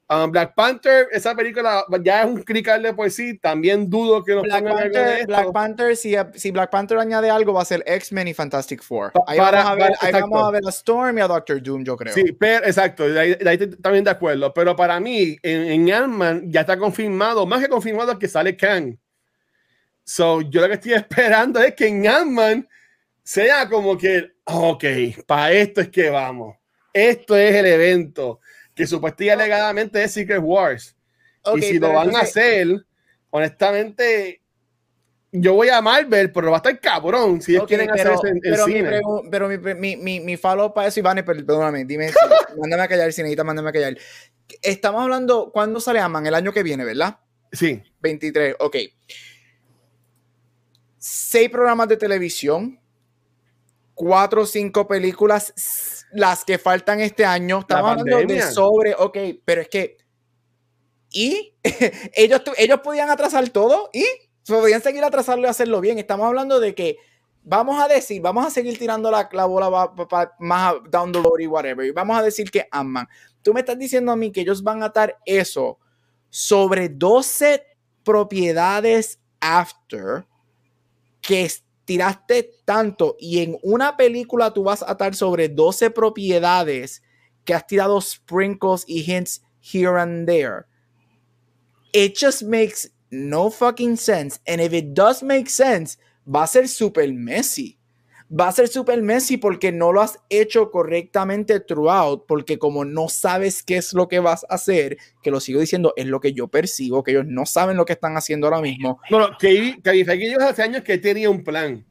[0.09, 3.39] um, Black Panther, esa película ya es un crical de por sí.
[3.39, 5.27] También dudo que nos Black pongan Panther, algo de esto.
[5.27, 9.13] Black Panther si, si, Black Panther añade algo, va a ser X-Men y Fantastic Four.
[9.27, 11.63] Ahí, Para, vamos, a ver, para, ahí vamos a ver a Storm y a Doctor
[11.63, 12.15] Doom, yo creo.
[12.15, 14.53] Sí, pero exacto, de ahí, de ahí también de acuerdo.
[14.53, 18.97] Pero para mí, en, en Ant-Man ya está confirmado, más que confirmado que sale Kang.
[20.05, 22.69] So, yo lo que estoy esperando es que en Ant-Man
[23.23, 24.85] sea como que, ok,
[25.27, 26.57] para esto es que vamos.
[26.93, 28.41] Esto es el evento
[28.75, 30.97] que supuestamente alegadamente es Secret Wars.
[31.43, 32.37] Okay, y si lo van entonces...
[32.37, 32.87] a hacer,
[33.31, 34.43] honestamente,
[35.37, 38.31] yo voy a Marvel, pero va a estar cabrón si ellos okay, quieren pero, hacer
[38.31, 39.01] en, pero en mi cine.
[39.31, 42.13] Pero mi, mi, mi, mi follow para eso, Iván, perdóname, dime,
[42.59, 43.99] mándame a callar, si necesitas, mándame a callar.
[44.63, 46.27] Estamos hablando, ¿cuándo sale Aman?
[46.27, 47.19] El año que viene, ¿verdad?
[47.51, 47.83] Sí.
[48.01, 48.77] 23, ok.
[50.99, 52.81] Seis programas de televisión,
[53.95, 55.53] cuatro o cinco películas,
[56.15, 57.61] las que faltan este año.
[57.61, 59.97] Estamos hablando de sobre, ok, pero es que.
[61.11, 61.55] ¿Y?
[62.15, 64.05] ellos, ellos podían atrasar todo y
[64.47, 65.99] podían seguir atrasarlo y hacerlo bien.
[65.99, 66.97] Estamos hablando de que
[67.43, 71.21] vamos a decir, vamos a seguir tirando la, la bola pa, pa, más down the
[71.21, 71.87] road y whatever.
[71.87, 73.07] Y vamos a decir que Ant-Man.
[73.43, 75.79] Tú me estás diciendo a mí que ellos van a atar eso
[76.31, 77.63] sobre 12
[78.03, 80.27] propiedades after
[81.21, 81.51] que
[81.85, 87.03] tiraste tanto y en una película tú vas a atar sobre 12 propiedades
[87.45, 90.67] que has tirado sprinkles y hints here and there.
[91.93, 94.41] It just makes no fucking sense.
[94.47, 95.97] And if it does make sense,
[96.27, 97.79] va a ser super messy.
[98.31, 103.09] Va a ser super messy porque no lo has hecho correctamente throughout, porque como no
[103.09, 106.33] sabes qué es lo que vas a hacer, que lo sigo diciendo, es lo que
[106.33, 108.99] yo percibo, que ellos no saben lo que están haciendo ahora mismo.
[109.11, 111.85] Bueno, que, que, que hace años que tenía un plan.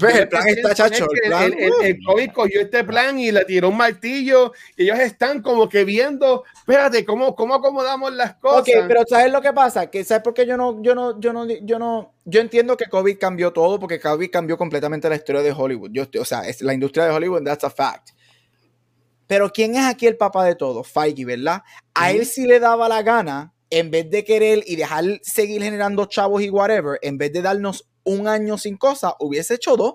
[0.00, 1.06] Pues el plan está chacho.
[1.22, 4.52] El, plan, el, el, el, COVID cogió este plan y le tiró un martillo.
[4.76, 8.60] Y ellos están como que viendo, espérate, ¿cómo, cómo acomodamos las cosas?
[8.60, 9.88] Ok, pero ¿sabes lo que pasa?
[9.88, 12.86] Que ¿sabes por qué yo no, yo no, yo no, yo no, yo entiendo que
[12.86, 15.90] COVID cambió todo porque COVID cambió completamente la historia de Hollywood.
[15.92, 18.10] Yo, o sea, es la industria de Hollywood, that's a fact.
[19.28, 20.82] Pero ¿quién es aquí el papá de todo?
[20.82, 21.62] Feige, ¿verdad?
[21.94, 26.06] A él sí le daba la gana, en vez de querer y dejar seguir generando
[26.06, 29.94] chavos y whatever, en vez de darnos un año sin cosas, hubiese hecho dos.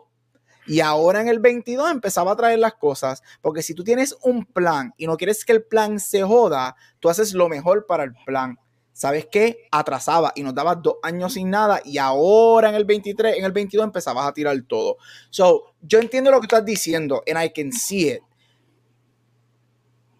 [0.65, 3.21] Y ahora en el 22 empezaba a traer las cosas.
[3.41, 7.09] Porque si tú tienes un plan y no quieres que el plan se joda, tú
[7.09, 8.57] haces lo mejor para el plan.
[8.93, 9.67] ¿Sabes qué?
[9.71, 13.51] Atrasaba y nos dabas dos años sin nada y ahora en el 23, en el
[13.51, 14.97] 22 empezabas a tirar todo.
[15.31, 18.21] So, yo entiendo lo que estás diciendo and I can see it.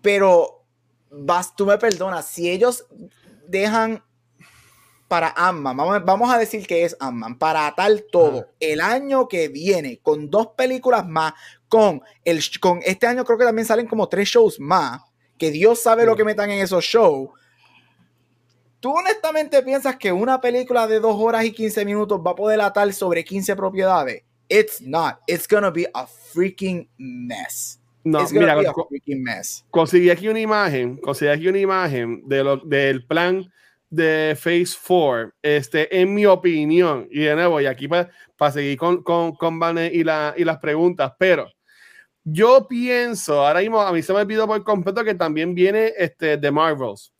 [0.01, 0.65] Pero
[1.11, 2.85] vas, tú me perdonas, si ellos
[3.47, 4.03] dejan
[5.13, 8.55] para Ant-Man, vamos, vamos, a decir que es Ant-Man, para atar todo ah.
[8.59, 11.33] el año que viene, con dos películas más,
[11.67, 15.01] con, el, con este año creo que también salen como tres shows más,
[15.37, 16.07] que Dios sabe sí.
[16.07, 17.29] lo que metan en esos shows.
[18.79, 22.59] ¿Tú honestamente piensas que una película de 2 horas y 15 minutos va a poder
[22.61, 24.23] atar sobre 15 propiedades?
[24.49, 25.19] It's not.
[25.27, 27.79] It's gonna be a freaking mess.
[28.03, 29.63] No, It's mira, be a freaking mess.
[29.69, 33.47] conseguí aquí una imagen, conseguí aquí una imagen de lo, del plan
[33.93, 39.03] de Phase 4, este, en mi opinión, y de nuevo, y aquí para seguir con,
[39.03, 41.47] con, con Vane y, la, y las preguntas, pero
[42.23, 46.37] yo pienso, ahora mismo a mí se me olvidó por completo que también viene este,
[46.37, 47.13] de Marvels.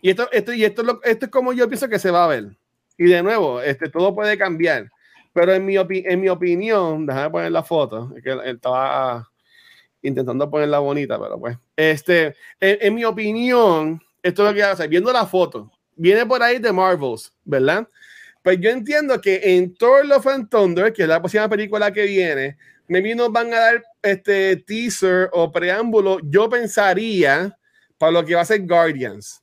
[0.00, 2.56] Y esto, esto, y esto, esto es como yo pienso que se va a ver.
[2.98, 4.90] Y de nuevo, este, todo puede cambiar.
[5.32, 9.28] Pero en mi, opi- en mi opinión, déjame poner la foto, es que él estaba
[10.02, 14.88] intentando ponerla bonita, pero pues, este, en, en mi opinión, esto es lo que hace,
[14.88, 17.88] viendo la foto, viene por ahí de Marvels, ¿verdad?
[18.42, 22.04] Pues yo entiendo que en Thor Love and Thunder, que es la próxima película que
[22.04, 22.56] viene,
[22.88, 27.56] me vino van a dar este teaser o preámbulo, yo pensaría
[27.98, 29.42] para lo que va a ser Guardians.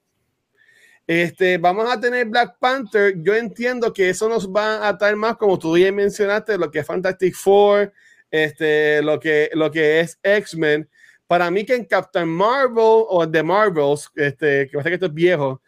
[1.07, 3.15] Este, vamos a tener Black Panther.
[3.23, 6.79] Yo entiendo que eso nos va a atar más, como tú bien mencionaste, lo que
[6.79, 7.91] es Fantastic Four,
[8.29, 10.87] este, lo, que, lo que es X-Men.
[11.29, 12.73] Para mí que en Captain Marvel
[13.07, 15.61] o The Marvels, este, que pasa que esto es viejo,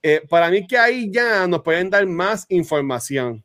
[0.00, 3.44] eh, para mí que ahí ya nos pueden dar más información.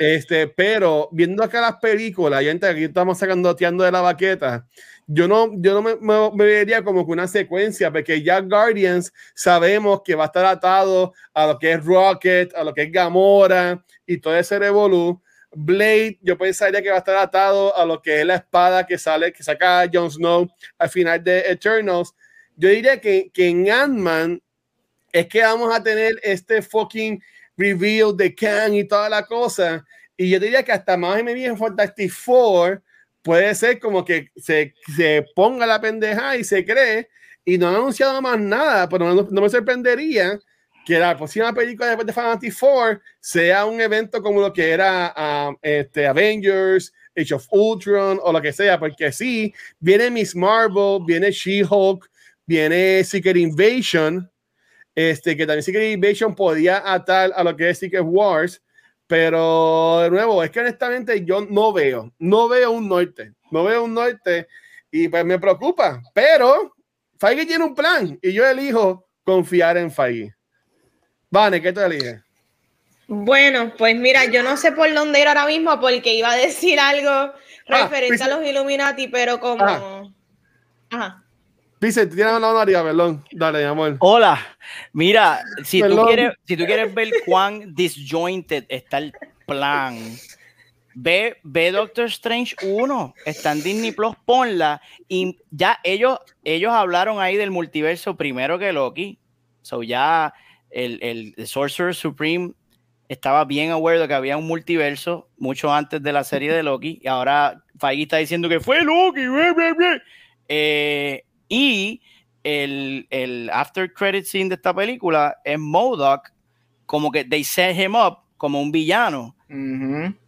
[0.00, 4.66] Este, pero viendo acá las películas, y aquí estamos sacando teando de la baqueta,
[5.06, 9.12] yo no, yo no me, me- me vería como que una secuencia, porque ya Guardians
[9.34, 12.90] sabemos que va a estar atado a lo que es Rocket, a lo que es
[12.92, 15.20] Gamora y todo ese revolú.
[15.52, 18.98] Blade, yo pensaría que va a estar atado a lo que es la espada que
[18.98, 20.48] sale, que saca Jon Snow
[20.78, 22.14] al final de Eternals.
[22.56, 24.42] Yo diría que, que en Ant-Man
[25.12, 27.22] es que vamos a tener este fucking
[27.56, 29.84] reveal de Kang y toda la cosa.
[30.16, 32.82] Y yo diría que hasta más me bien Fantastic Four
[33.22, 37.08] puede ser como que se, se ponga la pendeja y se cree
[37.44, 40.38] y no han anunciado más nada, pero no me sorprendería
[40.88, 45.12] que la próxima película después de Fantastic Four sea un evento como lo que era
[45.50, 51.00] um, este, Avengers, Age of Ultron o lo que sea, porque sí, viene Miss Marvel,
[51.04, 52.10] viene She-Hulk,
[52.46, 54.32] viene Secret Invasion,
[54.94, 58.62] este, que también Secret Invasion podía atar a lo que es Secret Wars,
[59.06, 63.84] pero de nuevo, es que honestamente yo no veo, no veo un norte, no veo
[63.84, 64.48] un norte
[64.90, 66.74] y pues me preocupa, pero
[67.18, 70.37] Feige tiene un plan y yo elijo confiar en Feige.
[71.30, 72.20] Vane, ¿qué tú eliges?
[73.06, 76.78] Bueno, pues mira, yo no sé por dónde ir ahora mismo porque iba a decir
[76.78, 77.32] algo
[77.68, 79.64] Ah, referente a los Illuminati, pero como...
[79.64, 80.02] Ajá.
[80.90, 81.24] Ajá.
[81.80, 83.24] Dice, tú tienes la mano arriba, perdón.
[83.30, 83.96] Dale, mi amor.
[84.00, 84.40] Hola,
[84.92, 89.12] mira, si tú, quieres, si tú quieres ver cuán disjointed está el
[89.46, 89.96] plan,
[90.94, 97.20] ve, ve Doctor Strange 1, está en Disney Plus, ponla, y ya ellos, ellos hablaron
[97.20, 99.20] ahí del multiverso primero que Loki,
[99.62, 100.34] so ya
[100.70, 102.52] el, el, Sorcerer Supreme
[103.08, 107.00] estaba bien aware de que había un multiverso mucho antes de la serie de Loki,
[107.02, 109.22] y ahora Feige está diciendo que fue Loki.
[110.48, 112.02] Eh, y
[112.42, 116.32] el, el after credit scene de esta película es Modoc,
[116.86, 119.34] como que they set him up como un villano.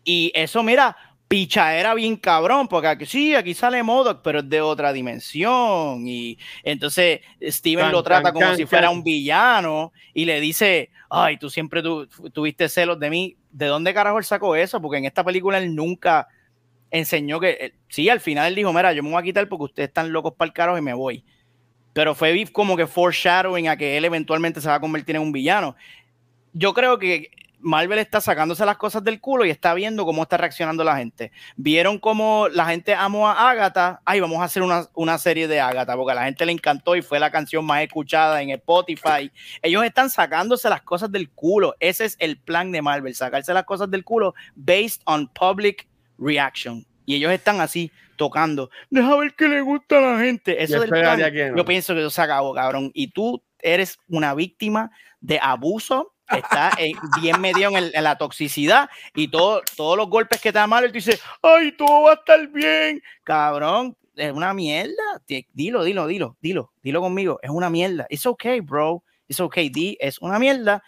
[0.04, 0.96] Y eso, mira,
[1.30, 6.04] picha era bien cabrón, porque aquí sí, aquí sale Modoc, pero es de otra dimensión.
[6.04, 10.40] Y entonces Steven Can, lo trata can, como can, si fuera un villano y le
[10.40, 13.36] dice, ay, tú siempre tu- tuviste celos de mí.
[13.48, 14.82] ¿De dónde carajo él sacó eso?
[14.82, 16.26] Porque en esta película él nunca
[16.90, 19.66] enseñó que, eh, sí, al final él dijo, mira, yo me voy a quitar porque
[19.66, 21.24] ustedes están locos para el carajo y me voy.
[21.92, 25.30] Pero fue como que foreshadowing a que él eventualmente se va a convertir en un
[25.30, 25.76] villano.
[26.52, 27.30] Yo creo que
[27.60, 31.32] Marvel está sacándose las cosas del culo y está viendo cómo está reaccionando la gente.
[31.56, 34.00] Vieron cómo la gente amó a Agatha.
[34.04, 36.96] Ay, vamos a hacer una, una serie de Agatha porque a la gente le encantó
[36.96, 39.30] y fue la canción más escuchada en Spotify.
[39.62, 41.74] Ellos están sacándose las cosas del culo.
[41.80, 45.88] Ese es el plan de Marvel, sacarse las cosas del culo based on public
[46.18, 46.86] reaction.
[47.06, 48.70] Y ellos están así tocando.
[48.90, 50.62] Deja ver qué le gusta a la gente.
[50.62, 51.56] Eso Yo del plan, no.
[51.56, 52.90] yo pienso que eso se acabó, cabrón.
[52.94, 56.14] Y tú eres una víctima de abuso.
[56.30, 60.66] Está eh, bien metido en, la toxicidad y todo, todos los golpes que te da
[60.66, 63.02] mal, él dice, ay, todo va a estar bien.
[63.24, 65.22] Cabrón, es una mierda.
[65.52, 67.38] Dilo, dilo, dilo, dilo, dilo conmigo.
[67.42, 68.06] Es una mierda.
[68.08, 69.02] It's okay, bro.
[69.28, 70.82] It's okay, di, es una mierda.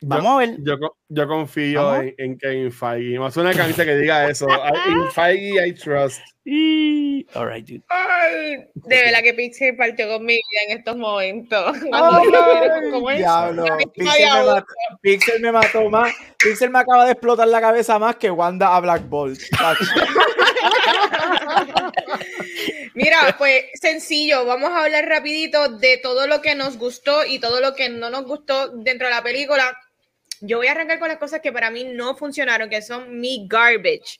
[0.00, 0.56] Vamos a ver.
[0.58, 3.18] Yo, co- yo confío en, en Kevin Feige.
[3.18, 4.46] Me hace una camisa que diga eso.
[4.50, 6.20] I- In Feige I trust.
[6.44, 7.82] Y- All right, dude.
[7.88, 11.74] Ay, de verdad que Pixel partió con mi vida en estos momentos.
[11.90, 13.18] Ay, ¿Cómo es?
[13.18, 13.64] diablo.
[13.94, 14.66] Pixel me, mató,
[15.00, 16.14] Pixel me mató más.
[16.38, 19.40] Pixel me acaba de explotar la cabeza más que Wanda a Black Bolt.
[22.94, 27.60] Mira, pues sencillo, vamos a hablar rapidito de todo lo que nos gustó y todo
[27.60, 29.76] lo que no nos gustó dentro de la película.
[30.40, 33.46] Yo voy a arrancar con las cosas que para mí no funcionaron, que son mi
[33.48, 34.18] garbage.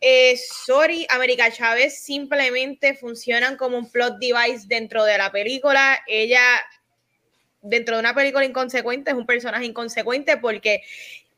[0.00, 6.02] Eh, sorry, América Chávez simplemente funcionan como un plot device dentro de la película.
[6.06, 6.42] Ella,
[7.60, 10.82] dentro de una película inconsecuente, es un personaje inconsecuente porque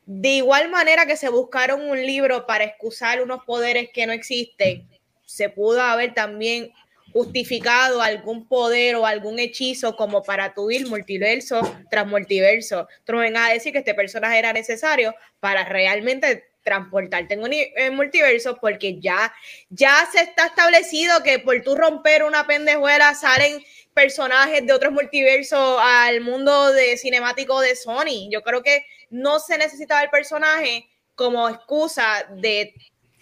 [0.05, 4.87] de igual manera que se buscaron un libro para excusar unos poderes que no existen,
[5.25, 6.71] se pudo haber también
[7.15, 12.89] justificado algún poder o algún hechizo como para tuir multiverso tras multiverso.
[13.05, 18.57] Tú no a decir que este personaje era necesario para realmente transportarte en un multiverso
[18.59, 19.33] porque ya,
[19.69, 23.63] ya se está establecido que por tú romper una pendejuela salen
[23.93, 28.29] personajes de otros multiversos al mundo de cinemático de Sony.
[28.29, 32.73] Yo creo que no se necesitaba el personaje como excusa de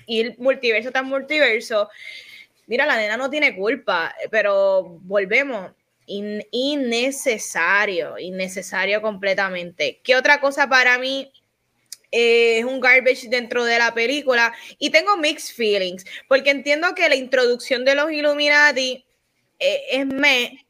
[0.07, 1.91] ir multiverso tras multiverso.
[2.67, 5.71] Mira, la nena no tiene culpa, pero volvemos.
[6.05, 10.01] innecesario, innecesario completamente.
[10.03, 11.31] ¿Qué otra cosa para mí
[12.11, 14.53] eh, es un garbage dentro de la película?
[14.79, 19.05] Y tengo mixed feelings, porque entiendo que la introducción de los Illuminati
[19.59, 20.65] eh, es me,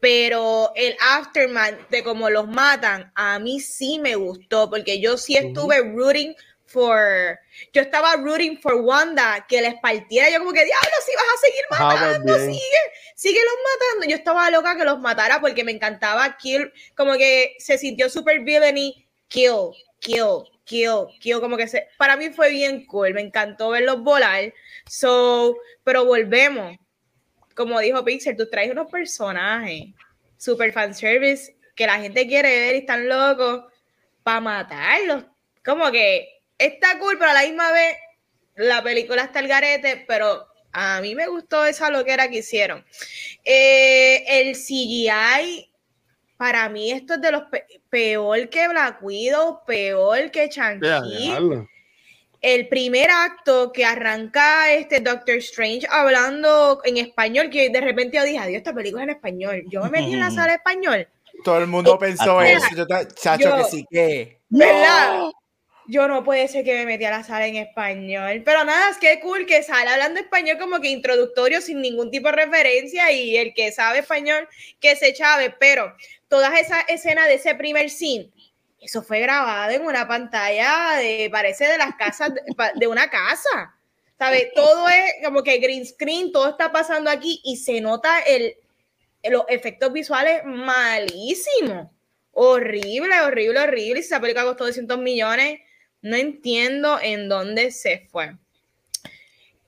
[0.00, 5.36] pero el aftermath de cómo los matan, a mí sí me gustó, porque yo sí
[5.36, 6.34] estuve rooting
[6.68, 7.38] for.
[7.72, 10.30] Yo estaba rooting for Wanda que les partiera.
[10.30, 12.52] Yo, como que, diablo, si vas a seguir pues matando, bien.
[12.52, 12.82] sigue,
[13.16, 14.06] sigue los matando.
[14.10, 18.40] Yo estaba loca que los matara porque me encantaba kill, como que se sintió super
[18.40, 23.70] villainy, kill, kill, kill, kill, como que se, para mí fue bien cool, me encantó
[23.70, 24.52] verlos volar.
[24.86, 26.76] So, pero volvemos.
[27.54, 29.86] Como dijo Pixel, tú traes unos personajes
[30.36, 33.64] super fanservice que la gente quiere ver y están locos
[34.22, 35.24] para matarlos.
[35.64, 37.96] Como que está cool, pero a la misma vez
[38.56, 42.84] la película está el garete, pero a mí me gustó esa loquera que hicieron.
[43.44, 45.70] Eh, el CGI,
[46.36, 51.68] para mí esto es de los pe- peor que Black Widow, peor que dejarlo.
[52.40, 58.24] el primer acto que arranca este Doctor Strange hablando en español, que de repente yo
[58.24, 59.62] dije, adiós, esta película es en español.
[59.68, 61.08] Yo me metí en la sala de español,
[61.44, 62.74] Todo el mundo Eh, pensó mira, eso.
[62.76, 64.40] Yo, chacho, yo- que sí que.
[64.48, 65.30] ¿verdad?
[65.90, 68.42] Yo no puede ser que me metí a la sala en español.
[68.44, 72.28] Pero nada, es que cool que sale hablando español como que introductorio sin ningún tipo
[72.28, 74.46] de referencia y el que sabe español
[74.80, 75.48] que se chave.
[75.58, 75.96] Pero
[76.28, 78.30] todas esas escenas de ese primer scene,
[78.78, 82.32] eso fue grabado en una pantalla de, parece de las casas,
[82.74, 83.74] de, una casa.
[84.18, 84.48] ¿Sabes?
[84.54, 88.56] Todo es como que green screen, todo está pasando aquí y se nota el,
[89.22, 91.88] los efectos visuales malísimos.
[92.32, 94.00] Horrible, horrible, horrible.
[94.00, 95.60] Y si esa película costó 200 millones,
[96.02, 98.36] no entiendo en dónde se fue.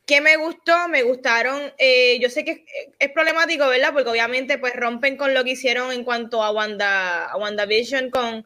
[0.06, 0.88] ¿Qué me gustó?
[0.88, 2.60] Me gustaron, eh, yo sé que es,
[2.98, 3.92] es problemático, ¿verdad?
[3.92, 8.44] Porque obviamente pues rompen con lo que hicieron en cuanto a Wanda, a WandaVision con,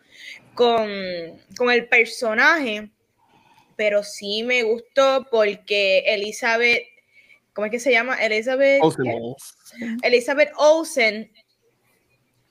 [0.55, 0.91] con,
[1.57, 2.91] con el personaje,
[3.77, 6.83] pero sí me gustó porque Elizabeth,
[7.55, 8.23] ¿cómo es que se llama?
[8.23, 8.83] Elizabeth.
[8.83, 9.05] Olsen.
[9.05, 9.97] ¿qué?
[10.03, 11.33] Elizabeth Olsen,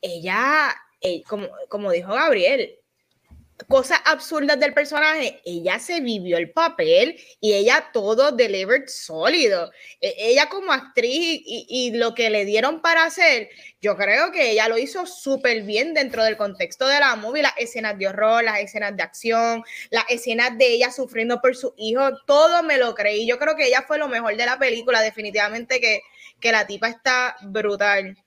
[0.02, 2.80] ella, eh, como, como dijo Gabriel,
[3.68, 9.72] cosas absurdas del personaje, ella se vivió el papel y ella todo delivered sólido.
[10.02, 13.50] E- Ella como actriz y, lo que le dieron para hacer,
[13.82, 17.58] yo creo que ella lo hizo súper bien dentro del contexto de la movie, las
[17.58, 22.10] escenas de horror, las escenas de acción, las escenas de ella sufriendo por su hijo,
[22.26, 23.28] todo me lo creí.
[23.28, 26.02] Yo creo que ella fue lo mejor de la película, definitivamente que,
[26.40, 28.23] que la tipa está brutal.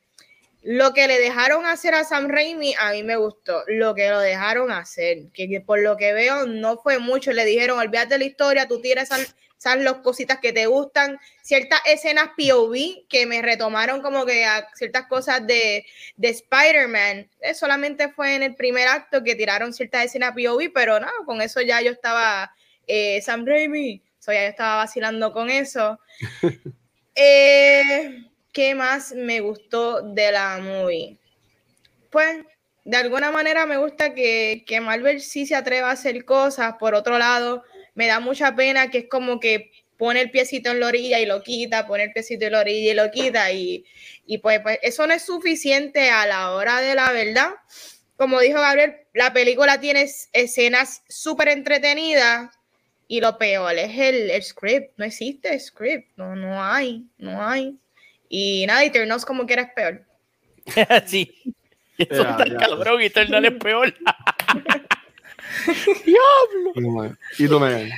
[0.68, 3.62] Lo que le dejaron hacer a Sam Raimi a mí me gustó.
[3.68, 7.32] Lo que lo dejaron hacer, que, que por lo que veo no fue mucho.
[7.32, 11.20] Le dijeron, olvídate de la historia, tú tiras esas, esas las cositas que te gustan.
[11.40, 15.86] Ciertas escenas POV que me retomaron como que a ciertas cosas de,
[16.16, 17.30] de Spider-Man.
[17.42, 21.42] Eh, solamente fue en el primer acto que tiraron ciertas escenas POV, pero no, con
[21.42, 22.52] eso ya yo estaba,
[22.88, 26.00] eh, Sam Raimi, so ya yo estaba vacilando con eso.
[27.18, 28.26] Eh,
[28.56, 31.18] ¿Qué más me gustó de la movie?
[32.10, 32.38] Pues,
[32.86, 36.76] de alguna manera me gusta que, que Marvel sí se atreva a hacer cosas.
[36.80, 37.64] Por otro lado,
[37.94, 41.26] me da mucha pena que es como que pone el piecito en la orilla y
[41.26, 43.52] lo quita, pone el piecito en la orilla y lo quita.
[43.52, 43.84] Y,
[44.26, 47.50] y pues, pues eso no es suficiente a la hora de la verdad.
[48.16, 52.50] Como dijo Gabriel, la película tiene es- escenas súper entretenidas
[53.08, 54.94] y lo peor es el, el script.
[54.98, 57.78] No existe script, no, no hay, no hay.
[58.28, 60.02] Y nada, Eternals como que era peor.
[61.06, 61.32] sí.
[61.98, 62.56] Eso Ya, está ya.
[62.56, 63.94] cabrón, y Eternal es peor.
[67.38, 67.88] Y tú, Megan.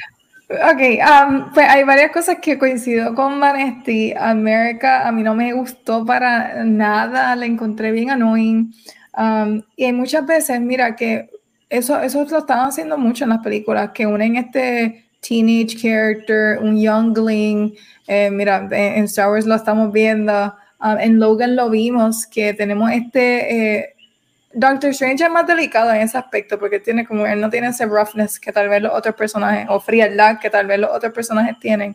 [0.50, 0.80] Ok,
[1.28, 4.14] um, pues hay varias cosas que coincido con Vanesti.
[4.16, 8.72] America a mí no me gustó para nada, la encontré bien annoying.
[9.16, 11.28] Um, y hay muchas veces, mira, que
[11.68, 16.80] eso, eso lo están haciendo mucho en las películas, que unen este teenage character, un
[16.80, 17.76] youngling.
[18.06, 20.54] Eh, mira, en, Star Wars lo estamos viendo.
[20.80, 23.76] Um, en Logan lo vimos, que tenemos este...
[23.76, 23.94] Eh,
[24.54, 27.84] Doctor Strange es más delicado en ese aspecto porque tiene como él no tiene ese
[27.84, 31.58] roughness que tal vez los otros personajes o frialdad que tal vez los otros personajes
[31.60, 31.94] tienen.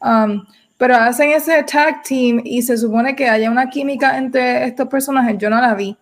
[0.00, 0.46] Um,
[0.78, 5.36] pero hacen ese tag team y se supone que haya una química entre estos personajes.
[5.38, 5.96] Yo no la vi.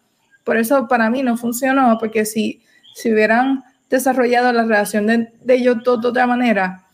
[0.45, 2.63] Por eso para mí no funcionó porque si,
[2.95, 3.63] si hubieran
[3.97, 6.85] desarrollado la relación de, de ellos dos de otra manera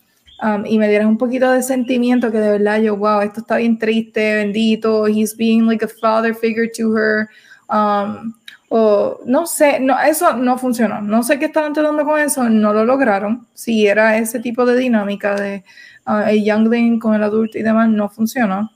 [0.43, 3.57] um, y me dieran un poquito de sentimiento que de verdad yo, wow, esto está
[3.57, 7.29] bien triste, bendito, he's being like a father figure to her.
[7.69, 8.35] Um,
[8.71, 11.01] o no sé, no, eso no funcionó.
[11.01, 13.47] No sé qué estaban tratando con eso, no lo lograron.
[13.55, 15.65] Si era ese tipo de dinámica de
[16.07, 18.71] uh, el youngling con el adulto y demás, no funcionó.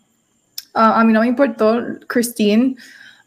[0.75, 2.77] Uh, a mí no me importó Christine.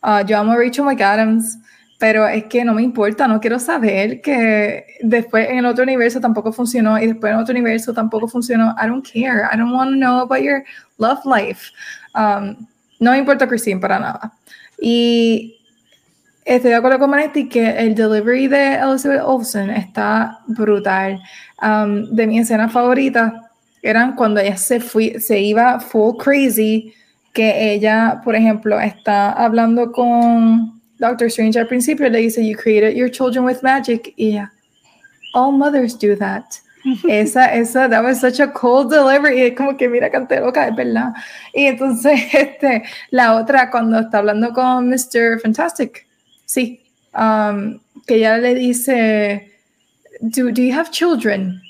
[0.02, 1.60] Uh, yo amo a Rachel McAdams,
[1.98, 6.20] pero es que no me importa, no quiero saber que después en el otro universo
[6.20, 8.76] tampoco funcionó y después en otro universo tampoco funcionó.
[8.82, 9.44] I don't care.
[9.52, 10.64] I don't want to know about your
[10.98, 11.72] love life.
[12.14, 12.68] Um,
[13.00, 14.34] no me importa Christine para nada.
[14.80, 15.56] Y
[16.46, 21.20] Estoy de acuerdo con Manetti que el delivery de Elizabeth Olsen está brutal.
[21.60, 23.50] Um, de mi escena favorita
[23.82, 26.94] eran cuando ella se, fui, se iba full crazy,
[27.34, 30.75] que ella, por ejemplo, está hablando con
[31.10, 34.14] Doctor Strange al principio, le dice, You created your children with magic.
[34.18, 34.52] Y ella,
[35.34, 36.60] All mothers do that.
[37.10, 39.40] esa, esa, that was such a cold delivery.
[39.40, 41.14] Y es como que, mira, canté loca, es verdad.
[41.54, 45.40] Y entonces, este, la otra, cuando está hablando con Mr.
[45.42, 46.06] Fantastic,
[46.46, 46.80] Sí,
[47.14, 49.52] um, que ya le dice,
[50.22, 51.62] do, do you have children?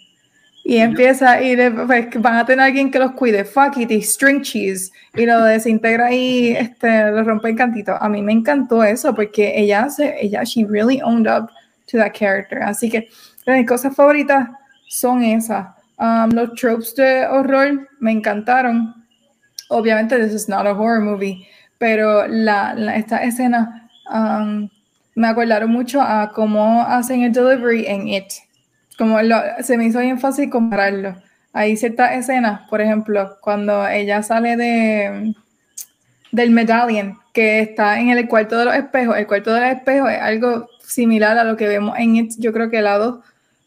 [0.68, 4.42] Y empieza, y pues, van a tener alguien que los cuide, fuck it, y string
[4.42, 7.96] cheese, y lo desintegra y este, lo rompe en cantito.
[8.02, 11.52] A mí me encantó eso, porque ella, se, ella, she really owned up
[11.86, 12.64] to that character.
[12.64, 13.08] Así que
[13.46, 14.50] mis cosas favoritas
[14.90, 15.68] son esas.
[16.00, 18.96] Um, los tropes de horror me encantaron.
[19.70, 21.48] Obviamente, this is not a horror movie,
[21.78, 24.70] pero la, la esta escena Um,
[25.16, 28.34] me acordaron mucho a cómo hacen el delivery en It.
[28.98, 29.18] Como
[29.62, 31.16] se me hizo bien fácil compararlo.
[31.54, 35.34] Hay ciertas escenas, por ejemplo, cuando ella sale de
[36.36, 39.18] del medallion que está en el cuarto de los espejos.
[39.18, 42.52] El cuarto de los espejos es algo similar a lo que vemos en It, yo
[42.52, 43.24] creo que el lado,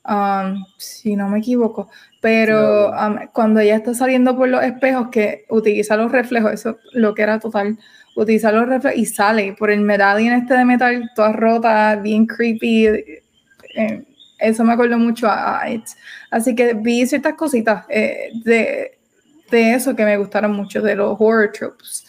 [0.07, 1.89] um, si no me equivoco.
[2.21, 7.15] Pero um, cuando ella está saliendo por los espejos, que utiliza los reflejos, eso lo
[7.15, 7.79] que era total
[8.17, 12.87] utiliza los reflejos y sale por el medallion este de metal, toda rota, bien creepy.
[12.87, 14.05] Eh,
[14.39, 15.63] eso me acuerdo mucho a,
[16.31, 18.99] Así que vi ciertas cositas eh, de,
[19.51, 22.05] de, eso que me gustaron mucho, de los horror tropes.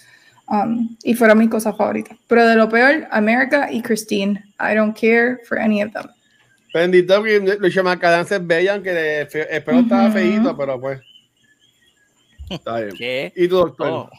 [0.48, 2.18] Um, y fueron mis cosas favoritas.
[2.28, 4.44] Pero de lo peor, America y Christine.
[4.60, 6.08] I don't care for any of them.
[6.74, 11.02] Bendito que Lucha Macadance es bella, aunque el pelo estaba feíto, pero pues.
[12.50, 12.96] Está bien.
[12.96, 13.34] ¿Qué?
[13.36, 13.88] ¿Y tu doctor?
[13.88, 14.10] Oh.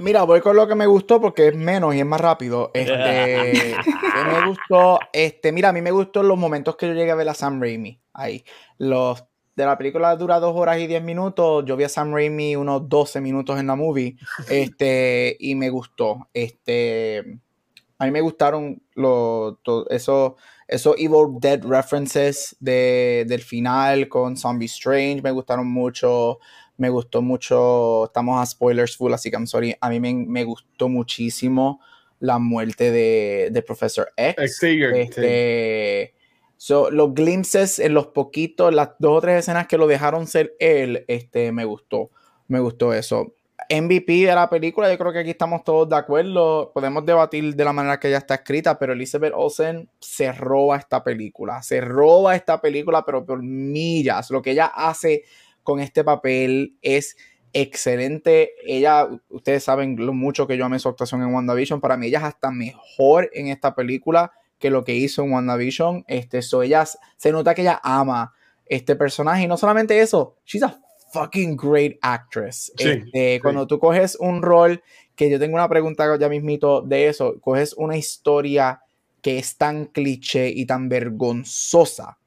[0.00, 2.70] Mira, voy con lo que me gustó porque es menos y es más rápido.
[2.72, 3.76] Este,
[4.32, 7.28] me gustó, este, mira, a mí me gustó los momentos que yo llegué a ver
[7.28, 8.42] a Sam Raimi ahí.
[8.78, 9.22] Los
[9.54, 11.64] de la película dura dos horas y diez minutos.
[11.66, 14.16] Yo vi a Sam Raimi unos 12 minutos en la movie.
[14.48, 16.30] Este, y me gustó.
[16.32, 17.38] Este,
[17.98, 19.58] a mí me gustaron los,
[19.90, 20.32] esos,
[20.66, 25.20] esos Evil Dead references de, del final con Zombie Strange.
[25.20, 26.38] Me gustaron mucho
[26.80, 30.88] me gustó mucho, estamos a spoilers full, así que I'm sorry, a mí me, gustó
[30.88, 31.78] muchísimo
[32.20, 34.62] la muerte de, de Professor X.
[34.62, 36.14] Este,
[36.90, 41.04] los glimpses en los poquitos, las dos o tres escenas que lo dejaron ser él,
[41.06, 42.10] este, me gustó,
[42.48, 43.34] me gustó eso.
[43.68, 46.72] MVP de la película, yo creo que aquí estamos todos de acuerdo.
[46.72, 51.04] Podemos debatir de la manera que ella está escrita, pero Elizabeth Olsen se roba esta
[51.04, 51.62] película.
[51.62, 54.30] Se roba esta película, pero por millas.
[54.30, 55.24] Lo que ella hace
[55.70, 57.16] con este papel es
[57.52, 58.54] excelente.
[58.66, 61.80] Ella, ustedes saben lo mucho que yo amé su actuación en WandaVision.
[61.80, 66.04] Para mí, ella es hasta mejor en esta película que lo que hizo en WandaVision.
[66.08, 68.34] Este, so ella, se nota que ella ama
[68.66, 69.44] este personaje.
[69.44, 70.80] Y no solamente eso, she's a
[71.12, 72.72] fucking great actress.
[72.76, 74.82] Este, cuando tú coges un rol,
[75.14, 78.80] que yo tengo una pregunta ya mismito de eso, coges una historia
[79.22, 82.18] que es tan cliché y tan vergonzosa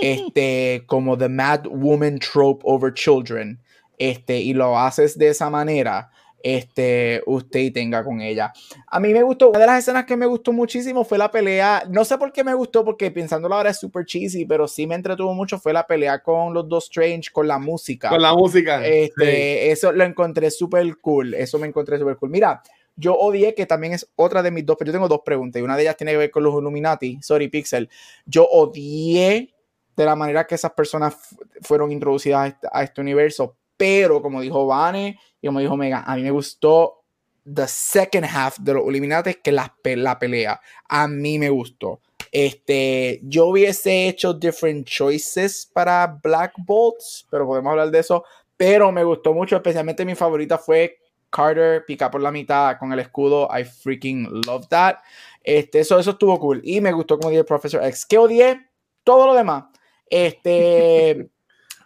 [0.00, 3.60] este, como The Mad Woman Trope Over Children,
[3.98, 6.10] este, y lo haces de esa manera,
[6.42, 8.52] este, usted tenga con ella.
[8.86, 11.84] A mí me gustó, una de las escenas que me gustó muchísimo fue la pelea,
[11.90, 14.94] no sé por qué me gustó, porque pensándolo ahora es super cheesy, pero sí me
[14.94, 18.10] entretuvo mucho, fue la pelea con los dos Strange, con la música.
[18.10, 18.86] Con la música.
[18.86, 22.30] Este, Eso lo encontré súper cool, eso me encontré súper cool.
[22.30, 22.62] Mira,
[22.94, 25.64] yo odié que también es otra de mis dos, pero yo tengo dos preguntas y
[25.64, 27.90] una de ellas tiene que ver con los Illuminati, sorry Pixel.
[28.24, 29.52] Yo odié
[29.96, 31.16] de la manera que esas personas
[31.62, 36.22] fueron introducidas a este, universo, pero como dijo Vane y como dijo Mega, a mí
[36.22, 37.02] me gustó
[37.44, 40.60] the second half de los Illuminati que la, pelea.
[40.88, 42.00] A mí me gustó.
[42.32, 48.24] Este, yo hubiese hecho different choices para Black Bolts, pero podemos hablar de eso.
[48.56, 50.98] Pero me gustó mucho, especialmente mi favorita fue
[51.30, 53.48] Carter pica por la mitad con el escudo.
[53.56, 54.96] I freaking love that.
[55.42, 56.60] Este, eso, eso estuvo cool.
[56.64, 58.06] Y me gustó como dije Professor X.
[58.06, 58.68] ¿Qué odié?
[59.04, 59.64] Todo lo demás.
[60.08, 61.30] Este.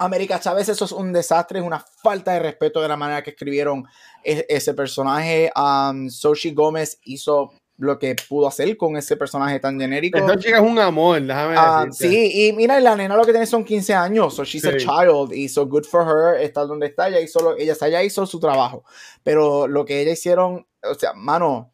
[0.01, 3.31] América Chávez, eso es un desastre, es una falta de respeto de la manera que
[3.31, 3.85] escribieron
[4.25, 5.53] e, ese personaje.
[5.55, 10.19] Um, Soshi Gómez hizo lo que pudo hacer con ese personaje tan genérico.
[10.19, 13.47] Esta chica es un amor, déjame uh, Sí, y mira, la nena lo que tiene
[13.47, 17.09] son 15 años, so she's a child, y so good for her, está donde está,
[17.09, 18.85] ella hizo, ella, ella hizo su trabajo,
[19.23, 21.73] pero lo que ella hicieron, o sea, mano,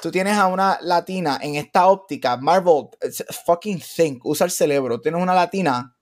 [0.00, 2.88] tú tienes a una latina en esta óptica, Marvel,
[3.46, 5.94] fucking think, usa el cerebro, tienes una latina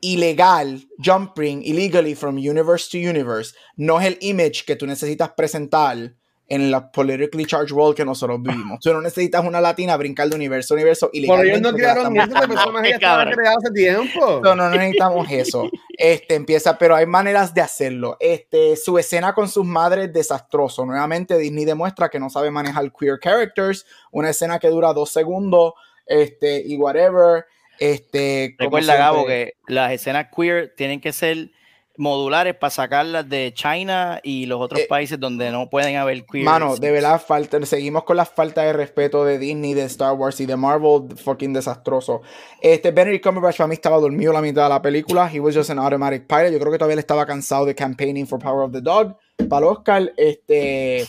[0.00, 6.14] ilegal, jumping illegally from universe to universe, no es el image que tú necesitas presentar
[6.50, 8.80] en la politically charged world que nosotros vivimos.
[8.80, 12.14] Tú no necesitas una latina brincar de universo a universo y Por ellos no crearon
[12.16, 14.40] eso, ese personaje estaba creado hace tiempo.
[14.42, 15.70] No, no necesitamos eso.
[15.96, 18.16] Este empieza, pero hay maneras de hacerlo.
[18.18, 20.84] Este, su escena con sus madres desastroso.
[20.84, 23.86] Nuevamente Disney demuestra que no sabe manejar queer characters.
[24.10, 25.74] Una escena que dura dos segundos,
[26.04, 27.44] este, y whatever.
[27.78, 31.52] Este, Recuerda, Gabo, que las escenas queer tienen que ser
[32.00, 36.46] modulares para sacarlas de China y los otros eh, países donde no pueden haber queer.
[36.46, 40.40] Mano, de verdad, falta, seguimos con la falta de respeto de Disney, de Star Wars
[40.40, 42.22] y de Marvel, fucking desastroso.
[42.62, 45.30] Este, Benedict Cumberbatch para mí estaba dormido la mitad de la película.
[45.32, 46.52] He was just an automatic pilot.
[46.52, 49.16] Yo creo que todavía le estaba cansado de campaigning for Power of the Dog.
[49.48, 51.06] Para el Oscar, este...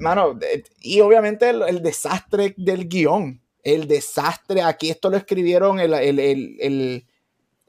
[0.00, 0.38] Mano,
[0.80, 3.40] y obviamente el, desastre del guion.
[3.62, 7.06] El desastre, aquí esto lo escribieron el, el, el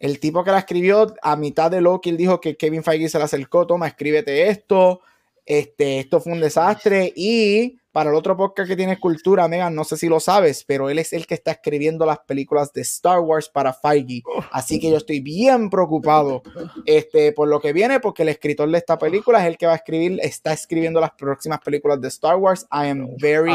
[0.04, 3.18] el tipo que la escribió, a mitad de Loki, él dijo que Kevin Feige se
[3.18, 5.00] le acercó, toma, escríbete esto,
[5.46, 7.14] este, esto fue un desastre.
[7.16, 10.90] Y para el otro podcast que tiene cultura, Megan, no sé si lo sabes, pero
[10.90, 14.24] él es el que está escribiendo las películas de Star Wars para Feige.
[14.52, 16.44] Así que yo estoy bien preocupado
[16.86, 19.72] este, por lo que viene, porque el escritor de esta película es el que va
[19.72, 22.64] a escribir, está escribiendo las próximas películas de Star Wars.
[22.74, 23.54] I am very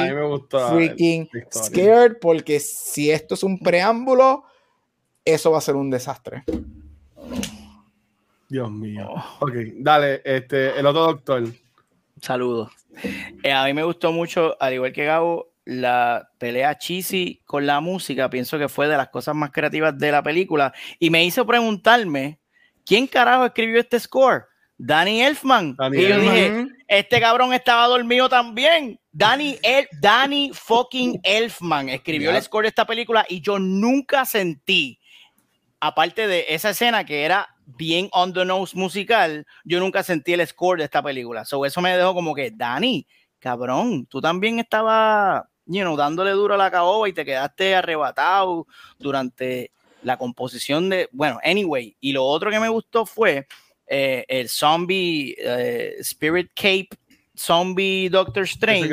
[0.70, 4.45] freaking scared, porque si esto es un preámbulo
[5.35, 6.45] eso va a ser un desastre.
[8.49, 9.11] Dios mío.
[9.41, 11.45] Ok, dale, este, el otro doctor.
[12.21, 12.71] Saludos.
[13.43, 17.81] Eh, a mí me gustó mucho, al igual que Gabo, la pelea cheesy con la
[17.81, 18.31] música.
[18.31, 20.73] Pienso que fue de las cosas más creativas de la película.
[20.99, 22.41] Y me hizo preguntarme,
[22.87, 24.47] ¿quién carajo escribió este score?
[24.79, 25.77] Danny Elfman.
[25.93, 28.99] y yo dije, este cabrón estaba dormido también.
[29.11, 34.98] Danny, El Danny fucking Elfman escribió el score de esta película y yo nunca sentí
[35.81, 40.47] aparte de esa escena que era bien on the nose musical, yo nunca sentí el
[40.47, 41.45] score de esta película.
[41.45, 43.07] So, eso me dejó como que, Dani,
[43.39, 48.67] cabrón, tú también estabas, you know, dándole duro a la caoba y te quedaste arrebatado
[48.99, 49.73] durante
[50.03, 51.97] la composición de, bueno, anyway.
[52.01, 53.47] Y lo otro que me gustó fue
[53.87, 56.89] eh, el zombie eh, Spirit Cape
[57.39, 58.90] Zombie Doctor Strange,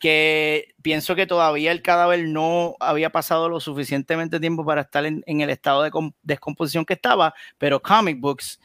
[0.00, 5.22] que pienso que todavía el cadáver no había pasado lo suficientemente tiempo para estar en,
[5.26, 5.90] el estado de
[6.22, 8.60] descomposición que estaba, pero comic books.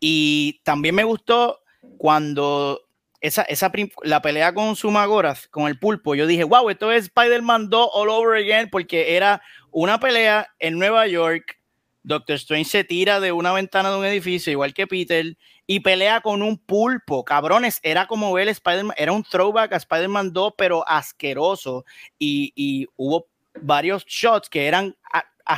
[0.00, 1.60] Y también me gustó
[1.98, 2.80] cuando
[3.20, 3.70] esa, esa
[4.02, 8.08] la pelea con Sumagorath, con el pulpo, yo dije, wow, esto es Spider-Man 2 all
[8.08, 11.58] over again, porque era una pelea en Nueva York.
[12.02, 15.36] Doctor Strange se tira de una ventana de un edificio, igual que Peter,
[15.70, 17.26] y pelea con un pulpo.
[17.26, 21.84] Cabrones, era como ver Spider-Man, era un throwback a Spider-Man 2, pero asqueroso.
[22.18, 23.26] Y, hubo
[23.60, 24.96] varios shots que eran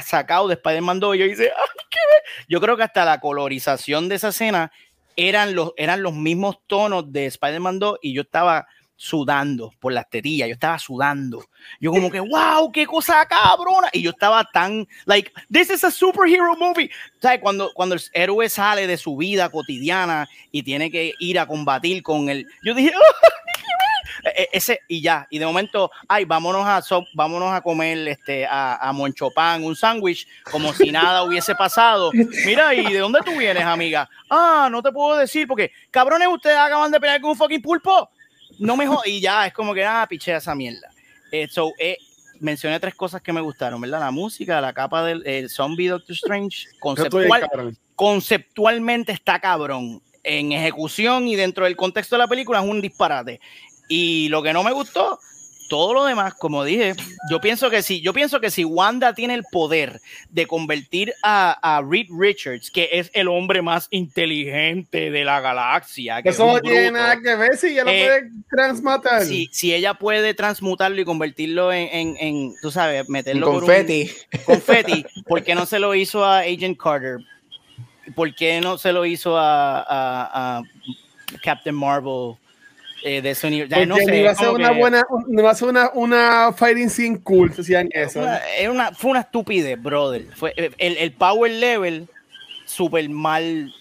[0.04, 1.14] sacados de Spider-Man 2.
[1.14, 1.52] Y yo hice,
[2.48, 4.72] Yo creo que hasta la colorización de esa escena
[5.14, 8.66] eran los, eran los mismos tonos de Spider-Man 2 y yo estaba
[9.02, 11.42] sudando por las tetillas, yo estaba sudando.
[11.80, 13.88] Yo como que, wow, qué cosa cabrona.
[13.94, 16.90] Y yo estaba tan, like, this is a superhero movie.
[17.18, 17.40] ¿Sabes?
[17.40, 22.02] Cuando, cuando el héroe sale de su vida cotidiana y tiene que ir a combatir
[22.02, 22.46] con el...
[22.62, 22.92] Yo dije,
[24.24, 28.06] e- e- ese y ya, y de momento, ay, vámonos a so- vámonos a comer
[28.06, 32.10] este a, a Monchopan un sándwich como si nada hubiese pasado.
[32.44, 34.10] Mira, ¿y de dónde tú vienes, amiga?
[34.28, 38.10] Ah, no te puedo decir porque cabrones ustedes acaban de pelear con un fucking pulpo.
[38.60, 40.90] No me y ya es como que ah, pichea esa mierda.
[41.32, 41.96] Eh, so, eh,
[42.40, 44.00] mencioné tres cosas que me gustaron, ¿verdad?
[44.00, 50.02] La música, la capa del el zombie Doctor Strange, conceptual, conceptualmente está cabrón.
[50.22, 53.40] En ejecución y dentro del contexto de la película es un disparate.
[53.88, 55.18] Y lo que no me gustó,
[55.70, 56.94] todo lo demás, como dije,
[57.30, 61.52] yo pienso que sí, yo pienso que si Wanda tiene el poder de convertir a,
[61.76, 66.46] a Reed Richards, que es el hombre más inteligente de la galaxia, que es Eso
[66.46, 69.22] no tiene nada que ver si ya lo Eh, puede transmatar.
[69.22, 73.54] si, si ella puede transmutarlo y convertirlo en, en, en, tú sabes, En meterlo por
[73.54, 74.10] un- confeti.
[74.44, 77.18] confeti, ¿por qué no se lo hizo a Agent Carter?
[78.16, 80.62] ¿Por qué no se lo hizo a, a- a
[81.44, 82.34] Captain Marvel
[83.02, 83.74] eh, de ese universo?
[83.74, 85.90] Porque No sé, iba a es ser una que buena, no va a ser una,
[85.94, 88.20] una fighting scene cool si hacían eso.
[88.20, 90.26] una- era una- fue una estupidez, brother.
[90.34, 92.08] Fue, el, el power level
[92.66, 93.72] súper mal,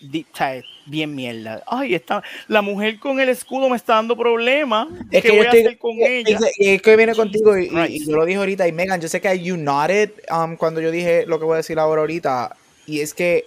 [0.85, 1.61] bien mierda.
[1.67, 4.87] Ay, está, la mujer con el escudo me está dando problemas.
[5.11, 6.39] Es ¿Qué que voy yo a estoy, hacer con ella?
[6.43, 9.07] es, es que viene contigo y, y- y yo lo dije ahorita y Megan, yo
[9.07, 12.55] sé que you nodded um, cuando yo dije lo que voy a decir ahora ahorita
[12.87, 13.45] y es que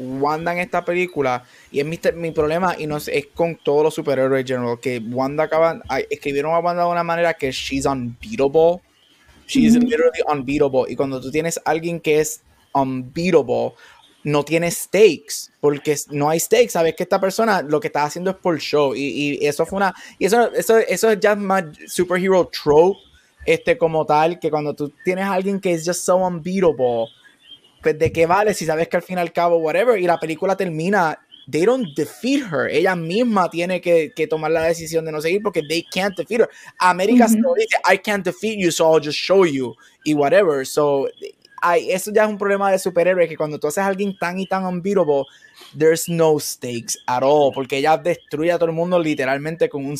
[0.00, 3.84] Wanda en esta película y es mi, mi problema y no es, es con todos
[3.84, 7.86] los superhéroes en general que Wanda acaban escribieron a Wanda de una manera que she's
[7.86, 8.80] unbeatable.
[9.46, 9.86] She's Ujú.
[9.86, 10.84] literally unbeatable.
[10.88, 12.40] Y cuando tú tienes alguien que es
[12.72, 13.74] unbeatable
[14.22, 18.30] no tiene stakes, porque no hay stakes, sabes que esta persona lo que está haciendo
[18.30, 21.64] es por show, y, y eso fue una, y eso, eso, eso es ya más
[21.86, 22.98] superhero trope,
[23.46, 27.06] este como tal, que cuando tú tienes a alguien que es just so unbeatable,
[27.82, 30.18] pues de qué vale si sabes que al fin y al cabo, whatever, y la
[30.18, 31.18] película termina,
[31.50, 35.42] they don't defeat her, ella misma tiene que, que tomar la decisión de no seguir
[35.42, 36.50] porque they can't defeat her.
[36.78, 39.74] América se lo dice, I can't defeat you, so I'll just show you,
[40.04, 41.08] y whatever, so
[41.62, 44.38] ay, eso ya es un problema de superhéroe que cuando tú haces a alguien tan
[44.38, 45.24] y tan unbeatable,
[45.76, 49.96] there's no stakes at all, porque ella destruye a todo el mundo literalmente con un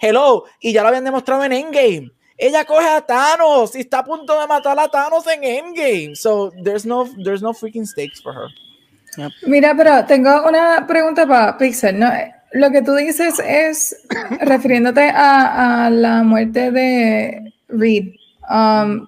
[0.00, 2.10] hello, y ya lo habían demostrado en Endgame.
[2.38, 6.14] Ella coge a Thanos y está a punto de matar a Thanos en Endgame.
[6.14, 8.48] So there's no there's no freaking stakes for her.
[9.46, 12.10] Mira, pero tengo una pregunta para Pixel, ¿no?
[12.52, 13.96] Lo que tú dices es
[14.40, 18.14] refiriéndote a, a la muerte de Reed,
[18.50, 19.06] um,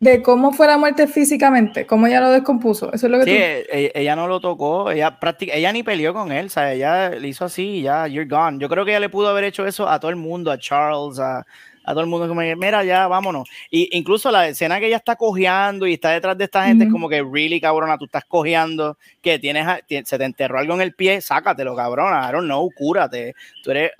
[0.00, 2.90] de cómo fue la muerte físicamente, cómo ella lo descompuso.
[2.92, 3.36] Eso es lo que Sí, tú...
[3.76, 7.10] e- ella, no lo tocó, ella práctica, ella ni peleó con él, o sea, ella
[7.10, 8.58] le hizo así ya, you're gone.
[8.58, 11.18] Yo creo que ella le pudo haber hecho eso a todo el mundo, a Charles,
[11.18, 11.44] a,
[11.88, 13.48] a todo el mundo como, mira, ya, vámonos.
[13.70, 16.88] Y incluso la escena que ella está cojeando y está detrás de esta gente es
[16.88, 16.96] Ujú.
[16.96, 19.66] como que, really, cabrona, tú estás cojeando, que tienes,
[20.04, 23.34] se te enterró algo en el pie, sácatelo, cabrona, I don't know, cúrate.
[23.64, 23.92] Tú eres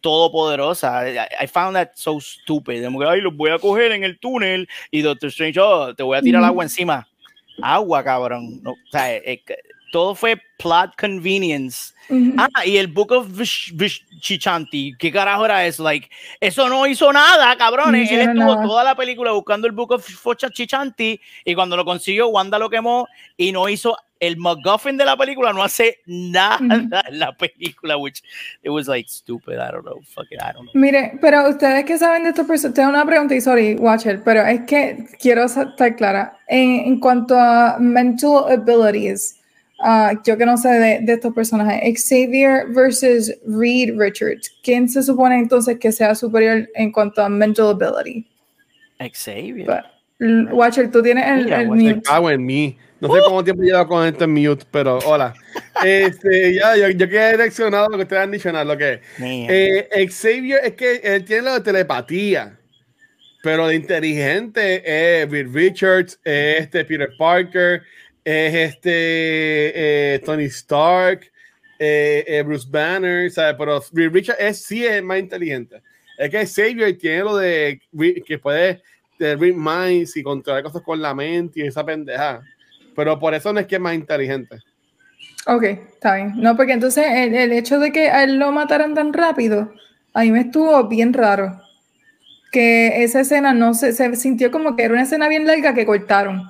[0.00, 1.08] todopoderosa.
[1.10, 2.84] I, I found that so stupid.
[2.84, 6.04] Como que, ay, los voy a coger en el túnel y Doctor Strange, oh, te
[6.04, 6.48] voy a tirar Ujú.
[6.48, 7.08] agua encima.
[7.60, 8.62] Agua, cabrón.
[8.62, 9.42] No, o sea, eh, eh,
[9.90, 11.91] todo fue plot convenience.
[12.36, 15.82] Ah, y el Book of Vish, Vish- Chichanti, ¿qué carajo era eso?
[15.82, 16.08] Like,
[16.40, 18.10] eso no hizo nada, cabrones.
[18.10, 18.62] No Él estuvo nada.
[18.66, 22.68] toda la película buscando el Book of Focha- Chichanti y cuando lo consiguió, Wanda lo
[22.68, 23.06] quemó
[23.36, 26.58] y no hizo el MacGuffin de la película, no hace nada
[27.08, 28.22] en la película, which
[28.62, 29.54] it was like stupid.
[29.54, 30.80] I don't know, fuck it, I don't know.
[30.80, 34.42] Mire, pero ustedes que saben de estos personajes, tengo una pregunta y sorry, Watcher, pero
[34.46, 36.38] es que quiero estar clara.
[36.46, 39.40] En, en cuanto a mental abilities,
[39.82, 45.02] ah, yo que no sé de, de estos personajes, Xavier versus Reed Richards, ¿quién se
[45.02, 48.26] supone entonces que sea superior en cuanto a mental ability?
[49.10, 49.66] Xavier.
[49.66, 51.82] But, Watcher, tú tienes el, Mira, el mute.
[51.82, 52.78] Me cago en mí.
[53.00, 55.34] No sé cuánto tiempo lleva con esto en mute, pero hola.
[55.84, 59.00] Este, ya, yo, yo quedé direccionado a lo que ustedes han dicho, nada, lo que
[59.18, 62.56] eh, Xavier es que él tiene lo de telepatía,
[63.42, 67.82] pero de inteligente es Reed Richards, es este Peter Parker,
[68.24, 71.30] es este eh, Tony Stark,
[71.78, 73.56] eh, eh, Bruce Banner, ¿sabes?
[73.58, 75.82] Pero Reed Richards es, sí es más inteligente.
[76.18, 77.80] Es que Xavier tiene lo de
[78.24, 78.82] que puede
[79.18, 82.40] de read minds y controlar cosas con la mente y esa pendeja.
[82.94, 84.58] Pero por eso no es que es más inteligente.
[85.46, 86.32] Ok, está bien.
[86.36, 89.72] No, porque entonces el, el hecho de que a él lo mataran tan rápido,
[90.12, 91.60] a mí me estuvo bien raro.
[92.50, 95.86] Que esa escena no se, se sintió como que era una escena bien larga que
[95.86, 96.42] cortaron.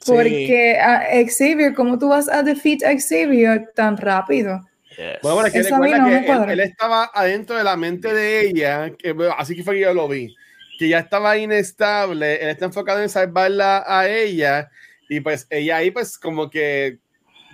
[0.00, 0.12] Sí.
[0.12, 4.60] Porque a Xavier, ¿cómo tú vas a defeat a Xavier tan rápido?
[4.96, 5.18] Yes.
[5.22, 8.90] Bueno, pero es que recuerda no que él, estaba adentro de la mente de ella,
[8.98, 10.34] que, bueno, así que fue que yo lo vi,
[10.78, 14.70] que ya estaba inestable, él está enfocado en salvarla a ella,
[15.08, 16.98] y pues ella ahí pues como que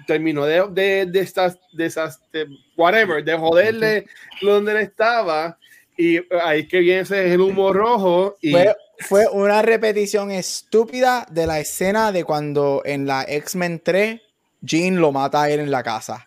[0.06, 2.46] terminó de, de, de estas, de esas, de
[2.76, 4.06] whatever, de joderle
[4.40, 5.58] donde él estaba,
[5.96, 8.36] Y ahí que viene ese es el humo rojo.
[8.40, 14.20] Y Fue, fue una repetición estúpida de la escena de cuando en la X-Men 3
[14.62, 16.26] Jean lo mata a él en la casa.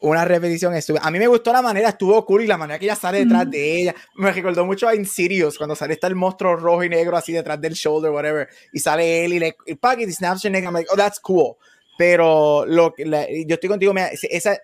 [0.00, 1.02] Una repetición estúpida.
[1.02, 3.50] A mí me gustó la manera, estuvo cool y la manera que ella sale detrás
[3.50, 3.94] de ella.
[4.16, 7.58] Me recordó mucho a Insidious, cuando sale está el monstruo rojo y negro así detrás
[7.60, 8.46] del shoulder, whatever.
[8.72, 10.64] Y sale él y le y, pack, y snaps your neck.
[10.64, 11.54] I'm like, oh, that's cool.
[11.96, 14.58] Pero lo, que- la- yo estoy contigo, me- esa...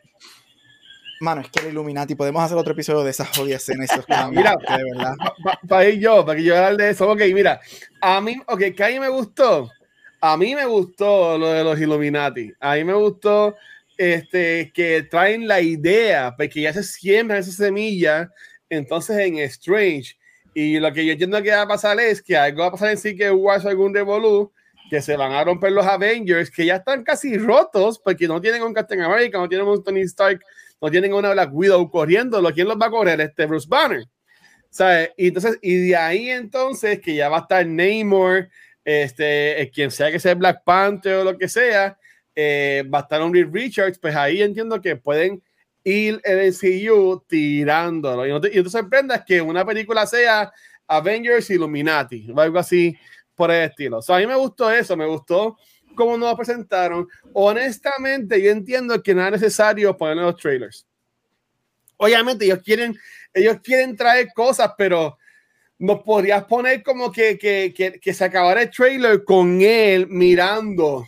[1.20, 4.42] Mano, es que el Illuminati, podemos hacer otro episodio de esas jodidas escenas, esos cambios,
[4.42, 4.56] Mira.
[4.56, 5.14] que de verdad.
[5.68, 7.10] para ir yo, para que yo hablar de eso.
[7.10, 7.60] Ok, mira,
[8.00, 9.70] a mí, ok, que a mí me gustó.
[10.22, 12.52] A mí me gustó lo de los Illuminati.
[12.58, 13.54] A mí me gustó
[13.98, 18.30] este, que traen la idea, porque ya se siembra esa semilla,
[18.70, 20.16] entonces en Strange.
[20.54, 22.90] Y lo que yo entiendo que va a pasar es que algo va a pasar
[22.90, 24.50] en Secret Wars o algún Revolu,
[24.88, 28.62] que se van a romper los Avengers, que ya están casi rotos, porque no tienen
[28.62, 30.40] un Captain America, no tienen un Tony Stark,
[30.80, 32.42] no tienen una Black Widow corriendo.
[32.52, 33.20] ¿Quién los va a correr?
[33.20, 34.04] Este Bruce Banner.
[34.70, 35.10] ¿sabes?
[35.16, 38.48] Y entonces, y de ahí entonces, que ya va a estar Namor,
[38.84, 41.98] este, eh, quien sea que sea Black Panther o lo que sea,
[42.34, 45.42] eh, va a estar Reed Richards, pues ahí entiendo que pueden
[45.84, 48.26] ir el MCU tirándolo.
[48.26, 50.52] Y no te, y sorprendas que una película sea
[50.86, 52.96] Avengers Illuminati, o algo así
[53.34, 53.98] por el estilo.
[53.98, 55.56] O sea, a mí me gustó eso, me gustó
[55.94, 57.08] cómo nos lo presentaron.
[57.32, 60.86] Honestamente, yo entiendo que no es necesario poner los trailers.
[61.96, 62.96] Obviamente, ellos quieren
[63.32, 65.18] ellos quieren traer cosas, pero
[65.78, 71.06] nos podrías poner como que, que, que, que se acabara el trailer con él mirando,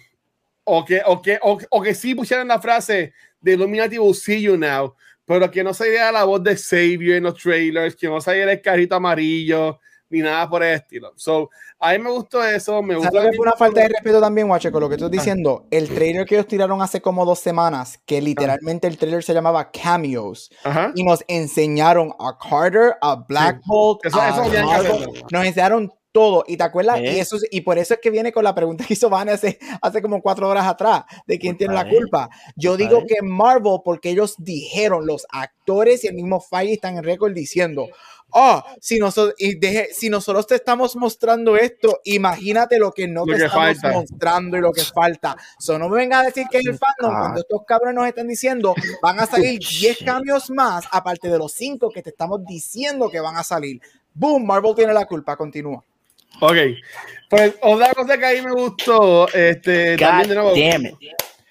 [0.65, 4.41] o que, o que, o, o que sí pusieran la frase de Illuminati will see
[4.41, 4.95] you now,
[5.25, 8.33] pero que no se vea la voz de Xavier en los trailers, que no se
[8.33, 9.81] vea el carrito amarillo,
[10.13, 11.13] ni nada por el estilo.
[11.17, 13.23] So, a mí me gustó eso, me ¿Sabes gustó.
[13.31, 15.67] que fue una falta de respeto también, Guache, con lo que estás diciendo?
[15.71, 19.71] El trailer que ellos tiraron hace como dos semanas, que literalmente el trailer se llamaba
[19.73, 20.93] Cameos, Ajá.
[20.95, 24.45] y nos enseñaron a Carter, a Black Bolt, Eso- a eso
[25.31, 26.45] nos enseñaron todo.
[26.47, 26.99] ¿Y te acuerdas?
[27.01, 27.15] ¿Eh?
[27.15, 29.33] Y, eso, es- y por eso es que viene con la pregunta que hizo Vane
[29.33, 32.29] hace, hace como cuatro horas atrás, de quién tiene la culpa.
[32.55, 37.05] Yo digo que Marvel, porque ellos dijeron, los actores y el mismo Feige están en
[37.05, 37.89] récord diciendo,
[38.33, 43.25] oh, si, nosotros, y deje- si nosotros te estamos mostrando esto, imagínate lo que no
[43.25, 43.93] Lo te que estamos falta.
[43.99, 45.37] mostrando y lo que falta.
[45.59, 47.21] So, no me venga a decir que es el fandom Ah.
[47.21, 51.53] cuando estos cabrones nos están diciendo van a salir 10 cambios más, aparte de los
[51.53, 53.81] 5 que te estamos diciendo que van a salir.
[54.15, 55.83] Boom, Marvel tiene la culpa, continúa.
[56.41, 56.57] Ok.
[57.29, 60.95] Pues otra cosa que ahí me gustó, este, también de nuevo, God damn it.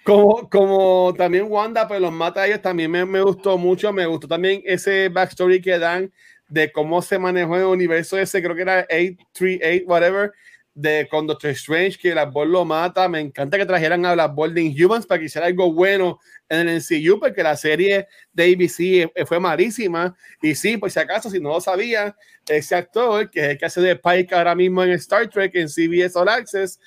[0.04, 4.06] como, como también Wanda, pues los mata a ellos, también me, me gustó mucho, me
[4.06, 6.12] gustó también ese backstory que dan
[6.52, 10.34] de cómo se manejó el universo ese, creo que era 838, whatever,
[10.74, 14.34] de con Doctor Strange, que Black Bolt lo mata, me encanta que trajeran a Black
[14.34, 16.20] Bolt de Inhumans para que hiciera algo bueno
[16.50, 18.80] en el MCU, porque la serie de ABC
[19.16, 22.16] eh, fue malísima, y sí, por si acaso, si no lo sabía,
[22.46, 25.70] ese actor, que es el que hace de Pike ahora mismo en Star Trek, en
[25.70, 26.78] CBS All Access,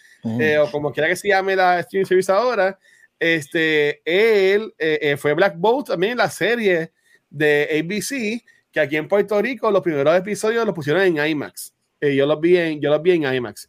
[0.41, 2.79] eh, o como quiera que se llame la streaming service ahora,
[3.19, 6.93] este, él eh, eh, fue Black Bolt también en la serie
[7.31, 11.73] de ABC, que aquí en Puerto Rico los primeros episodios los pusieron en IMAX.
[12.01, 13.69] Eh, yo los vi en, yo los vi en IMAX.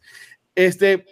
[0.52, 1.04] Este,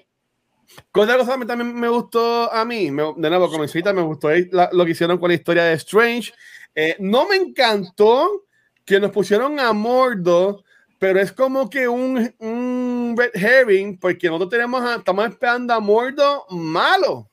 [0.91, 4.29] cosa que también me gustó a mí, de nuevo, como ahorita me gustó
[4.73, 6.33] lo que hicieron con la historia de Strange.
[6.75, 8.45] Eh, no me encantó
[8.85, 10.65] que nos pusieron a Mordo,
[10.99, 15.79] pero es como que un, un red herring, porque nosotros tenemos a- estamos esperando a
[15.79, 17.31] Mordo malo.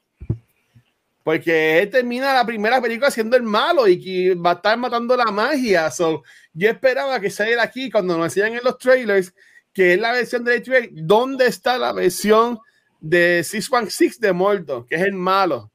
[1.23, 5.15] Porque él termina la primera película siendo el malo y que va a estar matando
[5.15, 5.91] la magia.
[5.91, 6.23] So,
[6.53, 9.33] yo esperaba que saliera aquí cuando nos enseñan en los trailers,
[9.71, 10.89] que es la versión de trailer.
[10.93, 12.59] ¿Dónde está la versión
[12.99, 15.71] de 616 de Mordo, que es el malo?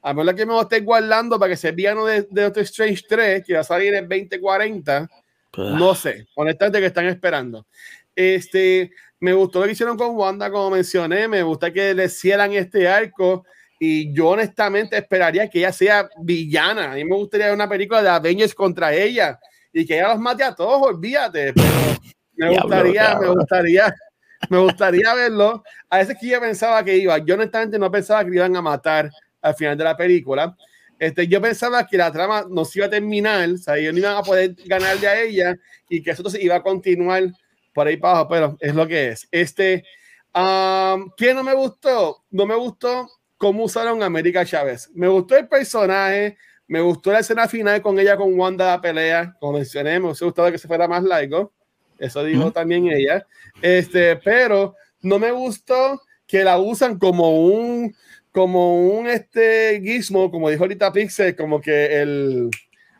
[0.00, 3.02] A menos que me lo esté guardando para que el villano de, de Doctor Strange
[3.08, 5.08] 3, que va a salir en 2040.
[5.56, 7.66] No sé, honestamente, que están esperando.
[8.14, 8.90] Este,
[9.20, 11.28] me gustó lo que hicieron con Wanda, como mencioné.
[11.28, 13.44] Me gusta que le cierran este arco.
[13.78, 16.92] Y yo, honestamente, esperaría que ella sea villana.
[16.92, 19.38] A mí me gustaría una película de Avengers contra ella
[19.72, 21.52] y que ella los mate a todos, olvídate.
[21.52, 21.68] Pero
[22.36, 23.94] me gustaría, me gustaría,
[24.48, 25.62] me gustaría verlo.
[25.90, 29.10] A veces que yo pensaba que iba, yo honestamente no pensaba que iban a matar
[29.42, 30.56] al final de la película.
[30.98, 33.98] Este, yo pensaba que la trama no se iba a terminar, o sea, ellos no
[33.98, 35.54] iban a poder ganarle a ella
[35.90, 37.24] y que eso entonces iba a continuar
[37.74, 39.28] por ahí para abajo, pero es lo que es.
[39.30, 39.84] Este,
[40.34, 42.24] um, ¿qué no me gustó?
[42.30, 44.90] No me gustó cómo usaron a América Chávez.
[44.94, 46.36] Me gustó el personaje,
[46.66, 50.24] me gustó la escena final con ella con Wanda la pelea, como mencioné, me hubiese
[50.24, 51.52] gustado que se fuera más largo.
[51.98, 53.26] Eso dijo también ella.
[53.62, 57.94] Este, pero no me gustó que la usan como un
[58.32, 62.50] como un este gizmo, como dijo ahorita Pixel, como que el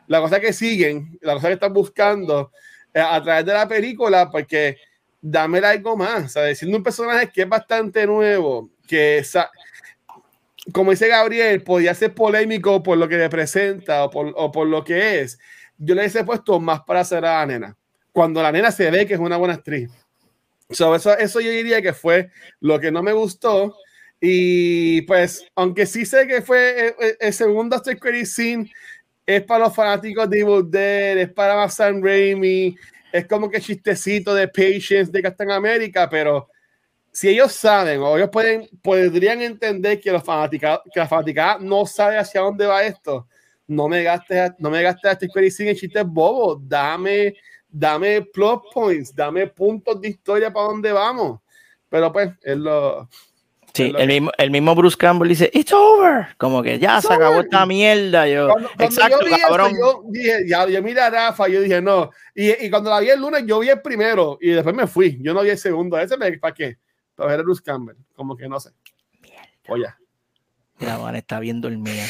[0.07, 2.51] la cosa que siguen, la cosa que están buscando,
[2.93, 4.77] eh, a través de la película, porque
[5.21, 6.57] dame algo más, ¿sabes?
[6.57, 9.23] Siendo un personaje que es bastante nuevo, que
[10.73, 14.83] como dice Gabriel, podía ser polémico por lo que representa o por, o por lo
[14.83, 15.39] que es.
[15.77, 17.77] Yo le hubiese puesto más para hacer a la nena.
[18.11, 19.89] Cuando la nena se ve que es una buena actriz.
[20.69, 23.75] eso, eso yo diría que fue lo que no me gustó.
[24.19, 28.71] Y pues, aunque sí sé que fue el, el segundo After Credit Scene,
[29.25, 32.75] es para los fanáticos de Evil Dead, es para Sam Raimi,
[33.11, 36.49] es como que chistecito de Patience de Captain América, pero
[37.17, 42.15] si ellos saben o ellos pueden, podrían entender que, los que la fanaticada no sabe
[42.19, 43.27] hacia dónde va esto,
[43.65, 47.33] no me gastes, no me gastes este Credit en chistes bobos, dame,
[47.67, 51.39] dame plot points, dame puntos de historia para dónde vamos.
[51.89, 53.09] Pero pues, es lo,
[53.73, 56.27] Sí, el mismo, el mismo Bruce Campbell dice, It's over.
[56.37, 58.27] Como que ya se acabó esta mierda.
[58.27, 59.71] Yo, exacto, yo cabrón.
[59.75, 62.11] yo dije, ya, yo mira a Rafa, yo dije, no.
[62.35, 65.17] Y, y, cuando la vi el lunes, yo vi el primero y después me fui.
[65.19, 65.97] Yo no vi el segundo.
[65.97, 66.77] Ese me, ¿para qué?
[67.17, 67.97] Para ver a Bruce Campbell.
[68.15, 68.69] Como que no sé.
[69.67, 69.87] Oye.
[70.79, 72.03] Mira, Juan está viendo el mío.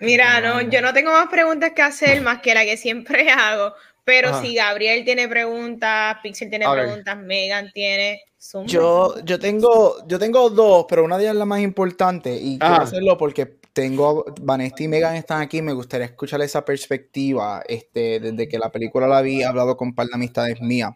[0.00, 3.72] Mira, no, yo no tengo más preguntas que hacer más que la que siempre hago.
[4.04, 8.22] Pero si Gabriel tiene preguntas, Pixel tiene preguntas, Megan tiene.
[8.64, 12.58] Yo, yo, tengo, yo tengo dos, pero una de ellas es la más importante y
[12.58, 18.18] quiero hacerlo porque tengo, Vanessa y Megan están aquí, me gustaría escuchar esa perspectiva, este,
[18.18, 20.92] desde que la película la vi, he hablado con un par de amistades mías.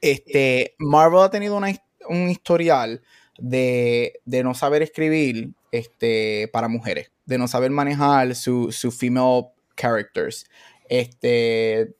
[0.00, 1.74] Este, Marvel ha tenido una,
[2.08, 3.02] un historial
[3.38, 9.46] de, de, no saber escribir este, para mujeres, de no saber manejar su, su female
[9.76, 10.46] characters.
[10.88, 11.94] Este,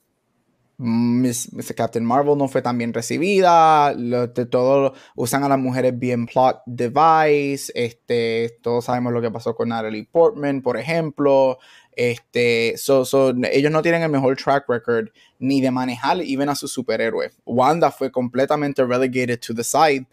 [1.76, 6.62] Captain Marvel no fue tan bien recibida, de todo usan a las mujeres bien plot
[6.66, 11.58] device, este, todos sabemos lo que pasó con Natalie Portman, por ejemplo,
[11.96, 13.04] este, so,
[13.50, 15.08] ellos no tienen el mejor track record
[15.38, 17.36] ni de manejar even a sus superhéroes.
[17.44, 20.06] Wanda fue completamente relegated to the side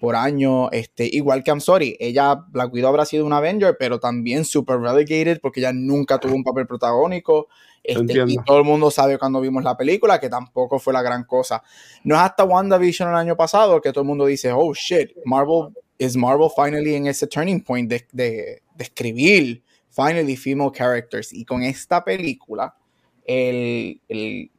[0.00, 3.98] por año, este, igual que I'm Sorry, ella, Black Widow habrá sido un Avenger, pero
[3.98, 7.48] también super relegated porque ella nunca tuvo un papel protagónico.
[7.82, 11.24] Este, y todo el mundo sabe cuando vimos la película que tampoco fue la gran
[11.24, 11.62] cosa.
[12.04, 15.74] No es hasta WandaVision el año pasado que todo el mundo dice, oh shit, Marvel,
[15.98, 19.62] is Marvel finally en ese turning point de, de, de escribir
[19.98, 21.32] finally female characters.
[21.32, 22.76] Y con esta película,
[23.24, 24.50] el, el,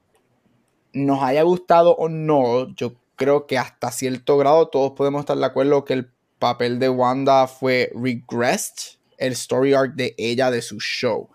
[0.91, 5.45] nos haya gustado o no, yo creo que hasta cierto grado todos podemos estar de
[5.45, 10.79] acuerdo que el papel de Wanda fue regressed, el story arc de ella, de su
[10.79, 11.29] show.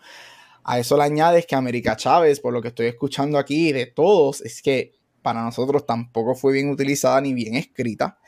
[0.65, 4.41] A eso le añades que América Chávez, por lo que estoy escuchando aquí de todos,
[4.43, 8.19] es que para nosotros tampoco fue bien utilizada ni bien escrita.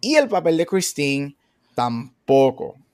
[0.00, 1.36] Y el papel de Christine
[1.74, 2.11] tampoco.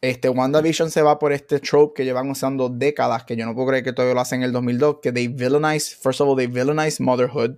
[0.00, 3.68] Este WandaVision se va por este trope que llevan usando décadas, que yo no puedo
[3.68, 6.46] creer que todavía lo hacen en el 2002, que they villainize, first of all, they
[6.46, 7.56] villainize motherhood.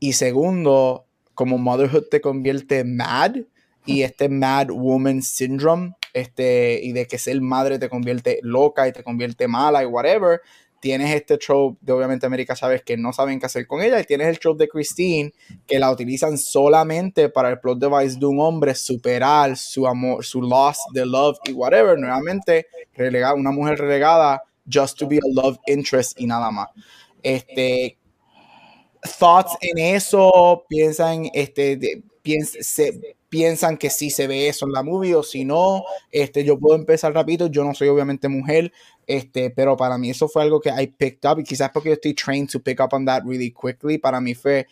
[0.00, 3.36] Y segundo, como motherhood te convierte mad
[3.84, 8.92] y este mad woman syndrome, este, y de que ser madre te convierte loca y
[8.92, 10.40] te convierte mala y whatever,
[10.84, 14.04] tienes este trope de obviamente América Chávez que no saben qué hacer con ella y
[14.04, 15.32] tienes el trope de Christine
[15.66, 20.42] que la utilizan solamente para el plot device de un hombre superar su amor, su
[20.42, 25.56] loss de love y whatever, nuevamente relegada, una mujer relegada just to be a love
[25.68, 26.68] interest y nada más.
[27.22, 27.96] Este,
[29.18, 32.02] thoughts en eso, piensan, este,
[33.30, 35.82] piensan que sí se ve eso en la movie o si no,
[36.12, 38.70] este, yo puedo empezar rápido, yo no soy obviamente mujer,
[39.06, 41.94] este, pero para mí eso fue algo que I picked up y quizás porque yo
[41.94, 44.66] estoy trained to pick up on that really quickly, para mí fue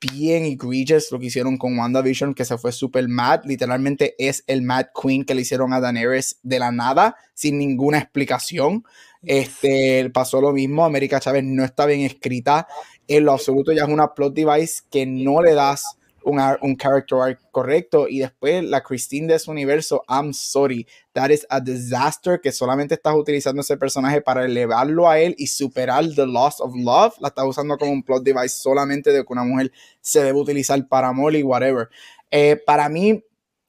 [0.00, 3.40] bien egregious lo que hicieron con WandaVision, que se fue super mad.
[3.44, 7.98] Literalmente es el Mad Queen que le hicieron a Daenerys de la nada, sin ninguna
[7.98, 8.84] explicación.
[9.22, 12.68] Este, pasó lo mismo, América Chávez no está bien escrita
[13.08, 17.18] en lo absoluto, ya es una plot device que no le das un, un character
[17.18, 22.40] arc correcto y después la Christine de ese universo, I'm sorry, that is a disaster
[22.40, 26.74] que solamente estás utilizando ese personaje para elevarlo a él y superar the loss of
[26.74, 30.40] love, la estás usando como un plot device solamente de que una mujer se debe
[30.40, 31.88] utilizar para amor y whatever.
[32.30, 33.22] Eh, para mí,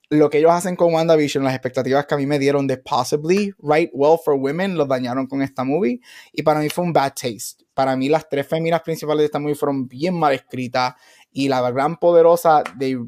[0.10, 3.54] lo que ellos hacen con WandaVision, las expectativas que a mí me dieron de possibly
[3.60, 6.00] write well for women, los dañaron con esta movie.
[6.32, 7.66] Y para mí fue un bad taste.
[7.74, 10.96] Para mí las tres féminas principales de esta movie fueron bien mal escritas.
[11.38, 13.00] Y la gran poderosa de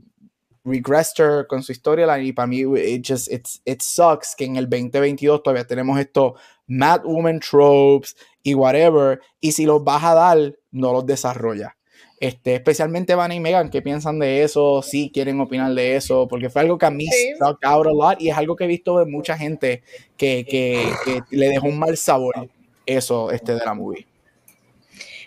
[0.64, 5.42] regressed con su historia y para mí it just it sucks que en el 2022
[5.42, 6.34] todavía tenemos estos
[6.68, 11.76] mad woman tropes y whatever y si los vas a dar no los desarrolla
[12.20, 14.82] este, especialmente Van y Megan, ¿qué piensan de eso?
[14.82, 17.32] Si quieren opinar de eso, porque fue algo que a mí sí.
[17.36, 19.84] stuck out a lot y es algo que he visto de mucha gente
[20.18, 22.50] que, que, que le dejó un mal sabor
[22.86, 24.06] eso este, de la movie.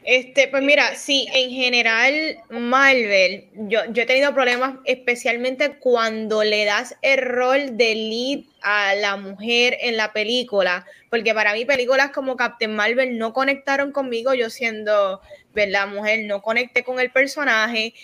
[0.05, 6.65] Este, pues mira, sí, en general, Marvel, yo, yo he tenido problemas especialmente cuando le
[6.65, 12.11] das el rol de lead a la mujer en la película, porque para mí películas
[12.11, 15.21] como Captain Marvel no conectaron conmigo, yo siendo,
[15.55, 15.87] ¿verdad?
[15.87, 17.95] Mujer, no conecté con el personaje.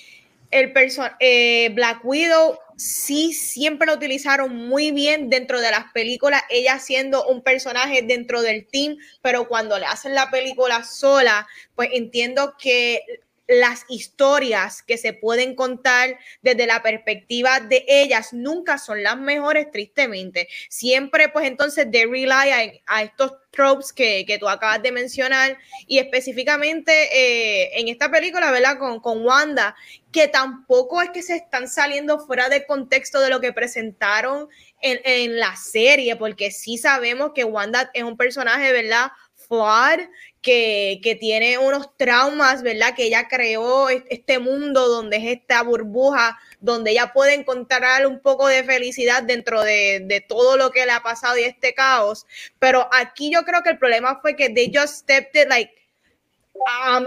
[0.53, 6.43] El perso eh, Black Widow sí siempre lo utilizaron muy bien dentro de las películas,
[6.49, 11.91] ella siendo un personaje dentro del team, pero cuando le hacen la película sola, pues
[11.93, 13.03] entiendo que
[13.49, 19.71] las historias que se pueden contar desde la perspectiva de ellas nunca son las mejores,
[19.71, 20.49] tristemente.
[20.69, 25.57] Siempre, pues entonces, de rely a, a estos tropes que, que, tú acabas de mencionar
[25.87, 28.79] y específicamente eh, en esta película, ¿verdad?
[28.79, 29.75] Con, con Wanda,
[30.13, 34.49] que tampoco es que se están saliendo fuera de contexto de lo que presentaron
[34.83, 39.11] en, en la serie, porque sí sabemos que Wanda es un personaje, ¿verdad?
[39.49, 40.09] Flawed,
[40.49, 42.95] que, tiene unos traumas, ¿verdad?
[42.95, 48.47] Que ella creó este mundo donde es esta burbuja, donde ella puede encontrar un poco
[48.49, 52.27] de felicidad dentro de, todo lo que le ha pasado y este caos.
[52.59, 55.73] Pero aquí yo creo que el problema fue que they just stepped it like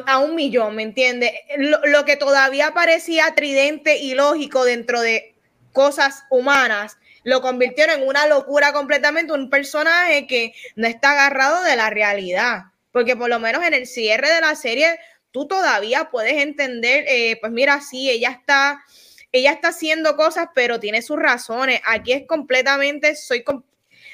[0.05, 1.31] a, un millón, ¿me entiendes?
[1.57, 5.35] Lo que todavía parecía tridente y lógico dentro de
[5.73, 11.75] cosas humanas, lo convirtieron en una locura completamente, un personaje que no está agarrado de
[11.75, 14.99] la realidad porque por lo menos en el cierre de la serie
[15.31, 18.83] tú todavía puedes entender, eh, pues mira, sí, ella está,
[19.31, 21.81] ella está haciendo cosas, pero tiene sus razones.
[21.85, 23.43] Aquí es completamente, soy,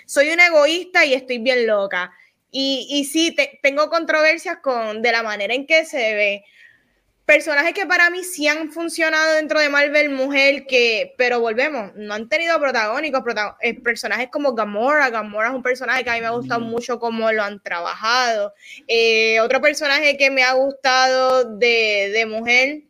[0.06, 2.14] soy un egoísta y estoy bien loca.
[2.52, 6.45] Y, y sí, te, tengo controversias con de la manera en que se ve
[7.28, 12.14] personajes que para mí sí han funcionado dentro de Marvel Mujer, que, pero volvemos, no
[12.14, 15.10] han tenido protagónicos, protagon eh, personajes como Gamora.
[15.10, 18.54] Gamora es un personaje que a mí me ha gustado mucho cómo lo han trabajado.
[18.88, 22.84] Eh, otro personaje que me ha gustado de, de mujer,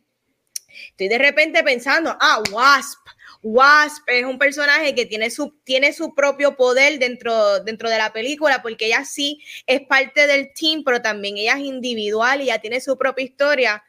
[0.90, 3.08] estoy de repente pensando, ah, Wasp.
[3.42, 8.12] Wasp es un personaje que tiene su, tiene su propio poder dentro, dentro de la
[8.12, 12.60] película, porque ella sí es parte del team, pero también ella es individual y ya
[12.60, 13.82] tiene su propia historia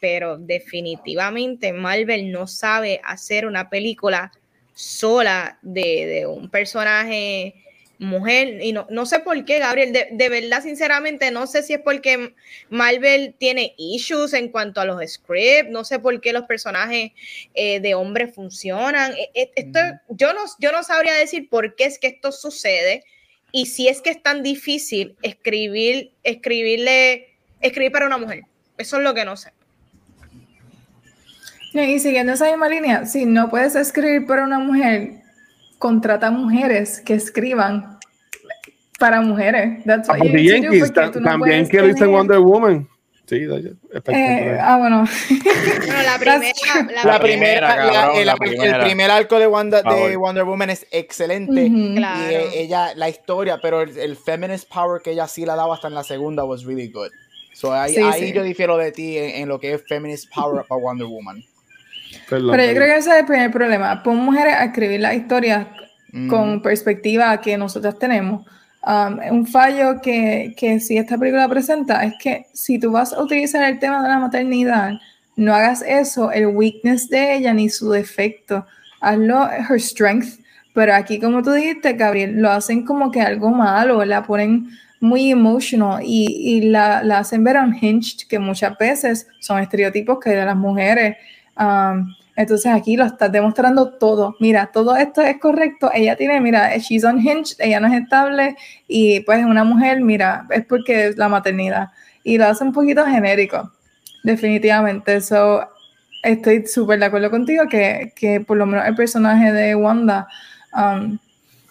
[0.00, 4.32] pero definitivamente Marvel no sabe hacer una película
[4.74, 7.54] sola de, de un personaje
[7.98, 11.72] mujer y no, no sé por qué Gabriel de, de, verdad sinceramente no sé si
[11.72, 12.34] es porque
[12.68, 17.12] Marvel tiene issues en cuanto a los scripts no sé por qué los personajes
[17.54, 21.84] eh, de hombres funcionan e, e, esto, yo, no, yo no sabría decir por qué
[21.84, 23.04] es que esto sucede
[23.52, 28.42] y si es que es tan difícil escribir escribirle escribir para una mujer
[28.76, 29.52] eso es lo que no sé
[31.84, 35.22] y siguiendo esa misma línea, si no puedes escribir para una mujer,
[35.78, 37.98] contrata mujeres que escriban
[38.98, 39.84] para mujeres.
[39.84, 42.88] That's what you Yankees, ta no también que lo hizo en Wonder Woman.
[43.26, 43.38] Sí,
[44.08, 45.04] eh, ah, bueno.
[45.28, 50.44] bueno la primera, la, la primera, la, la, el primer arco de Wonder, de Wonder
[50.44, 51.64] Woman es excelente.
[51.64, 51.96] Uh -huh.
[51.96, 52.30] claro.
[52.30, 55.88] Y ella, la historia, pero el, el, feminist power que ella sí la daba hasta
[55.88, 57.10] en la segunda was really good.
[57.52, 58.32] So ahí, sí, ahí sí.
[58.32, 61.42] yo difiero de ti en, en, lo que es feminist power para Wonder Woman.
[62.28, 64.02] Perdón, Pero yo creo que ese es el primer problema.
[64.02, 65.66] Pon mujeres a escribir las historias
[66.12, 66.28] mm.
[66.28, 68.44] con perspectiva que nosotras tenemos.
[68.86, 73.20] Um, un fallo que, que si esta película presenta es que si tú vas a
[73.20, 74.92] utilizar el tema de la maternidad,
[75.36, 78.66] no hagas eso, el weakness de ella ni su defecto.
[79.00, 80.40] Hazlo her strength.
[80.72, 84.68] Pero aquí, como tú dijiste, Gabriel, lo hacen como que algo malo, la ponen
[85.00, 90.30] muy emotional y, y la, la, hacen ver unhinged, que muchas veces son estereotipos que
[90.30, 91.16] de las mujeres
[91.58, 94.36] Um, entonces aquí lo estás demostrando todo.
[94.40, 95.90] Mira, todo esto es correcto.
[95.94, 98.56] Ella tiene, mira, she's unhinged, ella no es estable
[98.86, 101.88] y pues una mujer, mira, es porque es la maternidad.
[102.22, 103.72] Y lo hace un poquito genérico,
[104.22, 105.16] definitivamente.
[105.16, 105.66] eso
[106.22, 110.28] estoy súper de acuerdo contigo que, que, por lo menos el personaje de Wanda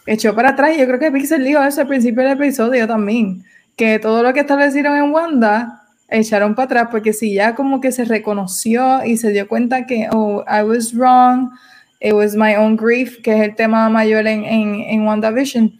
[0.08, 0.76] echó para atrás.
[0.78, 3.44] Yo creo que Pixel dijo eso al principio del episodio también,
[3.76, 7.92] que todo lo que establecieron en Wanda echaron para atrás porque si ya como que
[7.92, 11.52] se reconoció y se dio cuenta que, oh, I was wrong,
[12.00, 15.74] it was my own grief, que es el tema mayor en, en, en WandaVision,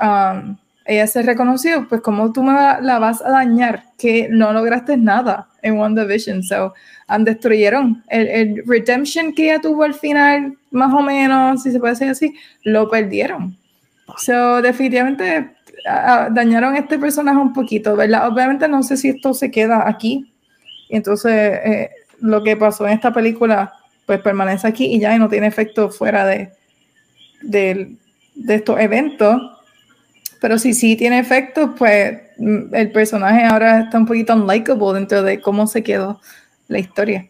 [0.00, 0.56] um,
[0.86, 5.48] ella se reconoció, pues como tú me la vas a dañar, que no lograste nada
[5.62, 6.74] en WandaVision, so
[7.08, 8.04] um, destruyeron.
[8.08, 12.08] El, el redemption que ella tuvo al final, más o menos, si se puede decir
[12.08, 13.56] así, lo perdieron.
[14.18, 15.50] So, definitivamente
[16.30, 18.28] dañaron a este personaje un poquito, ¿verdad?
[18.28, 20.32] Obviamente no sé si esto se queda aquí.
[20.88, 21.32] Y entonces
[21.64, 21.90] eh,
[22.20, 23.72] lo que pasó en esta película
[24.06, 26.50] pues permanece aquí y ya y no tiene efecto fuera de,
[27.42, 27.96] de,
[28.34, 29.40] de estos eventos.
[30.40, 35.22] Pero si sí tiene efectos, pues mm, el personaje ahora está un poquito unlikable dentro
[35.22, 36.20] de cómo se quedó
[36.68, 37.26] la historia.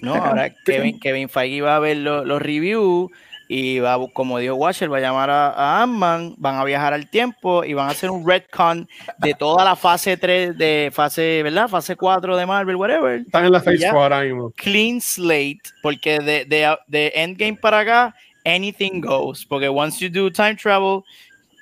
[0.00, 3.10] No, ahora Kevin, Kevin Feige va a ver lo- los reviews
[3.54, 7.10] y va, como dijo Watcher, va a llamar a, a Ant-Man, van a viajar al
[7.10, 8.88] tiempo y van a hacer un retcon
[9.18, 11.68] de toda la fase 3, de fase, ¿verdad?
[11.68, 13.20] Fase 4 de Marvel, whatever.
[13.20, 13.90] Están en la Ya.
[13.90, 14.52] 4 ahora mismo.
[14.56, 18.14] Clean slate, porque de, de, de Endgame para acá,
[18.46, 19.44] anything goes.
[19.44, 21.04] Porque once you do time travel,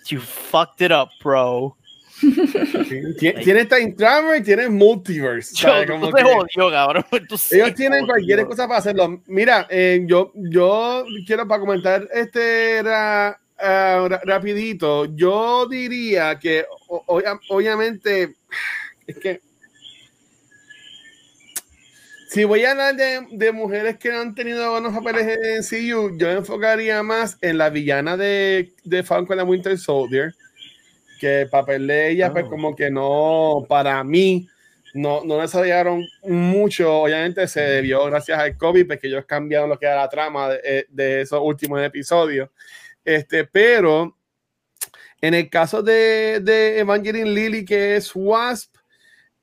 [0.08, 1.76] you fucked it up, bro.
[3.18, 5.54] Tienes Time Travel y tienes Multiverse.
[5.56, 7.04] Yo, Como que- jodió, cabrón.
[7.50, 9.22] Ellos tienen cualquier cosa para hacerlo.
[9.26, 15.06] Mira, eh, yo, yo quiero para comentar este ra- ah, ra- rapidito.
[15.14, 18.34] Yo diría que o- obviamente
[19.06, 19.40] es que
[22.28, 26.30] si voy a hablar de, de mujeres que han tenido buenos papeles en CU, yo
[26.30, 30.32] enfocaría más en la villana de, de Falcon and Winter Soldier,
[31.20, 32.50] que el papel de ella, pues Oh.
[32.50, 34.48] como que no, para mí,
[34.94, 37.02] no, no desarrollaron mucho.
[37.02, 40.60] Obviamente se debió gracias al COVID, porque ellos cambiaron lo que era la trama de,
[40.64, 42.50] eh, de esos últimos episodios.
[43.04, 44.16] Este, pero
[45.20, 48.74] en el caso de, de Evangeline Lilly, que es Wasp,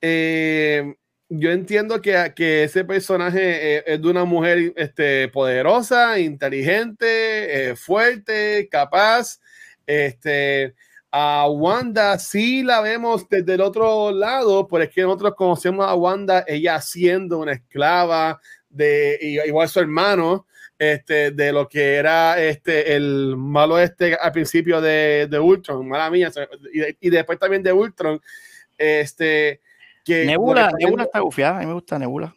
[0.02, 0.96] eh,
[1.30, 7.76] yo entiendo que, que ese personaje eh, es de una mujer este, poderosa, inteligente, eh,
[7.76, 9.40] fuerte, capaz.
[9.86, 10.74] Este,
[11.20, 15.96] a Wanda sí la vemos desde el otro lado, pero es que nosotros conocemos a
[15.96, 18.40] Wanda, ella siendo una esclava
[18.70, 19.18] de
[19.48, 20.46] igual su hermano,
[20.78, 26.12] este, de lo que era este, el malo este al principio de, de Ultron, mala
[26.12, 26.32] mía,
[26.72, 28.22] y, y después también de Ultron,
[28.78, 29.62] este,
[30.06, 32.36] que Nebula, que Nebula está gufiada, a mí me gusta Nebula.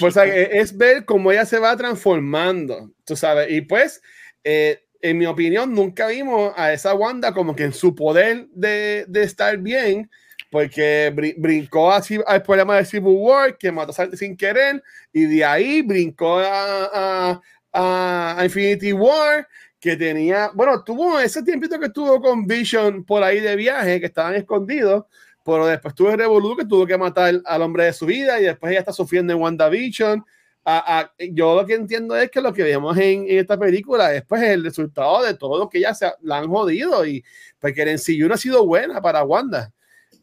[0.00, 4.00] pues es es ver cómo ella se va transformando, tú sabes, y pues,
[4.44, 9.04] eh, en mi opinión, nunca vimos a esa Wanda como que en su poder de,
[9.08, 10.10] de estar bien,
[10.50, 15.44] porque brin- brincó así al problema de Civil War, que mató sin querer, y de
[15.44, 17.40] ahí brincó a,
[17.72, 19.46] a- Infinity War,
[19.78, 24.06] que tenía, bueno, tuvo ese tiempito que estuvo con Vision por ahí de viaje, que
[24.06, 25.04] estaban escondidos,
[25.44, 28.44] pero después tuvo el Revolú que tuvo que matar al hombre de su vida y
[28.44, 30.24] después ella está sufriendo en WandaVision.
[30.68, 34.12] A- a- yo lo que entiendo es que lo que vemos en, en esta película
[34.12, 37.24] es el resultado de todo lo que ella se la han jodido y
[37.60, 39.72] porque en sí no ha sido buena para Wanda.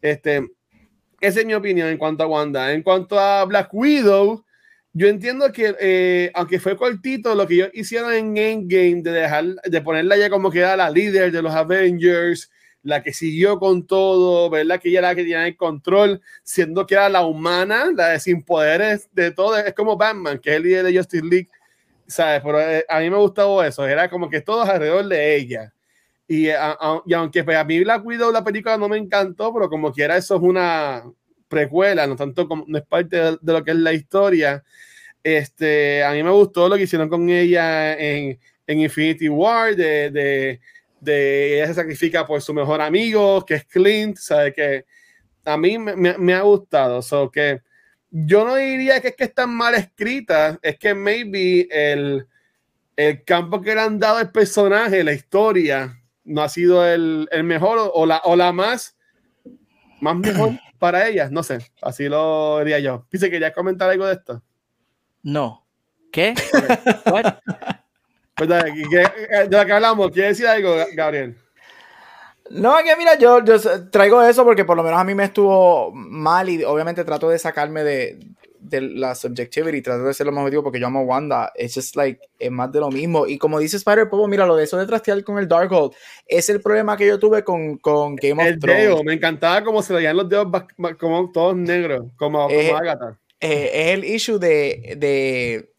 [0.02, 0.46] Este,
[1.22, 2.74] esa es mi opinión en cuanto a Wanda.
[2.74, 4.44] En cuanto a Black Widow,
[4.92, 9.46] yo entiendo que eh, aunque fue cortito lo que ellos hicieron en Endgame de dejar
[9.46, 12.52] de ponerla ya como que era la líder de los Avengers,
[12.84, 14.80] la que siguió con todo, ¿verdad?
[14.80, 18.20] Que ella era la que tenía el control, siendo que era la humana, la de
[18.20, 21.50] sin poderes de todo, es como Batman, que es el líder de Justice League,
[22.08, 22.42] ¿sabes?
[22.44, 25.74] Pero eh, a mí me gustaba eso, era como que todos alrededor de ella.
[26.28, 29.54] Y, eh, a- y aunque pues, a mí Black Widow, la película no me encantó,
[29.54, 31.04] pero como quiera eso es una
[31.48, 34.64] precuela, no tanto como, no es parte de, lo que es la historia.
[35.24, 40.60] Este, a mí me gustó lo que hicieron con ella en, Infinity War, de,
[41.04, 44.86] de ella se sacrifica por su mejor amigo, que es Clint, sabe que
[45.46, 47.62] a mí me, me- me ha gustado, so que
[48.10, 52.28] yo no diría que es que están mal escritas, es que maybe el,
[52.96, 57.44] el campo que le han dado al personaje, la historia, no ha sido el, el
[57.44, 58.96] mejor o, o la, o la más,
[60.00, 63.08] más mejor para ellas, no sé, así lo diría yo.
[63.12, 64.44] Dice, ¿querías comentar algo de esto?
[65.24, 65.66] No.
[66.12, 66.34] ¿Qué?
[68.38, 71.36] de lo que hablamos, ¿quieres decir algo, Gabriel?
[72.50, 73.56] No, que mira, yo, yo
[73.90, 77.40] traigo eso porque por lo menos a mí me estuvo mal y obviamente trato de
[77.40, 78.20] sacarme de,
[78.60, 81.52] de la subjectivity, trato de ser lo más objetivo porque yo amo Wanda.
[81.56, 83.26] Es just like, es más de lo mismo.
[83.28, 85.94] Y como dice Spider Popo, mira, lo de eso de trastear con el Darkhold
[86.28, 88.82] es el problema que yo tuve con, con Game of El Thrones.
[88.84, 90.48] dedo, me encantaba como se veían los dedos
[91.00, 93.18] como todos negros, como, como Eh, Agatha.
[93.40, 95.73] eh, es el issue de, de,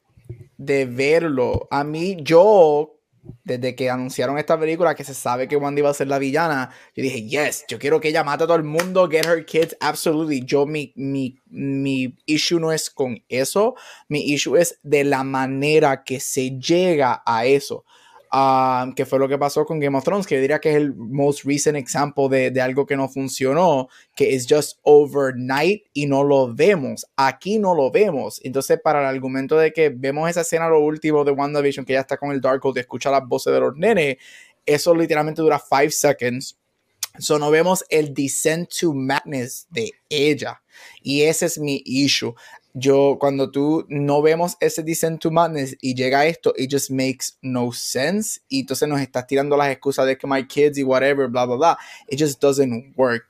[0.57, 1.69] de verlo.
[1.71, 3.01] A mí, yo,
[3.45, 6.71] desde que anunciaron esta película, que se sabe que Wanda iba a ser la villana,
[6.95, 9.77] yo dije, yes, yo quiero que ella mate a todo el mundo, get her kids,
[9.81, 10.45] absolutely.
[10.45, 13.75] Yo, mi, mi, mi issue no es con eso,
[14.09, 17.85] mi issue es de la manera que se llega a eso.
[18.37, 20.77] Um, que fue lo que pasó con Game of Thrones, que yo diría que es
[20.77, 23.87] el most recent example de, de algo que no funcionó,
[24.17, 27.07] que es just overnight y no lo vemos.
[27.15, 28.41] Aquí no lo vemos.
[28.43, 32.01] Entonces, para el argumento de que vemos esa escena lo último de WandaVision, que ya
[32.01, 34.17] está con el Darkhold y escucha las voces de los nenes,
[34.67, 36.59] eso literalmente dura 5 seconds.
[37.21, 40.61] So no vemos el descent to madness de ella.
[41.01, 42.35] Y ese es mi issue.
[42.75, 47.39] Yo cuando tú no vemos ese Descent to Madness y llega esto, it just makes
[47.41, 48.41] no sense.
[48.49, 51.57] Y entonces nos estás tirando las excusas de que my kids y whatever, bla, bla,
[51.57, 51.79] bla.
[52.09, 53.27] It just doesn't work.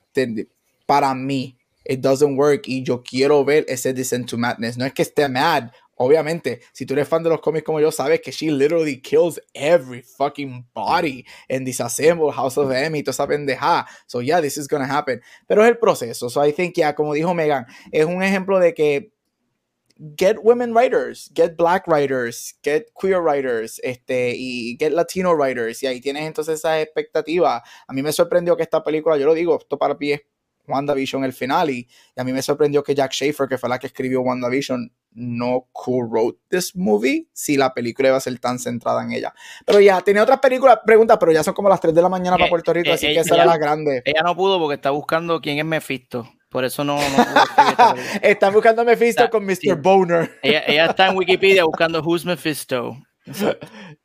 [0.86, 2.62] Para mí, it doesn't work.
[2.66, 4.78] Y yo quiero ver ese Descent to Madness.
[4.78, 5.70] No es que esté mad.
[5.96, 9.40] Obviamente, si tú eres fan de los cómics como yo, sabes que she literally kills
[9.52, 13.86] every fucking body en Disassemble, House of M y toda esa pendeja.
[14.06, 15.20] So yeah, this is gonna happen.
[15.46, 16.28] Pero es el proceso.
[16.28, 19.13] So I think, yeah, como dijo Megan, es un ejemplo de que
[20.16, 25.82] get women writers, get black writers, get queer writers, este, y get latino writers.
[25.82, 27.62] Y ahí tienes entonces esa expectativa.
[27.86, 30.22] A mí me sorprendió que esta película, yo lo digo, esto para mí es
[30.66, 33.78] WandaVision el final, y, y a mí me sorprendió que Jack Schaefer, que fue la
[33.78, 39.02] que escribió WandaVision, no co-wrote this movie si la película iba a ser tan centrada
[39.02, 39.32] en ella.
[39.64, 42.36] Pero ya, tenía otras películas, preguntas, pero ya son como las 3 de la mañana
[42.36, 44.02] para Eh, Puerto Rico, eh, así eh, que esa era la grande.
[44.04, 46.28] Ella no pudo porque está buscando quién es Mephisto.
[46.54, 48.18] Por eso no, no pudo escribir esta película.
[48.22, 49.56] Está buscando a Mephisto Está- con Mr.
[49.56, 49.72] sí.
[49.72, 50.38] Boner.
[50.40, 52.96] Ella, ella está en Wikipedia buscando Who's Mephisto.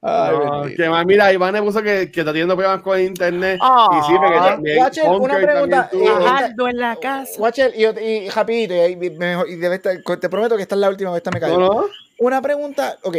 [0.01, 3.59] Ay, No, que más, mira, Iván me puso que, que está teniendo problemas con internet.
[3.61, 3.87] Ah.
[4.01, 7.31] y sí, porque también Watcher, una pregunta, eh, Aldo en la casa.
[7.37, 10.81] Watcher, y, y rapidito, y, ahí me- y debe estar- te prometo que esta es
[10.81, 11.59] la última, esta me cayó.
[11.59, 11.85] No, no.
[12.17, 13.15] Una pregunta, ok.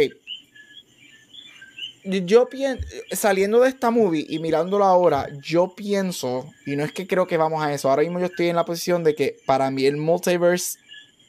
[2.03, 7.05] Yo pienso, saliendo de esta movie y mirándola ahora, yo pienso, y no es que
[7.05, 9.69] creo que vamos a eso, ahora mismo yo estoy en la posición de que para
[9.69, 10.79] mí el multiverse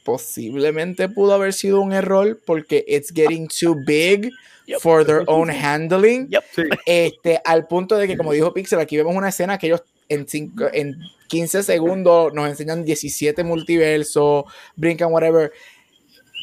[0.03, 4.31] posiblemente pudo haber sido un error porque it's getting too big
[4.65, 4.79] Yep.
[4.79, 6.29] for their own handling.
[6.29, 6.43] Yep.
[6.55, 6.63] Sí.
[6.85, 10.25] Este, al punto de que, como dijo Pixel, aquí vemos una escena que ellos en,
[10.27, 10.97] cinco, en
[11.27, 14.45] 15 segundos nos enseñan 17 multiversos,
[14.75, 15.51] brincan, whatever.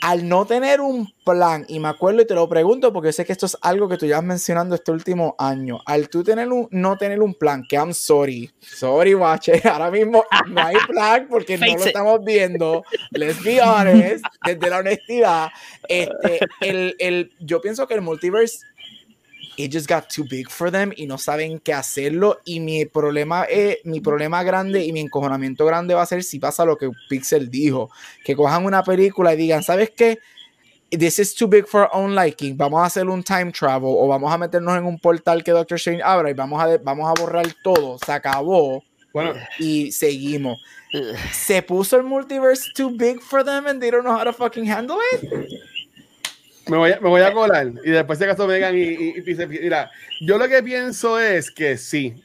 [0.01, 3.33] Al no tener un plan, y me acuerdo y te lo pregunto porque sé que
[3.33, 6.97] esto es algo que tú llevas mencionando este último año, al tú tener un, no
[6.97, 11.67] tener un plan, que I'm sorry, sorry, watcher, ahora mismo no hay plan porque no
[11.67, 12.83] lo estamos viendo,
[13.13, 15.49] let's be honest, desde la honestidad,
[15.89, 18.67] este, el, el, yo pienso que el multiverse
[19.57, 23.45] it just got too big for them y no saben qué hacerlo y mi problema
[23.45, 26.91] es, mi problema grande y mi encojonamiento grande va a ser si pasa lo que
[27.09, 27.91] Pixel dijo,
[28.25, 30.19] que cojan una película y digan, ¿sabes qué?
[30.91, 32.57] This is too big for our own liking.
[32.57, 35.77] Vamos a hacer un time travel o vamos a meternos en un portal que Doctor
[35.77, 37.97] Strange abra y vamos a, vamos a borrar todo.
[38.05, 38.83] Se acabó
[39.13, 40.63] Bueno, y seguimos.
[41.33, 44.67] Se puso el multiverse too big for them and they don't know how to fucking
[44.67, 45.61] handle it.
[46.69, 49.21] Me voy, a, me voy a colar y después se acaso Megan y, y, y
[49.23, 52.23] dice, mira, yo lo que pienso es que sí,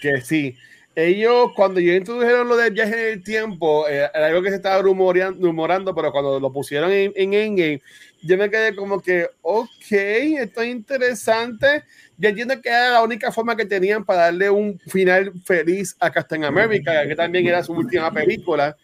[0.00, 0.56] que sí.
[0.94, 4.56] Ellos, cuando yo introdujeron lo del viaje en el tiempo, eh, era algo que se
[4.56, 7.82] estaba rumoreando, rumorando, pero cuando lo pusieron en, en Endgame,
[8.22, 11.84] yo me quedé como que, ok, esto es interesante.
[12.16, 16.10] Yo entiendo que era la única forma que tenían para darle un final feliz a
[16.10, 18.74] Captain America, que también era su última película,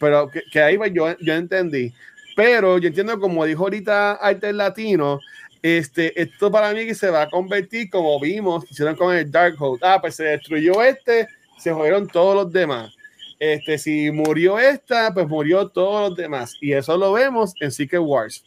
[0.00, 1.92] pero que, que ahí pues, yo, yo entendí.
[2.38, 5.18] Pero yo entiendo, como dijo ahorita Arte Latino,
[5.60, 9.28] este, esto para mí que se va a convertir como vimos, que hicieron con el
[9.28, 9.80] Darkhold.
[9.82, 11.26] Ah, pues se destruyó este,
[11.58, 12.94] se jodieron todos los demás.
[13.40, 16.54] Este, si murió esta, pues murió todos los demás.
[16.60, 18.44] Y eso lo vemos en Secret Wars.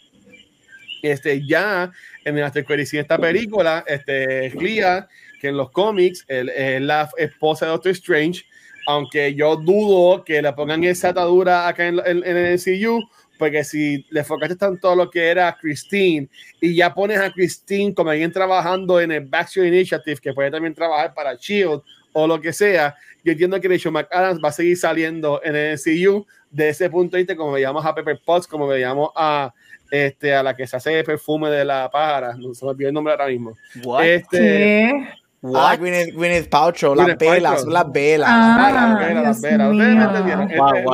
[1.01, 1.91] Este, ya
[2.23, 5.09] en el After en esta película, este, Clea,
[5.41, 8.45] que en los cómics es la esposa de Doctor Strange,
[8.87, 13.01] aunque yo dudo que le pongan esa atadura acá en, en- en el MCU,
[13.41, 16.29] porque si le enfocaste tanto a lo que era Christine
[16.61, 20.75] y ya pones a Christine como alguien trabajando en el Baxter Initiative, que puede también
[20.75, 21.81] trabajar para Shield
[22.13, 25.73] o lo que sea, yo entiendo que Rachel McAdams va a seguir saliendo en el
[25.75, 29.51] MCU de ese punto de vista, como veíamos a Pepper Potts, como veíamos a,
[29.89, 32.93] este, a la que se hace perfume de la pájara, no se me olvidó el
[32.93, 33.57] nombre ahora mismo.
[33.83, 34.05] What?
[34.05, 35.07] Este, ¿Qué?
[35.09, 35.79] Ah, What?
[35.79, 38.29] Gwyneth, Gwyneth Paltrow, las velas, son las velas.
[38.31, 39.71] Ah, Ah, las velas, las velas.
[39.71, 40.51] Ustedes me entendieron.
[40.85, 40.93] Wow,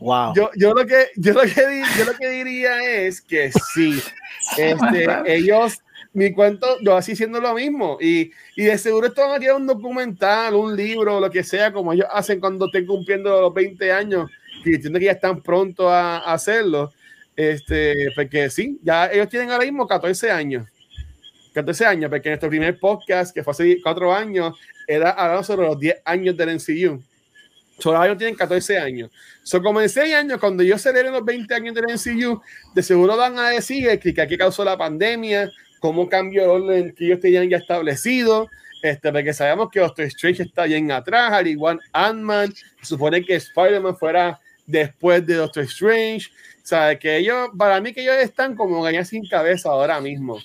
[0.00, 0.34] Wow.
[0.34, 4.00] yo, yo lo que yo lo que yo lo que diría es que sí
[4.58, 9.36] este, ellos mi cuento yo así siendo lo mismo y, y de seguro esto van
[9.36, 13.40] a tirar un documental un libro lo que sea como ellos hacen cuando estén cumpliendo
[13.40, 14.30] los 20 años
[14.62, 16.92] que entiendo que ya están pronto a, a hacerlo
[17.36, 20.66] este porque sí ya ellos tienen ahora mismo 14 años
[21.54, 25.78] 14 años porque nuestro primer podcast que fue hace 4 años era hablando sobre los
[25.78, 27.02] 10 años del NCU
[27.78, 29.10] Ellos tienen 14 años.
[29.42, 32.40] So, como en 6 años, cuando ellos celebren los 20 años del MCU,
[32.74, 36.94] de seguro van a decir que, que aquí causó la pandemia, cómo cambió el orden
[36.94, 38.48] que ellos tenían ya establecido,
[38.82, 43.96] este, porque sabemos que Doctor Strange está bien atrás, al igual Ant-Man, supone que Spider-Man
[43.96, 46.28] fuera después de Doctor Strange,
[46.62, 50.38] o sea, que ellos, para mí que ellos están como ganas sin cabeza ahora mismo.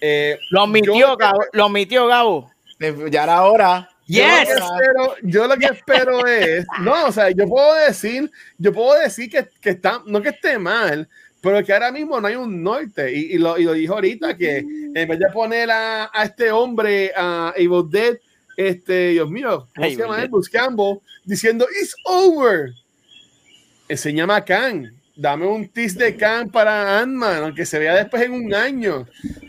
[0.00, 1.38] Eh, Lo admitió, yo- Gabo.
[1.52, 2.50] Lo admitió, Gabo.
[3.10, 3.90] Ya era hora.
[4.08, 4.48] Yo lo, Yes.
[4.48, 8.98] que espero, yo lo que espero es, no, o sea, yo puedo decir, yo puedo
[8.98, 11.06] decir que, que está, no que esté mal,
[11.42, 13.12] pero que ahora mismo no hay un norte.
[13.14, 16.50] Y, y lo, y lo dijo ahorita, que en vez de poner a, a este
[16.50, 18.16] hombre, a Evil Dead,
[18.56, 20.30] este, Dios mío, ¿cómo se llama él?
[20.50, 22.72] Campbell, diciendo, it's over.
[23.88, 24.92] Enséñame a Khan.
[25.14, 29.06] Dame un tease de Khan para Ant-Man, aunque se vea después en un año.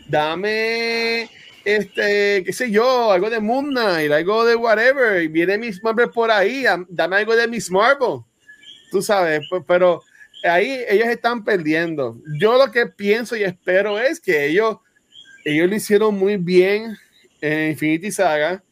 [0.08, 1.28] Dame,
[1.64, 5.22] este, qué sé yo, algo de Moon Knight, algo de whatever.
[5.22, 6.66] Y viene Miss Marvel por ahí.
[6.66, 8.20] am- Dame algo de Miss Marvel.
[8.90, 10.02] Tú sabes, pe- pero
[10.44, 12.16] ahí ellos están perdiendo.
[12.38, 14.78] Yo lo que pienso y espero es que ellos,
[15.44, 16.96] ellos lo hicieron muy bien
[17.40, 18.62] en Infinity Saga.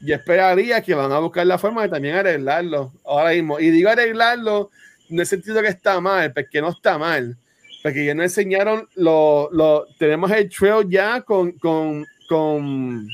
[0.00, 3.58] Yo esperaría que van a buscar la forma de también arreglarlo ahora mismo.
[3.60, 4.70] Y digo arreglarlo
[5.10, 7.36] en el sentido que está mal, porque no está mal.
[7.82, 13.08] Porque ya nos enseñaron lo, lo tenemos el trail ya con, con, con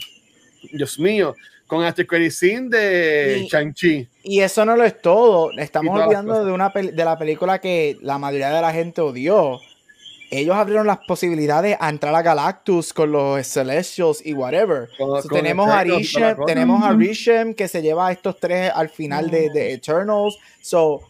[0.73, 1.35] Dios mío,
[1.67, 4.09] con After Credit Scene de Y- Shang-Chi.
[4.25, 5.51] Y eso no lo es todo.
[5.53, 9.61] Estamos olvidando de una de la película que la mayoría de la gente odió.
[10.31, 14.89] Ellos abrieron las posibilidades a entrar a Galactus con los Celestials y whatever.
[14.99, 16.93] Con- So, con tenemos a Eternals Rishem, tenemos a.
[16.93, 20.37] Rishem que se lleva a estos tres al final de, de Eternals.
[20.63, 21.03] So,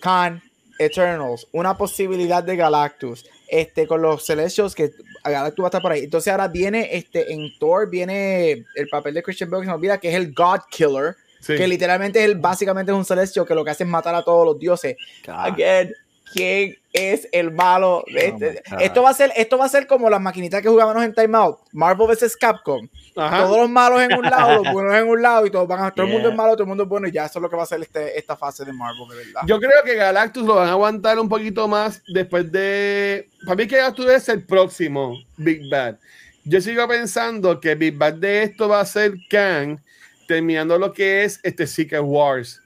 [0.00, 0.40] Khan,
[0.78, 3.24] Eternals, una posibilidad de Galactus.
[3.48, 4.90] Este, con los Celestials que
[5.24, 6.04] Galactus va a estar por ahí.
[6.04, 9.74] Entonces ahora viene este en Thor viene el papel de Christian Bale que se me
[9.76, 11.56] olvida que es el God Killer Sí.
[11.56, 14.44] que literalmente él básicamente es un celestial que lo que hace es matar a todos
[14.44, 14.96] los dioses.
[15.28, 15.94] Again,
[16.32, 17.98] ¿quién es el malo?
[17.98, 18.60] Oh este?
[18.80, 21.38] esto va a ser, esto va a ser como las maquinitas que jugábamos en Time
[21.38, 22.88] Out, Marvel vs Capcom.
[23.18, 23.44] Ajá.
[23.44, 25.90] Todos los malos en un lado, los buenos en un lado y todos van a,
[25.90, 27.50] todo el mundo es malo, todo el mundo es bueno y ya eso es lo
[27.50, 29.40] que va a ser este, esta fase de Marvel de verdad.
[29.46, 33.28] Yo creo que Galactus lo van a aguantar un poquito más después de.
[33.44, 35.96] Para mí, que Galactus es el próximo Big Bad.
[36.44, 39.78] Yo sigo pensando que Big Bad de esto va a ser Kang,
[40.26, 42.62] terminando lo que es este Secret Wars.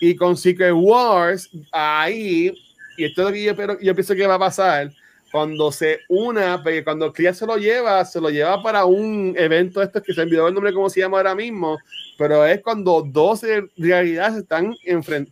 [0.00, 2.52] Y con Secret Wars, ahí,
[2.96, 4.90] y esto es lo que yo pienso que va a pasar,
[5.30, 9.80] cuando se una, porque cuando Clea se lo lleva, se lo lleva para un evento
[9.80, 11.78] de estos que se olvidó el nombre, cómo se llama ahora mismo,
[12.18, 13.42] pero es cuando dos
[13.76, 14.74] realidades se están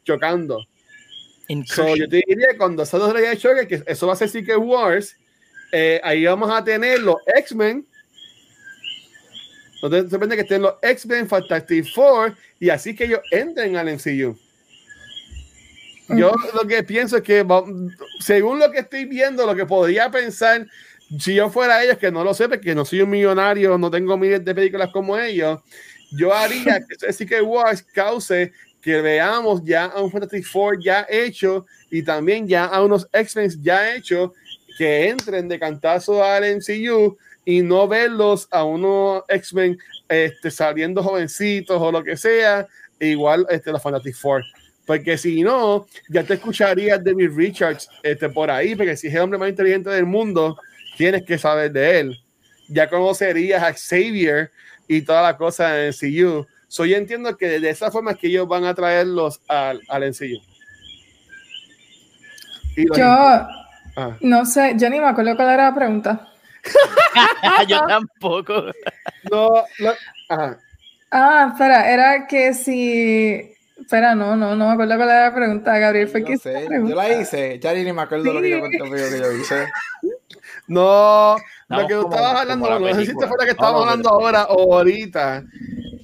[0.05, 0.65] chocando.
[1.67, 4.29] So, yo te diría que cuando esas dos realidades choquen, que eso va a ser
[4.29, 5.17] Secret Wars,
[5.73, 7.87] eh, ahí vamos a tener los X-Men.
[9.83, 13.89] No te sorprende que estén los X-Men, Fantastic Four, y así que ellos entren al
[13.89, 14.37] MCU.
[16.09, 17.45] Yo lo que pienso es que,
[18.21, 20.67] según lo que estoy viendo, lo que podría pensar,
[21.19, 24.17] si yo fuera ellos, que no lo sé, porque no soy un millonario, no tengo
[24.17, 25.61] miles de películas como ellos,
[26.13, 31.67] yo haría que Secret Wars cause que veamos ya a un Fantastic Four ya hecho
[31.91, 34.31] y también ya a unos X-Men ya hechos
[34.79, 39.79] que entren de cantazo al MCU y no verlos a unos X-Men
[40.09, 42.67] este, saliendo jovencitos o lo que sea,
[43.01, 44.45] igual este, los Fantastic Four.
[44.89, 49.15] Porque si no, ya te escucharías de David Richards este, por ahí, porque si es
[49.15, 50.59] el hombre más inteligente del mundo,
[50.97, 52.19] tienes que saber de él.
[52.69, 54.51] Ya conocerías a Xavier
[54.89, 56.47] y toda la cosa en MCU.
[56.69, 60.07] So, yo entiendo que de esa forma es que ellos van a traerlos al, al
[60.07, 60.21] los-
[62.97, 64.17] Yo ah.
[64.21, 66.29] no sé, yo ni me acuerdo cuál era la pregunta.
[67.69, 68.73] Yo tampoco.
[69.31, 69.51] No,
[69.81, 69.93] no,
[70.31, 70.59] ajá.
[71.11, 73.58] Ah, espera, era que si.
[73.89, 76.09] Espera, no, no, no me acuerdo cuál era la pregunta, Gabriel.
[76.09, 78.77] Fue No que sé, yo la hice, ya ni me acuerdo lo que yo conté
[78.77, 79.67] que yo hice.
[80.67, 81.37] No,
[81.69, 84.45] lo Estamos que tú estabas hablando, la no sé si fuera que estábamos hablando ahora
[84.51, 85.43] o ahorita.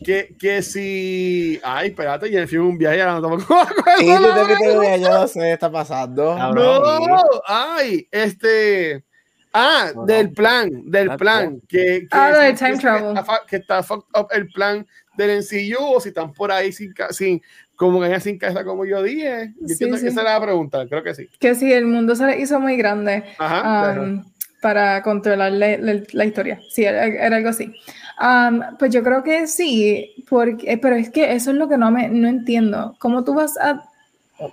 [0.03, 1.61] Que, que si.
[1.63, 3.67] Ay, espérate, yo fui un viaje, ahora no tampoco
[3.99, 6.39] Sí, tú la te viste que yo no sé qué está pasando.
[6.55, 9.05] No, ay, este.
[9.53, 11.61] Ah, No, del plan, del plan.
[11.69, 13.17] Que, que Ah, lo del time que travel.
[13.19, 14.87] está Que está fucked up el plan
[15.17, 17.41] del MCU o si están por ahí sin, sin
[17.77, 19.53] como que sin casa, como yo dije.
[19.61, 20.05] Yo Sí, entiendo sí.
[20.05, 21.29] que esa era la pregunta, creo que sí.
[21.39, 24.01] Que si el mundo se le hizo muy grande Ajá.
[24.01, 24.25] um,
[24.63, 26.59] para controlar la, la- la historia.
[26.71, 27.75] Sí, era, era algo así.
[28.21, 31.77] Um, pues yo creo que sí, porque, eh, pero es que eso es lo que
[31.77, 32.95] no, me, no entiendo.
[33.01, 33.83] ¿Cómo tú vas a...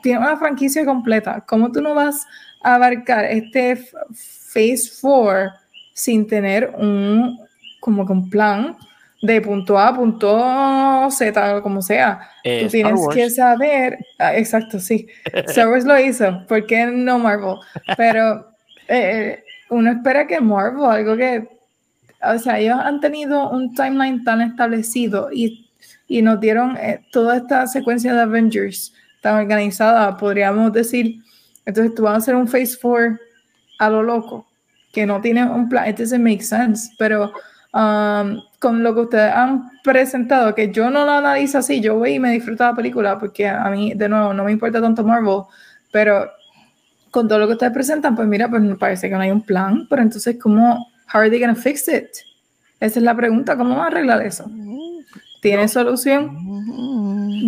[0.03, 1.43] Tienes una franquicia completa.
[1.47, 2.25] ¿Cómo tú no vas
[2.63, 5.51] a abarcar este Phase 4
[5.93, 7.37] sin tener un,
[7.79, 8.75] como que un plan
[9.21, 12.29] de punto A a punto Z, o como sea?
[12.43, 15.07] Eh, Tú tienes que saber, ah, exacto, sí.
[15.33, 17.55] Star Wars lo hizo, ¿por qué no Marvel?
[17.97, 18.47] Pero
[18.87, 21.47] eh, uno espera que Marvel, algo que,
[22.23, 25.69] o sea, ellos han tenido un timeline tan establecido y,
[26.07, 31.17] y nos dieron eh, toda esta secuencia de Avengers tan organizada, podríamos decir,
[31.65, 33.17] entonces tú vas a hacer un Phase 4
[33.77, 34.47] a lo loco,
[34.91, 37.31] que no tiene un plan, it doesn't make sense, pero
[37.73, 42.13] um, con lo que ustedes han presentado, que yo no lo analizo así, yo voy
[42.13, 45.41] y me disfruto la película porque a mí, de nuevo, no me importa tanto Marvel,
[45.91, 46.29] pero
[47.09, 49.41] con todo lo que ustedes presentan, pues mira, pues me parece que no hay un
[49.41, 50.75] plan, pero entonces, ¿cómo,
[51.11, 52.05] how are they gonna fix it?
[52.79, 54.45] Esa es la pregunta, ¿cómo van a arreglar eso?
[55.41, 56.29] ¿Tiene solución?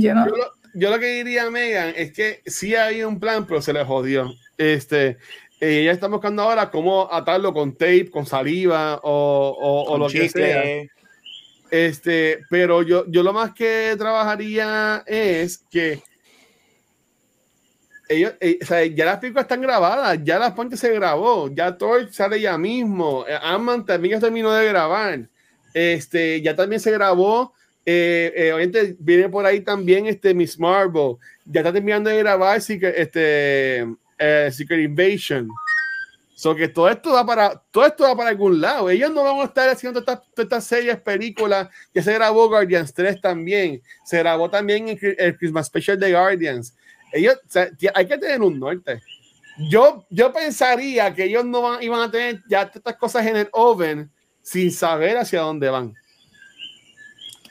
[0.02, 0.26] Yo no.
[0.26, 3.72] Yo lo, yo lo que diría Megan es que sí hay un plan, pero se
[3.72, 4.32] le jodió.
[4.58, 5.18] Este,
[5.60, 10.08] ella está buscando ahora cómo atarlo con tape, con saliva o, o- o Con lo
[10.08, 10.64] que sea.
[11.74, 16.04] Este, pero yo, yo lo más que trabajaría es que
[18.08, 18.60] ellos, eh,
[18.94, 23.26] ya las películas están grabadas, ya la Ponte se grabó, ya Thor sale ya mismo,
[23.28, 25.28] eh, Ant-Man también ya terminó de grabar,
[25.74, 31.16] este, ya también se grabó, eh, eh, obviamente viene por ahí también este Miss Marvel,
[31.44, 33.88] ya está terminando de grabar Secret, este,
[34.52, 35.50] Secret Invasion.
[36.44, 38.90] So que todo esto va para todo esto va para algún lado.
[38.90, 41.70] Ellos no van a estar haciendo todas estas, series, películas.
[41.94, 43.82] Ya se grabó Guardians 3 también.
[44.04, 46.76] Se grabó también el, Christmas Special de Guardians.
[47.14, 49.02] Ellos, o sea, ti- hay que tener un norte.
[49.70, 53.38] Yo, yo pensaría que ellos no van, iban a tener ya todas estas cosas en
[53.38, 54.12] el oven
[54.42, 55.94] sin saber hacia dónde van.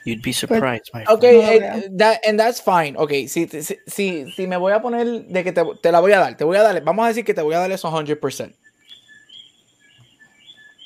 [0.05, 1.09] You'd be surprised, my friend.
[1.09, 2.93] Ok, No eh, that- and that's fine.
[2.95, 6.11] Ok, si, si, si, si me voy a poner de que te, te la voy
[6.11, 7.89] a dar, te voy a dar, vamos a decir que te voy a dar eso
[7.89, 8.53] 100%.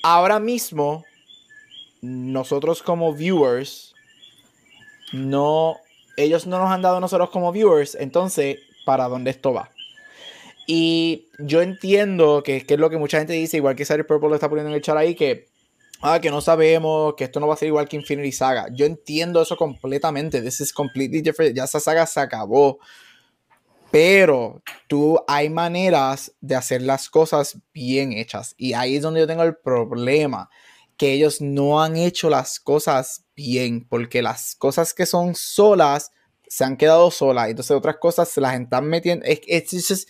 [0.10, 1.04] Ahora mismo,
[2.02, 3.94] nosotros como viewers,
[5.12, 5.76] no,
[6.16, 9.70] ellos no nos han dado nosotros como viewers, entonces, ¿para dónde esto va?
[10.66, 14.30] Y yo entiendo que, que es lo que mucha gente dice, igual que Sarah Purple
[14.30, 15.50] lo está poniendo en el chat ahí, que
[16.02, 18.68] ah, que no sabemos, que esto no va a ser igual que Infinity Saga.
[18.72, 20.42] Yo entiendo eso completamente.
[20.42, 21.54] This is completely different.
[21.54, 22.80] Ya esa saga se acabó.
[23.92, 28.54] Pero tú hay maneras de hacer las cosas bien hechas.
[28.58, 30.50] Y ahí es donde yo tengo el problema.
[30.98, 33.88] Que ellos no han hecho las cosas bien.
[33.88, 36.12] Porque las cosas que son solas
[36.48, 37.50] se han quedado solas.
[37.50, 39.26] Entonces otras cosas se las están metiendo.
[39.28, 40.10] It's just,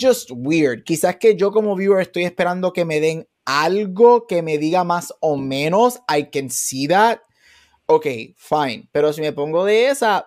[0.00, 0.84] just weird.
[0.84, 5.14] Quizás que yo como viewer estoy esperando que me den algo que me diga más
[5.20, 6.00] o menos.
[6.08, 7.20] I can see that.
[7.86, 8.06] Ok,
[8.36, 8.88] fine.
[8.92, 10.26] Pero si me pongo de esa,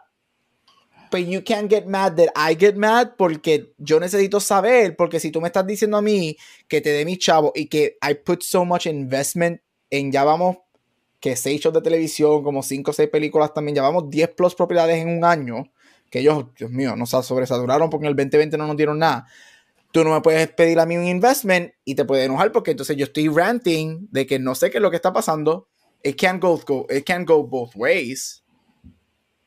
[1.11, 5.29] pues you can't get mad that I get mad porque yo necesito saber, porque si
[5.29, 6.35] tú me estás diciendo a mí
[6.67, 9.61] que te dé mi chavo y que I put so much investment
[9.91, 10.57] en ya vamos
[11.21, 14.55] que seis shows de televisión, como cinco o seis películas también, ya vamos 10 plus
[14.55, 15.71] propiedades en un año,
[16.09, 19.27] que ellos, Dios mío, nos sobresaturaron porque en el 2020 no nos dieron nada.
[19.91, 22.97] Tú no me puedes pedir a mí un investment y te puede enojar porque entonces
[22.97, 25.67] yo estoy ranting de que no sé qué es lo que está pasando.
[26.01, 26.59] It can't go,
[26.89, 28.43] it can't go both ways.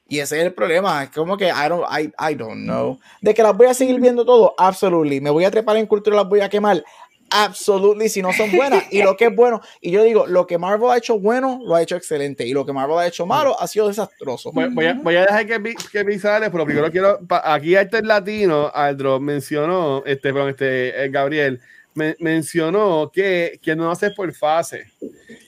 [0.09, 1.05] Y ese es el problema.
[1.05, 2.99] Es como que I don't, I, I don't know.
[3.23, 5.21] De que las voy a seguir viendo todo, absolutely.
[5.21, 6.85] Me voy a trepar en cultura, las voy a quemar.
[7.31, 8.85] Absolutely, si no son buenas.
[8.93, 11.75] Y lo que es bueno, y yo digo, lo que Marvel ha hecho bueno, lo
[11.75, 12.47] ha hecho excelente.
[12.47, 14.53] Y lo que Marvel ha hecho malo, ha sido desastroso.
[14.53, 17.19] Voy, voy a, voy a dejar que, que Pizarre, pero primero quiero.
[17.27, 21.61] pa- aquí este latino, Aldro, mencionó, este, perdón, este, eh, Gabriel,
[21.95, 24.85] me- mencionó que, que no hace por fase.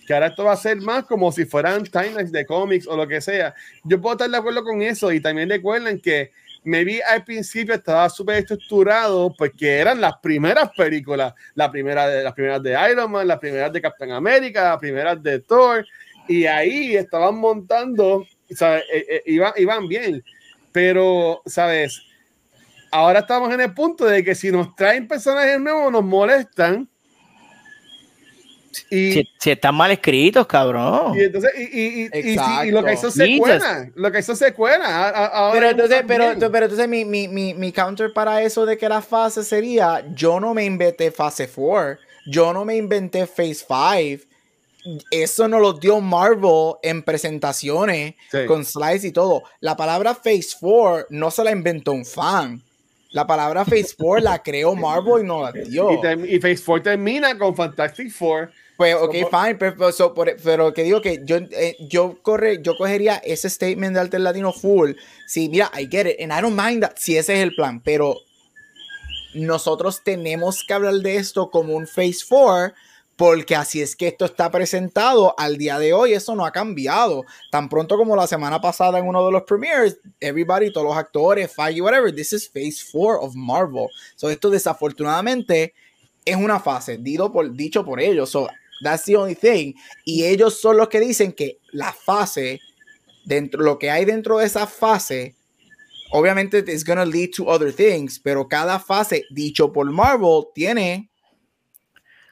[0.07, 3.07] Que ahora esto va a ser más como si fueran timelines de cómics o lo
[3.07, 3.55] que sea.
[3.85, 6.31] Yo puedo estar de acuerdo con eso y también recuerden que
[6.63, 12.25] me vi al principio estaba súper estructurado porque eran las primeras películas, la primera de,
[12.25, 15.87] las primeras de Iron Man, las primeras de Captain America, las primeras de Thor,
[16.29, 18.83] y ahí estaban montando, ¿sabes?
[18.93, 20.25] Eh, eh, iban, iban bien,
[20.73, 22.03] pero, ¿sabes?
[22.97, 26.89] Ahora estamos en el punto de que si nos traen personajes nuevos nos molestan.
[28.91, 31.15] Y, Si, si están mal escritos, cabrón.
[31.17, 32.65] y entonces, y, y, y- y- Exacto.
[32.67, 35.09] y lo que hizo secuela, lo que hizo secuela.
[35.15, 38.89] a- Pero entonces, pero, pero entonces mi, mi, mi, mi counter para eso de que
[38.89, 44.25] la fase sería, yo no me inventé fase 4, yo no me inventé phase 5.
[45.11, 48.47] Eso no lo dio Marvel en presentaciones Sí.
[48.47, 49.43] con slides y todo.
[49.61, 52.63] La palabra phase 4 no se la inventó un fan.
[53.17, 55.91] La palabra phase 4 la creó Marvel y no la dio.
[55.91, 58.51] Y, y Phase 4 termina con Fantastic Four.
[58.77, 62.19] Pues, ok, Como- fine, pero, pero, so, por- pero que digo que yo, eh, yo,
[62.21, 64.93] corre, yo cogería ese statement de Alter Latino full.
[65.27, 67.81] Sí, mira, I get it, and I don't mind that, si ese es el plan,
[67.81, 68.19] pero
[69.33, 72.75] nosotros tenemos que hablar de esto como un Phase 4,
[73.17, 77.25] porque así es que esto está presentado al día de hoy, eso no ha cambiado.
[77.51, 81.51] Tan pronto como la semana pasada en uno de los premieres, everybody, todos los actores,
[81.51, 83.89] Feige, whatever, this is Phase 4 of Marvel.
[84.17, 85.73] So, esto desafortunadamente
[86.27, 88.29] es una fase, dicho por, ellos.
[88.29, 88.49] So,
[88.83, 89.73] that's the only thing.
[90.05, 92.61] Y ellos son los que dicen que la fase,
[93.25, 95.35] dentro, lo que hay dentro de esa fase,
[96.13, 101.09] obviamente it's gonna lead to other things, pero cada fase, dicho por Marvel, tiene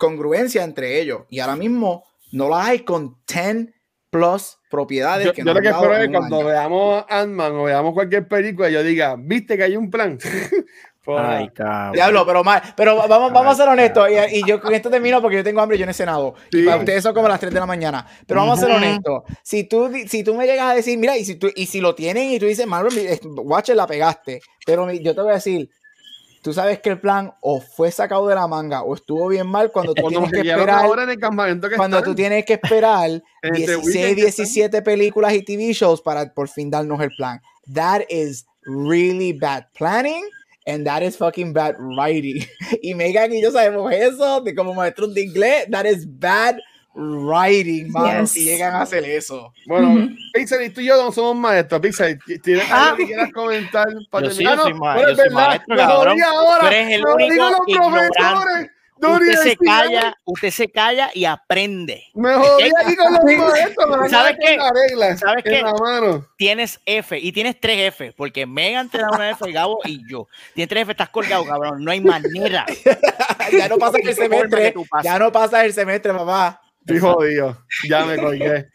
[0.04, 1.22] congruencia entre ellos.
[1.30, 3.68] Y ahora mismo no la hay con 10
[4.10, 6.46] plus propiedades Yo, que yo lo que espero es que cuando año.
[6.46, 10.18] veamos Ant-Man o veamos cualquier película, yo diga, ¿viste que hay un plan?
[11.04, 11.92] Pues, Ay, cabrón.
[11.92, 12.62] Diablo, pero mal.
[12.74, 14.08] Pero vamos, vamos a ser honestos.
[14.08, 16.34] Y, y yo con esto termino porque yo tengo hambre y yo no he cenado.
[16.50, 16.64] Y Sí.
[16.64, 18.06] para ustedes son como las 3 de la mañana.
[18.26, 19.22] Pero vamos a ser honestos.
[19.42, 21.94] Si tú, si tú me llegas a decir, mira, y si, tú, y si lo
[21.94, 24.40] tienen y tú dices, Marvel, eh, Watcher la pegaste.
[24.64, 25.68] Pero yo te voy a decir,
[26.44, 29.72] tú sabes que el plan o fue sacado de la manga o estuvo bien mal
[29.72, 30.84] cuando tú cuando tienes que esperar.
[30.84, 34.22] ahora en el campamento que Cuando están, tú tienes que esperar Entre 16, weekend que
[34.22, 37.40] 17 películas y TV shows para por fin darnos el plan.
[37.72, 40.22] That is really bad planning
[40.66, 42.44] and that is fucking bad writing.
[42.82, 45.66] Y Megan y yo sabemos eso de como maestros de inglés.
[45.70, 46.56] That is bad
[46.94, 48.30] writing, mano, Yes.
[48.32, 49.52] si llegan a hacer eso.
[49.66, 50.08] Bueno, Ujú.
[50.32, 51.80] Pixel y tú y yo no somos maestros.
[51.80, 52.84] Pixel, ¿tienes Ah.
[52.90, 53.86] algo que quieras comentar?
[54.10, 54.56] Para Yo sí, terminar?
[54.56, 56.22] yo No, soy ma- bueno, yo soy maestro, cabrón.
[56.22, 56.60] ahora.
[56.60, 58.70] Tú eres el único ignorante.
[58.96, 62.04] Usted se calla, usted se calla y aprende.
[62.14, 64.00] Me jodí aquí con los maestros.
[64.02, 64.56] a ¿Sabes qué?
[64.72, 65.62] regla ¿Sabes qué?
[66.38, 70.26] Tienes F y tienes tres F, porque Megan te da una F, Gabo y yo.
[70.54, 71.84] Tienes tres F, estás colgado, cabrón.
[71.84, 72.64] No hay manera.
[73.52, 74.74] ya no pasa el semestre.
[75.02, 76.62] Ya no pasa el semestre, papá.
[76.86, 77.58] Estoy jodido.
[77.88, 78.68] Ya me colgué.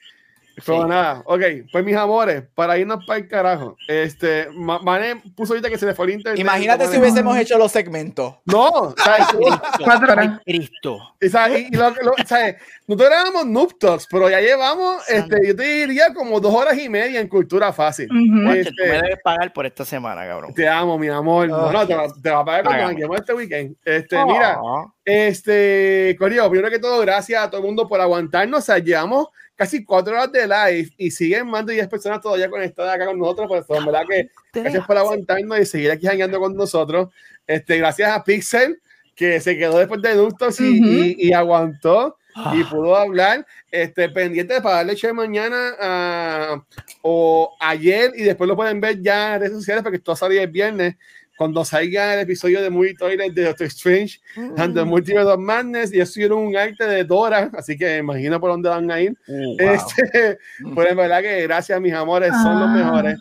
[0.65, 3.75] Pero nada, ok, pues mis amores, para irnos para el carajo.
[3.87, 6.39] Este, Ma- Mané puso ahorita que se le fue el internet.
[6.39, 8.35] Imagínate si hubiésemos hecho los segmentos.
[8.45, 9.27] No, ¿sabes?
[9.83, 10.39] Cuatro horas.
[10.45, 10.99] Cristo.
[11.21, 11.69] Y, ¿sabes?
[11.69, 12.55] Y- lo- lo- ¿sabes?
[12.87, 16.89] Nosotros grabamos Noob Talks, pero ya llevamos, este, yo te diría, como dos horas y
[16.89, 18.07] media en cultura fácil.
[18.11, 18.43] Ujú.
[18.45, 20.53] Guache, Este, tú me debes pagar por esta semana, cabrón.
[20.55, 21.49] Te amo, mi amor.
[21.51, 23.75] Oh, no, te, va, te va a pagar cuando jangueemos este weekend.
[23.85, 24.85] Este, mira, Ah.
[25.05, 28.59] este, Corio, primero que todo, gracias a todo el mundo por aguantarnos.
[28.59, 29.27] O sea, llevamos
[29.59, 33.19] casi cuatro horas de live y siguen más de 10 personas todavía conectadas acá con
[33.19, 33.47] nosotros.
[33.49, 37.09] Pues, en verdad que gracias por aguantarnos y seguir aquí jangueando con nosotros.
[37.45, 38.81] Este, gracias a Pixel,
[39.15, 40.89] que se quedó después de Ductos y, Ujú.
[40.89, 42.53] y- y aguantó Ah.
[42.55, 43.45] y pudo hablar.
[43.69, 46.63] Este, pendiente para darle share mañana ah,
[47.01, 50.47] o ayer y después lo pueden ver ya en redes sociales porque esto sale el
[50.49, 50.95] viernes.
[51.39, 54.19] Cuando salga el episodio de Movie Toilet de Doctor Strange
[54.57, 58.51] and the Multiverse of Madness, y subieron un arte de Dora, así que imagino por
[58.51, 59.15] dónde van a ir.
[59.25, 59.69] Uh, wow.
[59.73, 60.37] Este,
[60.75, 62.73] pues en verdad que gracias, mis amores, son los Ah.
[62.75, 63.17] mejores.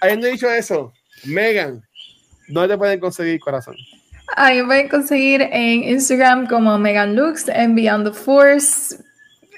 [0.00, 0.92] Habiendo dicho eso,
[1.24, 1.80] Megan,
[2.48, 3.76] ¿dónde te pueden conseguir corazón?
[4.34, 8.96] Ahí me pueden conseguir en Instagram como Megan Lux, en Beyond the Force,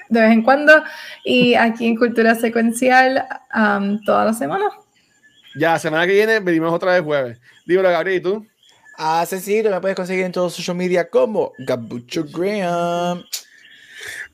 [0.09, 0.83] de vez en cuando,
[1.23, 3.25] y aquí en Cultura Secuencial
[3.55, 4.65] um, toda la semana.
[5.57, 7.39] Ya, semana que viene venimos otra vez jueves.
[7.65, 8.45] Dímelo, Gabriel, ¿y tú?
[8.97, 13.23] Ah, sencillo, me puedes conseguir en todos los social media como Gabucho Graham.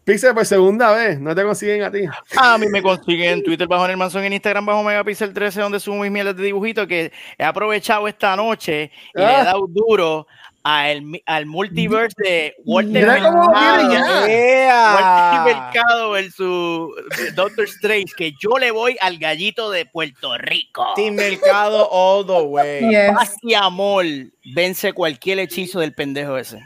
[0.04, 2.02] Pixel por segunda vez, no te consiguen a ti.
[2.38, 5.80] A mí me consiguen en Twitter bajo el Manson, en Instagram bajo Megapixel 13, donde
[5.80, 9.42] subo mis mierdas de dibujitos que he aprovechado esta noche y le Ah.
[9.42, 10.28] he dado duro
[10.64, 14.28] al, mi- al multiverse de Walter Mercado.
[14.28, 14.96] Yeah.
[15.44, 16.90] Walter Mercado versus
[17.36, 20.86] Doctor Strange, que yo le voy al gallito de Puerto Rico.
[20.96, 22.82] Team Mercado all the way.
[22.92, 23.12] Yes.
[23.16, 24.06] Paz y amor
[24.54, 26.60] vence cualquier hechizo del pendejo ese.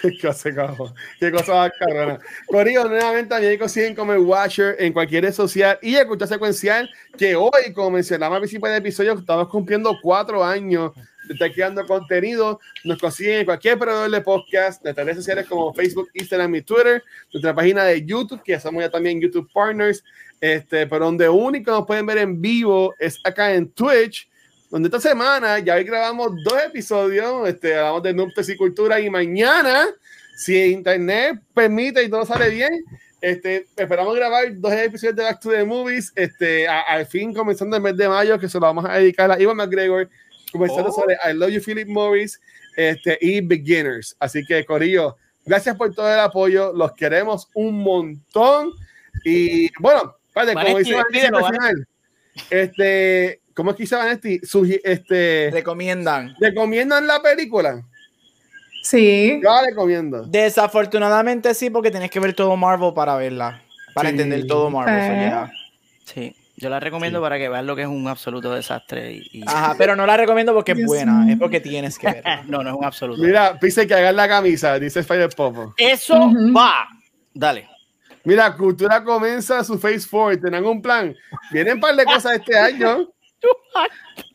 [0.00, 0.94] Qué cosa, cabrón.
[1.20, 2.18] Qué cosa más cabrona.
[2.46, 6.88] Corillo, nuevamente también consiguen como el Watcher en cualquier red social y el cultura secuencial
[7.18, 10.92] que hoy, como mencionamos al principio del episodio, estamos cumpliendo cuatro años
[11.32, 12.60] estar creando contenido.
[12.84, 17.02] Nos consiguen en cualquier proveedor de podcast, nuestras redes sociales como Facebook, Instagram y Twitter,
[17.32, 20.02] nuestra página de YouTube, que somos ya también YouTube Partners,
[20.40, 24.28] este, pero donde único nos pueden ver en vivo es acá en Twitch
[24.72, 29.10] donde esta semana ya hoy grabamos dos episodios, este, hablamos de Nuptes y Cultura y
[29.10, 29.86] mañana,
[30.34, 32.82] si internet permite y todo sale bien,
[33.20, 37.82] este, esperamos grabar dos episodios de Back to the Movies, este, al fin comenzando el
[37.82, 40.08] mes de mayo, que se lo vamos a dedicar a Ivan McGregor,
[40.52, 40.92] comenzando Oh.
[40.92, 42.40] sobre I Love You Philip Morris
[42.76, 44.14] este, y Beginners.
[44.20, 48.70] Así que, Corillo, gracias por todo el apoyo, los queremos un montón.
[49.24, 51.86] Y bueno, padre, como dice al final,
[52.50, 54.38] este, ¿cómo es que dice Vanetti?
[54.40, 56.34] Sugi- este, Recomiendan.
[56.40, 57.82] ¿Recomiendan la película?
[58.82, 59.38] Sí.
[59.42, 60.24] Yo la recomiendo.
[60.26, 63.62] Desafortunadamente sí, porque tienes que ver todo Marvel para verla.
[63.94, 64.14] Para Sí.
[64.14, 65.00] entender todo Marvel.
[65.00, 65.16] so, Eh.
[65.26, 65.52] yeah.
[66.04, 69.12] Sí, yo la recomiendo para que vean lo que es un absoluto desastre.
[69.12, 72.42] Y, y- Ajá, pero no la recomiendo porque es buena, es porque tienes que verla.
[72.46, 73.22] no, no es un absoluto.
[73.22, 75.74] Mira, pise que hagan la camisa, dice Spider Popo.
[75.76, 76.86] Eso va.
[77.34, 77.68] Dale.
[78.24, 81.14] Mira, Cultura comienza su Phase 4, tienen un plan.
[81.50, 83.08] Vienen un par de cosas este año.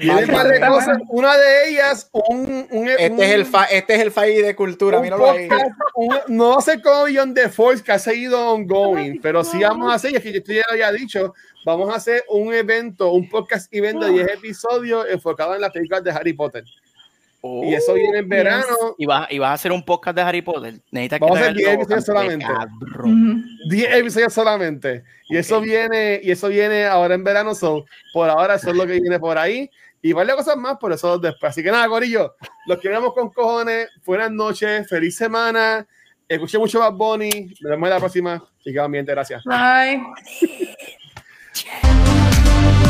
[0.00, 0.98] Un par de cosas.
[1.08, 2.66] Una de ellas, un.
[2.70, 5.48] un Este es el fa este es el FAI de cultura, un míralo ahí.
[5.48, 9.92] podcast, un- no sé cómo Beyond the Force que ha seguido ongoing, pero sí vamos
[9.92, 13.12] a hacer, y es que yo ya lo había dicho, vamos a hacer un evento,
[13.12, 16.64] un podcast evento de 10 episodios enfocado en las películas de Harry Potter.
[17.44, 18.94] Y eso viene en verano.
[18.98, 20.80] Y vas, y vas a hacer un podcast de Harry Potter.
[20.92, 22.46] Necesitas Vamos que a hacer te 10 hagas el episodios solamente.
[22.46, 23.32] cabrón.
[23.40, 23.68] Ujú.
[23.70, 25.04] 10 episodios solamente.
[25.28, 27.54] Y eso viene, y eso viene ahora en verano.
[27.54, 29.68] Son, por ahora, eso es lo que viene por ahí.
[30.00, 31.50] Y varias cosas más, por eso después.
[31.50, 32.34] Así que nada, Corillo,
[32.66, 33.88] los queremos con cojones.
[34.04, 35.86] Buenas noches, feliz semana.
[36.28, 37.54] Escuché mucho Bad Bunny.
[37.60, 38.48] Nos vemos en la próxima.
[38.62, 39.42] Chicas, ambiente, gracias.
[39.44, 40.00] Bye.